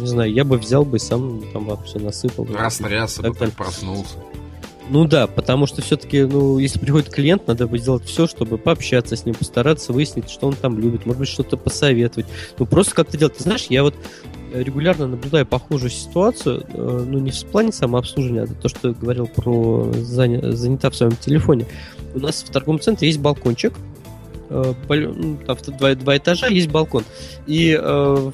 [0.00, 2.46] не знаю, я бы взял бы сам там все насыпал.
[2.54, 4.18] Растрясся бы, проснулся.
[4.88, 9.16] Ну да, потому что все-таки, ну, если приходит клиент, надо бы сделать все, чтобы пообщаться
[9.16, 12.26] с ним, постараться выяснить, что он там любит, может быть, что-то посоветовать.
[12.58, 13.36] Ну, просто как-то делать.
[13.36, 13.94] Ты знаешь, я вот
[14.52, 19.26] регулярно наблюдаю похожую ситуацию, э, ну, не в плане самообслуживания, а то, что я говорил
[19.26, 21.66] про занята в своем телефоне.
[22.14, 23.74] У нас в торговом центре есть балкончик,
[24.50, 27.04] э, ну, там два, два этажа есть балкон.
[27.46, 28.30] И э,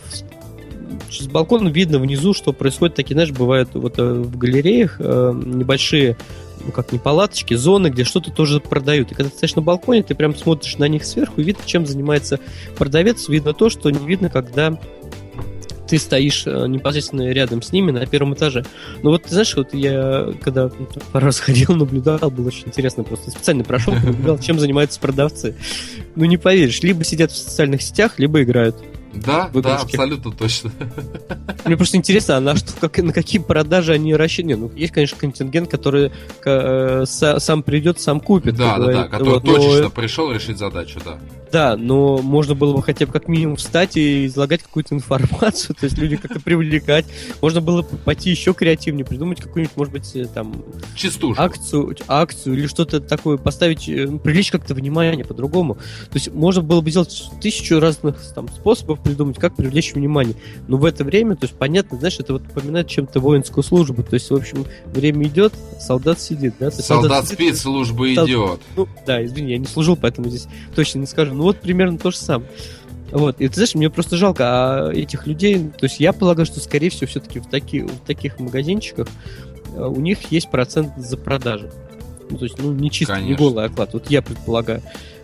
[1.11, 2.97] с балкона видно внизу, что происходит.
[2.97, 6.17] Такие, знаешь, бывают вот в галереях небольшие
[6.65, 9.11] ну как не палаточки, зоны, где что-то тоже продают.
[9.11, 11.87] И когда ты стоишь на балконе, ты прям смотришь на них сверху и видно, чем
[11.87, 12.39] занимается
[12.77, 13.29] продавец.
[13.29, 14.79] Видно то, что не видно, когда
[15.89, 18.65] ты стоишь э, непосредственно рядом с ними на первом этаже.
[19.03, 20.71] Но вот, ты знаешь, вот я, когда
[21.13, 25.55] пару раз ходил, наблюдал, было очень интересно, просто специально прошел, наблюдал, чем занимаются продавцы.
[26.15, 28.77] Ну, не поверишь, либо сидят в социальных сетях, либо играют.
[29.14, 30.72] Да, да, абсолютно точно.
[31.64, 34.56] Мне просто интересно, а на, что, как, на какие продажи они рассчитаны?
[34.56, 36.12] Ну, есть, конечно, контингент, который
[36.44, 38.56] э, сам придет, сам купит.
[38.56, 39.90] Да, да, да, который вот, точечно но...
[39.90, 41.18] пришел решить задачу, да.
[41.53, 45.85] Да, но можно было бы хотя бы как минимум встать и излагать какую-то информацию, то
[45.85, 47.05] есть люди как-то привлекать.
[47.43, 50.65] Можно было бы пойти еще креативнее, придумать какую-нибудь, может быть, э, там...
[50.97, 51.43] Частушку.
[51.43, 55.74] Акцию, акцию или что-то такое, поставить, э, ну, привлечь как-то внимание по-другому.
[55.74, 60.37] То есть можно было бы сделать тысячу разных там способов придумать, как привлечь внимание.
[60.69, 64.03] Но в это время, то есть понятно, знаешь, это вот напоминает чем-то воинскую службу.
[64.03, 66.70] То есть, в общем, время идет, солдат сидит, да?
[66.70, 68.61] солдат, солдат спит, служба идет.
[68.74, 71.41] Ну, да, извини, я не служил, поэтому здесь точно не скажу.
[71.43, 72.48] Ну вот примерно то же самое.
[73.10, 76.60] Вот, и ты знаешь, мне просто жалко а этих людей, то есть я полагаю, что,
[76.60, 79.09] скорее всего, все-таки в, таки, в таких магазинчиках
[79.77, 81.69] а, у них есть процент за продажи.
[82.31, 83.31] Ну, то есть, ну, не чисто, Конечно.
[83.32, 84.82] не голый оклад, вот я предполагаю.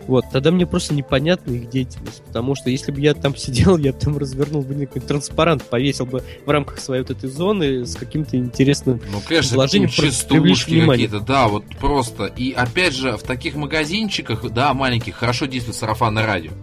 [0.09, 3.93] Вот, тогда мне просто непонятна их деятельность, потому что если бы я там сидел, я
[3.93, 8.35] там развернул бы какой-то транспарант, повесил бы в рамках своей вот этой зоны с каким-то
[8.35, 12.25] интересным ну, конечно, вложением частушки какие-то, да, вот просто.
[12.25, 16.53] И опять же, в таких магазинчиках, да, маленьких, хорошо действует сарафанное радио.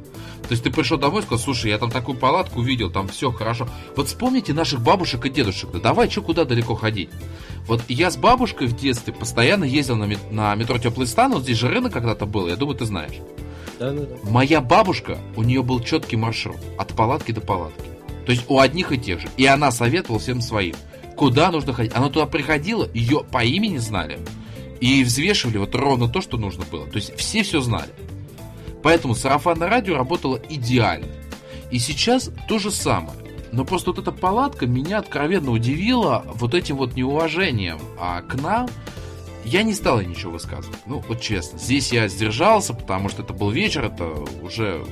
[0.49, 3.33] То есть ты пришел домой и сказал, слушай, я там такую палатку видел, там все
[3.33, 3.69] хорошо.
[3.97, 5.71] Вот вспомните наших бабушек и дедушек.
[5.73, 7.11] Да давай, что куда далеко ходить?
[7.67, 11.59] Вот я с бабушкой в детстве постоянно ездил на, на метро Теплый стан, вот здесь
[11.59, 13.17] же рынок когда-то был, я думаю, ты знаешь.
[13.79, 14.17] Да, да, да.
[14.31, 17.85] Моя бабушка, у нее был четкий маршрут от палатки до палатки.
[18.25, 19.29] То есть у одних и тех же.
[19.37, 20.75] И она советовала всем своим,
[21.17, 21.93] куда нужно ходить.
[21.95, 24.19] Она туда приходила, ее по имени знали.
[24.81, 26.87] И взвешивали вот ровно то, что нужно было.
[26.87, 27.91] То есть все все знали.
[28.87, 31.09] Поэтому сарафанное радио работало идеально.
[31.73, 33.19] И сейчас то же самое.
[33.51, 38.69] Но просто вот эта палатка меня откровенно удивила вот этим вот неуважением а к нам.
[39.45, 40.79] Я не стал ничего высказывать.
[40.87, 41.59] Ну, вот честно.
[41.59, 44.05] Здесь я сдержался, потому что это был вечер, это
[44.41, 44.87] уже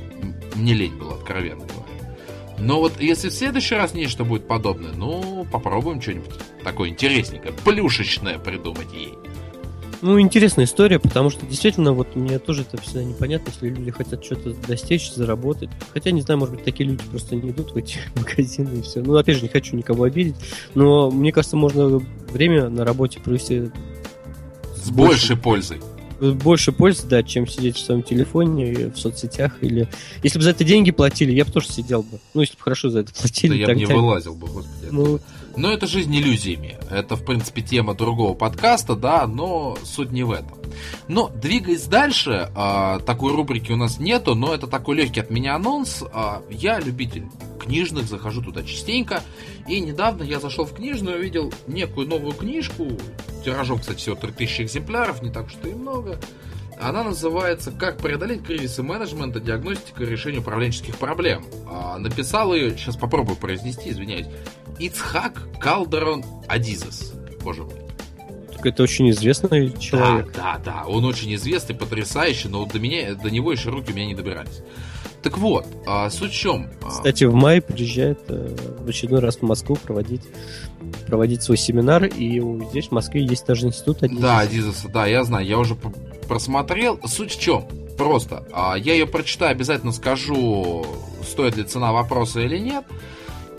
[0.56, 2.16] мне лень было, откровенно говоря.
[2.58, 6.34] Но вот если в следующий раз нечто будет подобное, ну, попробуем что-нибудь
[6.64, 9.14] такое интересненькое, плюшечное придумать ей.
[10.04, 14.22] Ну, интересная история, потому что действительно, вот мне тоже это всегда непонятно, если люди хотят
[14.22, 15.70] что-то достичь, заработать.
[15.94, 19.00] Хотя, не знаю, может быть, такие люди просто не идут в эти магазины и все.
[19.00, 20.34] Ну, опять же, не хочу никого обидеть,
[20.74, 23.70] но мне кажется, можно время на работе провести
[24.76, 25.80] с большей пользой
[26.20, 29.88] больше пользы, да, чем сидеть в своем телефоне, в соцсетях или...
[30.22, 32.20] Если бы за это деньги платили, я бы тоже сидел бы.
[32.34, 33.50] Ну, если бы хорошо за это платили.
[33.50, 34.88] Да я бы не вылазил бы, господи.
[34.90, 35.20] Ну,
[35.56, 36.78] Но это жизнь иллюзиями.
[36.90, 40.58] Это, в принципе, тема другого подкаста, да, но суть не в этом.
[41.06, 45.54] Но двигаясь дальше, э, такой рубрики у нас нету, но это такой легкий от меня
[45.54, 46.02] анонс.
[46.02, 47.26] Э, я любитель
[47.64, 49.22] книжных, захожу туда частенько.
[49.68, 52.88] И недавно я зашел в книжную, увидел некую новую книжку.
[53.44, 56.18] Тиражом, кстати, всего 3000 экземпляров, не так что и много.
[56.80, 61.46] Она называется «Как преодолеть кризисы менеджмента, диагностика и решение управленческих проблем».
[61.66, 64.26] А, написал ее, сейчас попробую произнести, извиняюсь,
[64.78, 67.12] Ицхак Калдерон Адизес.
[67.42, 67.74] Боже мой.
[68.56, 70.32] Так это очень известный человек.
[70.34, 70.84] Да, да, да.
[70.86, 74.62] Он очень известный, потрясающий, но до меня, до него еще руки у меня не добирались.
[75.22, 76.68] Так вот, а, суть в чем?
[76.82, 80.20] А, Кстати, в мае приезжает э, в очередной раз в Москву проводить,
[81.06, 84.22] проводить свой семинар, и здесь в Москве есть даже институт Адизеса.
[84.22, 85.76] Да, Адизеса, да, я знаю, я уже
[86.28, 87.00] просмотрел.
[87.06, 87.66] Суть в чем?
[87.96, 90.84] Просто, а, я ее прочитаю, обязательно скажу,
[91.22, 92.84] стоит ли цена вопроса или нет.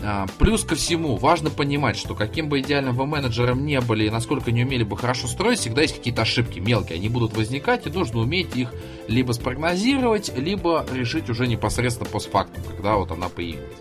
[0.02, 4.10] А, плюс ко всему, важно понимать, что каким бы идеальным вы менеджером не были и
[4.10, 6.98] насколько не умели бы хорошо строить, всегда есть какие-то ошибки мелкие.
[6.98, 8.74] Они будут возникать, и нужно уметь их
[9.08, 13.74] либо спрогнозировать, либо решить уже непосредственно постфактум, когда вот она появилась.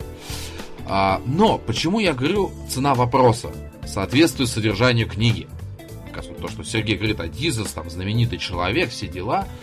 [0.87, 3.51] А, но почему я говорю цена вопроса?
[3.87, 5.49] Соответствует содержанию книги.
[6.41, 9.49] То, что Сергей говорит, а Дизес, там, знаменитый человек, все дела–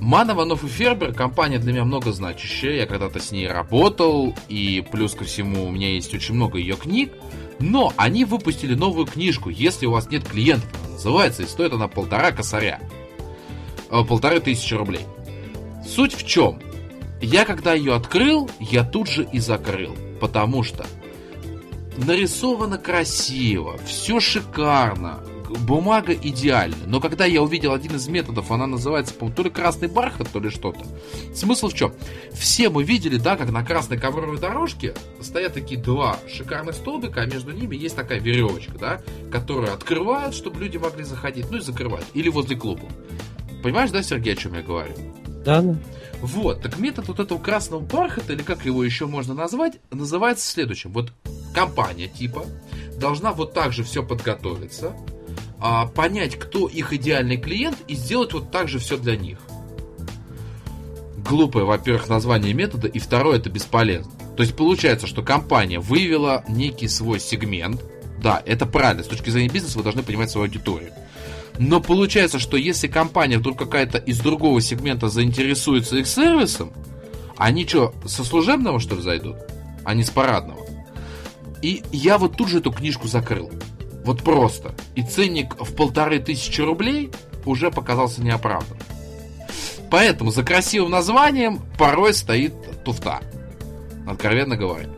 [0.00, 2.76] Ман, и Фербер компания для меня много значащая.
[2.76, 6.76] Я когда-то с ней работал, и плюс ко всему у меня есть очень много ее
[6.76, 7.12] книг.
[7.58, 10.70] Но они выпустили новую книжку, если у вас нет клиентов.
[10.90, 12.80] называется, и стоит она полтора косаря.
[13.90, 15.04] Э, полторы тысячи рублей.
[15.86, 16.60] Суть в чем?
[17.20, 19.94] Я когда ее открыл, я тут же и закрыл.
[20.18, 20.86] Потому что
[21.98, 25.20] нарисовано красиво, все шикарно,
[25.58, 26.76] бумага идеальна.
[26.86, 30.40] Но когда я увидел один из методов, она называется, по то ли красный бархат, то
[30.40, 30.80] ли что-то.
[31.34, 31.92] Смысл в чем?
[32.32, 37.26] Все мы видели, да, как на красной ковровой дорожке стоят такие два шикарных столбика, а
[37.26, 42.04] между ними есть такая веревочка, да, которую открывают, чтобы люди могли заходить, ну и закрывать.
[42.14, 42.88] Или возле клуба.
[43.62, 44.94] Понимаешь, да, Сергей, о чем я говорю?
[45.44, 45.76] Да, да.
[46.20, 50.92] Вот, так метод вот этого красного бархата, или как его еще можно назвать, называется следующим.
[50.92, 51.12] Вот
[51.54, 52.44] компания типа
[52.98, 54.94] должна вот так же все подготовиться,
[55.60, 59.38] а, понять, кто их идеальный клиент и сделать вот так же все для них.
[61.18, 64.10] Глупое, во-первых, название метода, и второе, это бесполезно.
[64.36, 67.82] То есть получается, что компания вывела некий свой сегмент.
[68.22, 70.92] Да, это правильно, с точки зрения бизнеса вы должны понимать свою аудиторию.
[71.58, 76.72] Но получается, что если компания вдруг какая-то из другого сегмента заинтересуется их сервисом,
[77.36, 79.36] они что, со служебного что ли зайдут,
[79.84, 80.60] а не с парадного?
[81.60, 83.50] И я вот тут же эту книжку закрыл.
[84.04, 84.74] Вот просто.
[84.94, 87.10] И ценник в полторы тысячи рублей
[87.44, 88.78] уже показался неоправданным.
[89.90, 92.54] Поэтому за красивым названием порой стоит
[92.84, 93.20] туфта.
[94.06, 94.88] Откровенно говоря.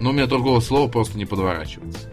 [0.00, 2.11] Но у меня другого слова просто не подворачивается.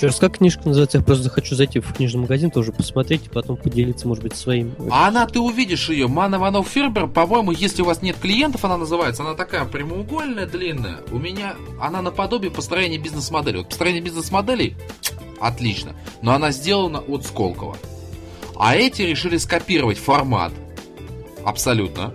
[0.00, 0.96] Еще раз, как книжка называется?
[0.96, 4.74] Я просто хочу зайти в книжный магазин, тоже посмотреть и потом поделиться, может быть, своим.
[4.90, 6.08] А она, ты увидишь ее.
[6.08, 9.22] Мана Иванов Фербер, по-моему, если у вас нет клиентов, она называется.
[9.22, 11.00] Она такая прямоугольная, длинная.
[11.12, 13.58] У меня она наподобие построения бизнес-модели.
[13.58, 14.74] Вот построение бизнес-моделей
[15.38, 15.94] отлично.
[16.22, 17.76] Но она сделана от Сколково.
[18.56, 20.54] А эти решили скопировать формат.
[21.44, 22.14] Абсолютно.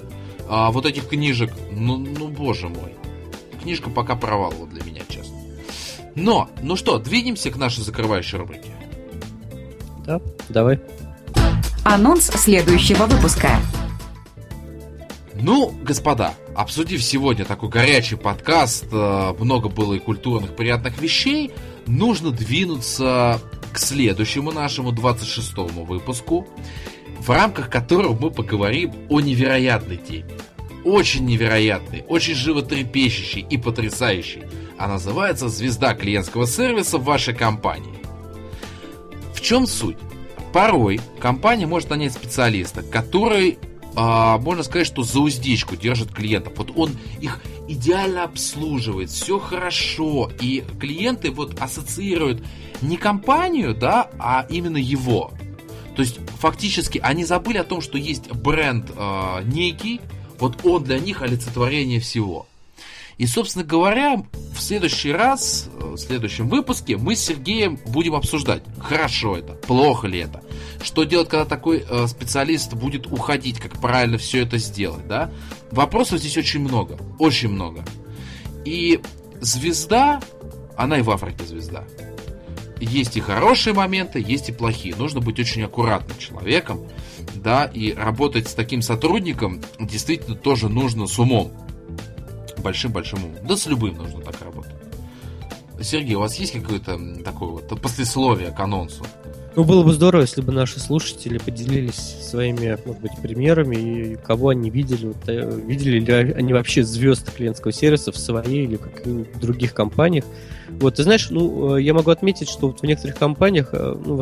[0.50, 1.52] А, вот этих книжек.
[1.72, 2.96] Ну, ну, боже мой.
[3.62, 5.04] Книжка пока провал для меня.
[6.16, 8.70] Но, ну что, двинемся к нашей закрывающей рубрике.
[10.06, 10.80] Да, давай.
[11.84, 13.60] Анонс следующего выпуска.
[15.34, 21.52] Ну, господа, обсудив сегодня такой горячий подкаст, э, много было и культурных приятных вещей,
[21.86, 23.42] нужно двинуться
[23.74, 26.48] к следующему нашему 26-му выпуску,
[27.20, 30.32] в рамках которого мы поговорим о невероятной теме.
[30.86, 34.44] Очень невероятной, очень животрепещущей и потрясающей–
[34.78, 37.96] а называется «Звезда клиентского сервиса в вашей компании».
[39.34, 39.98] В чем суть?
[40.54, 43.58] Порой компания может нанять специалиста, который,
[43.96, 46.54] э, можно сказать, что за уздечку держит клиентов.
[46.56, 52.44] Вот он их идеально обслуживает, все хорошо, и клиенты вот ассоциируют
[52.82, 55.32] не компанию, да, а именно его.
[55.96, 60.02] То есть фактически они забыли о том, что есть бренд э, некий,
[60.40, 62.48] вот он для них олицетворение всего.
[63.18, 64.24] И, собственно говоря,
[64.54, 70.08] в следующий раз, э, в следующем выпуске мы с Сергеем будем обсуждать, хорошо это, плохо
[70.08, 70.44] ли это,
[70.84, 75.32] что делать, когда такой э, специалист будет уходить, как правильно все это сделать, да?
[75.72, 77.86] Вопросов здесь очень много, очень много.
[78.66, 79.00] И
[79.40, 80.22] звезда,
[80.76, 81.86] она и в Африке звезда.
[82.82, 84.94] Есть и хорошие моменты, есть и плохие.
[84.98, 86.82] Нужно быть очень аккуратным человеком,
[87.36, 91.54] да, и работать с таким сотрудником действительно тоже нужно с умом
[92.66, 93.48] большим-большим умом.
[93.48, 94.74] Да с любым нужно так работать.
[95.82, 99.06] Сергей, у вас есть какое-то такое вот послесловие к анонсу?
[99.56, 104.50] Ну, было бы здорово, если бы наши слушатели поделились своими, может быть, примерами, и кого
[104.50, 105.08] они видели.
[105.08, 110.26] Вот, э, видели ли они вообще звезд клиентского сервиса в своей или каких-нибудь других компаниях.
[110.70, 114.22] Вот, ты знаешь, ну, э, я могу отметить, что вот в некоторых компаниях, э, ну,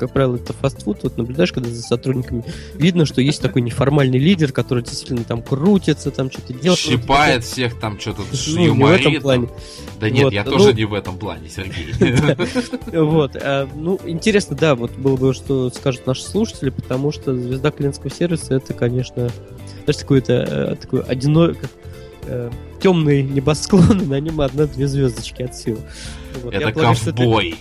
[0.00, 2.42] как правило, это фастфуд, вот наблюдаешь, когда за сотрудниками
[2.74, 6.80] видно, что есть такой неформальный лидер, который действительно там крутится, там что-то делает.
[6.80, 9.04] Щипает вот, всех там что-то ну, юморит.
[9.04, 9.48] в этом плане.
[10.00, 11.94] Да нет, вот, я ну, тоже не в этом плане, Сергей.
[13.10, 17.70] Вот, а, ну, интересно, да, вот было бы, что скажут наши слушатели, потому что звезда
[17.70, 19.28] клиентского сервиса, это, конечно,
[19.84, 21.56] знаешь, такой-то э, такой одиной,
[22.22, 22.50] э,
[22.80, 25.80] темный небосклон, и на нем одна-две звездочки от силы.
[26.50, 27.58] Это ковбой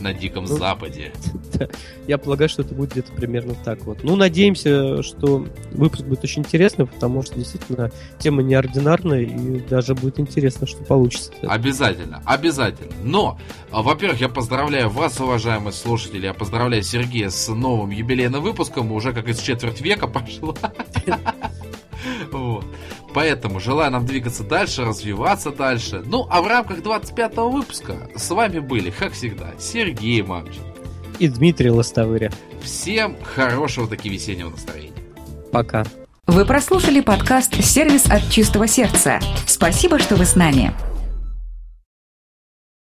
[0.00, 1.12] на Диком ну, Западе.
[2.06, 4.02] Я полагаю, что это будет где-то примерно так вот.
[4.02, 10.20] Ну, надеемся, что выпуск будет очень интересный, потому что действительно тема неординарная, и даже будет
[10.20, 11.32] интересно, что получится.
[11.42, 12.92] Обязательно, обязательно.
[13.02, 13.38] Но,
[13.70, 19.12] а, во-первых, я поздравляю вас, уважаемые слушатели, я поздравляю Сергея с новым юбилейным выпуском, уже
[19.12, 20.56] как из четверть века пошло.
[22.32, 22.64] Вот.
[23.14, 26.02] Поэтому желаю нам двигаться дальше, развиваться дальше.
[26.04, 30.62] Ну, а в рамках 25-го выпуска с вами были, как всегда, Сергей Мамчин.
[31.18, 32.30] И Дмитрий Лостовыря.
[32.62, 34.92] Всем хорошего таки весеннего настроения.
[35.50, 35.84] Пока.
[36.26, 39.20] Вы прослушали подкаст «Сервис от чистого сердца».
[39.46, 40.74] Спасибо, что вы с нами.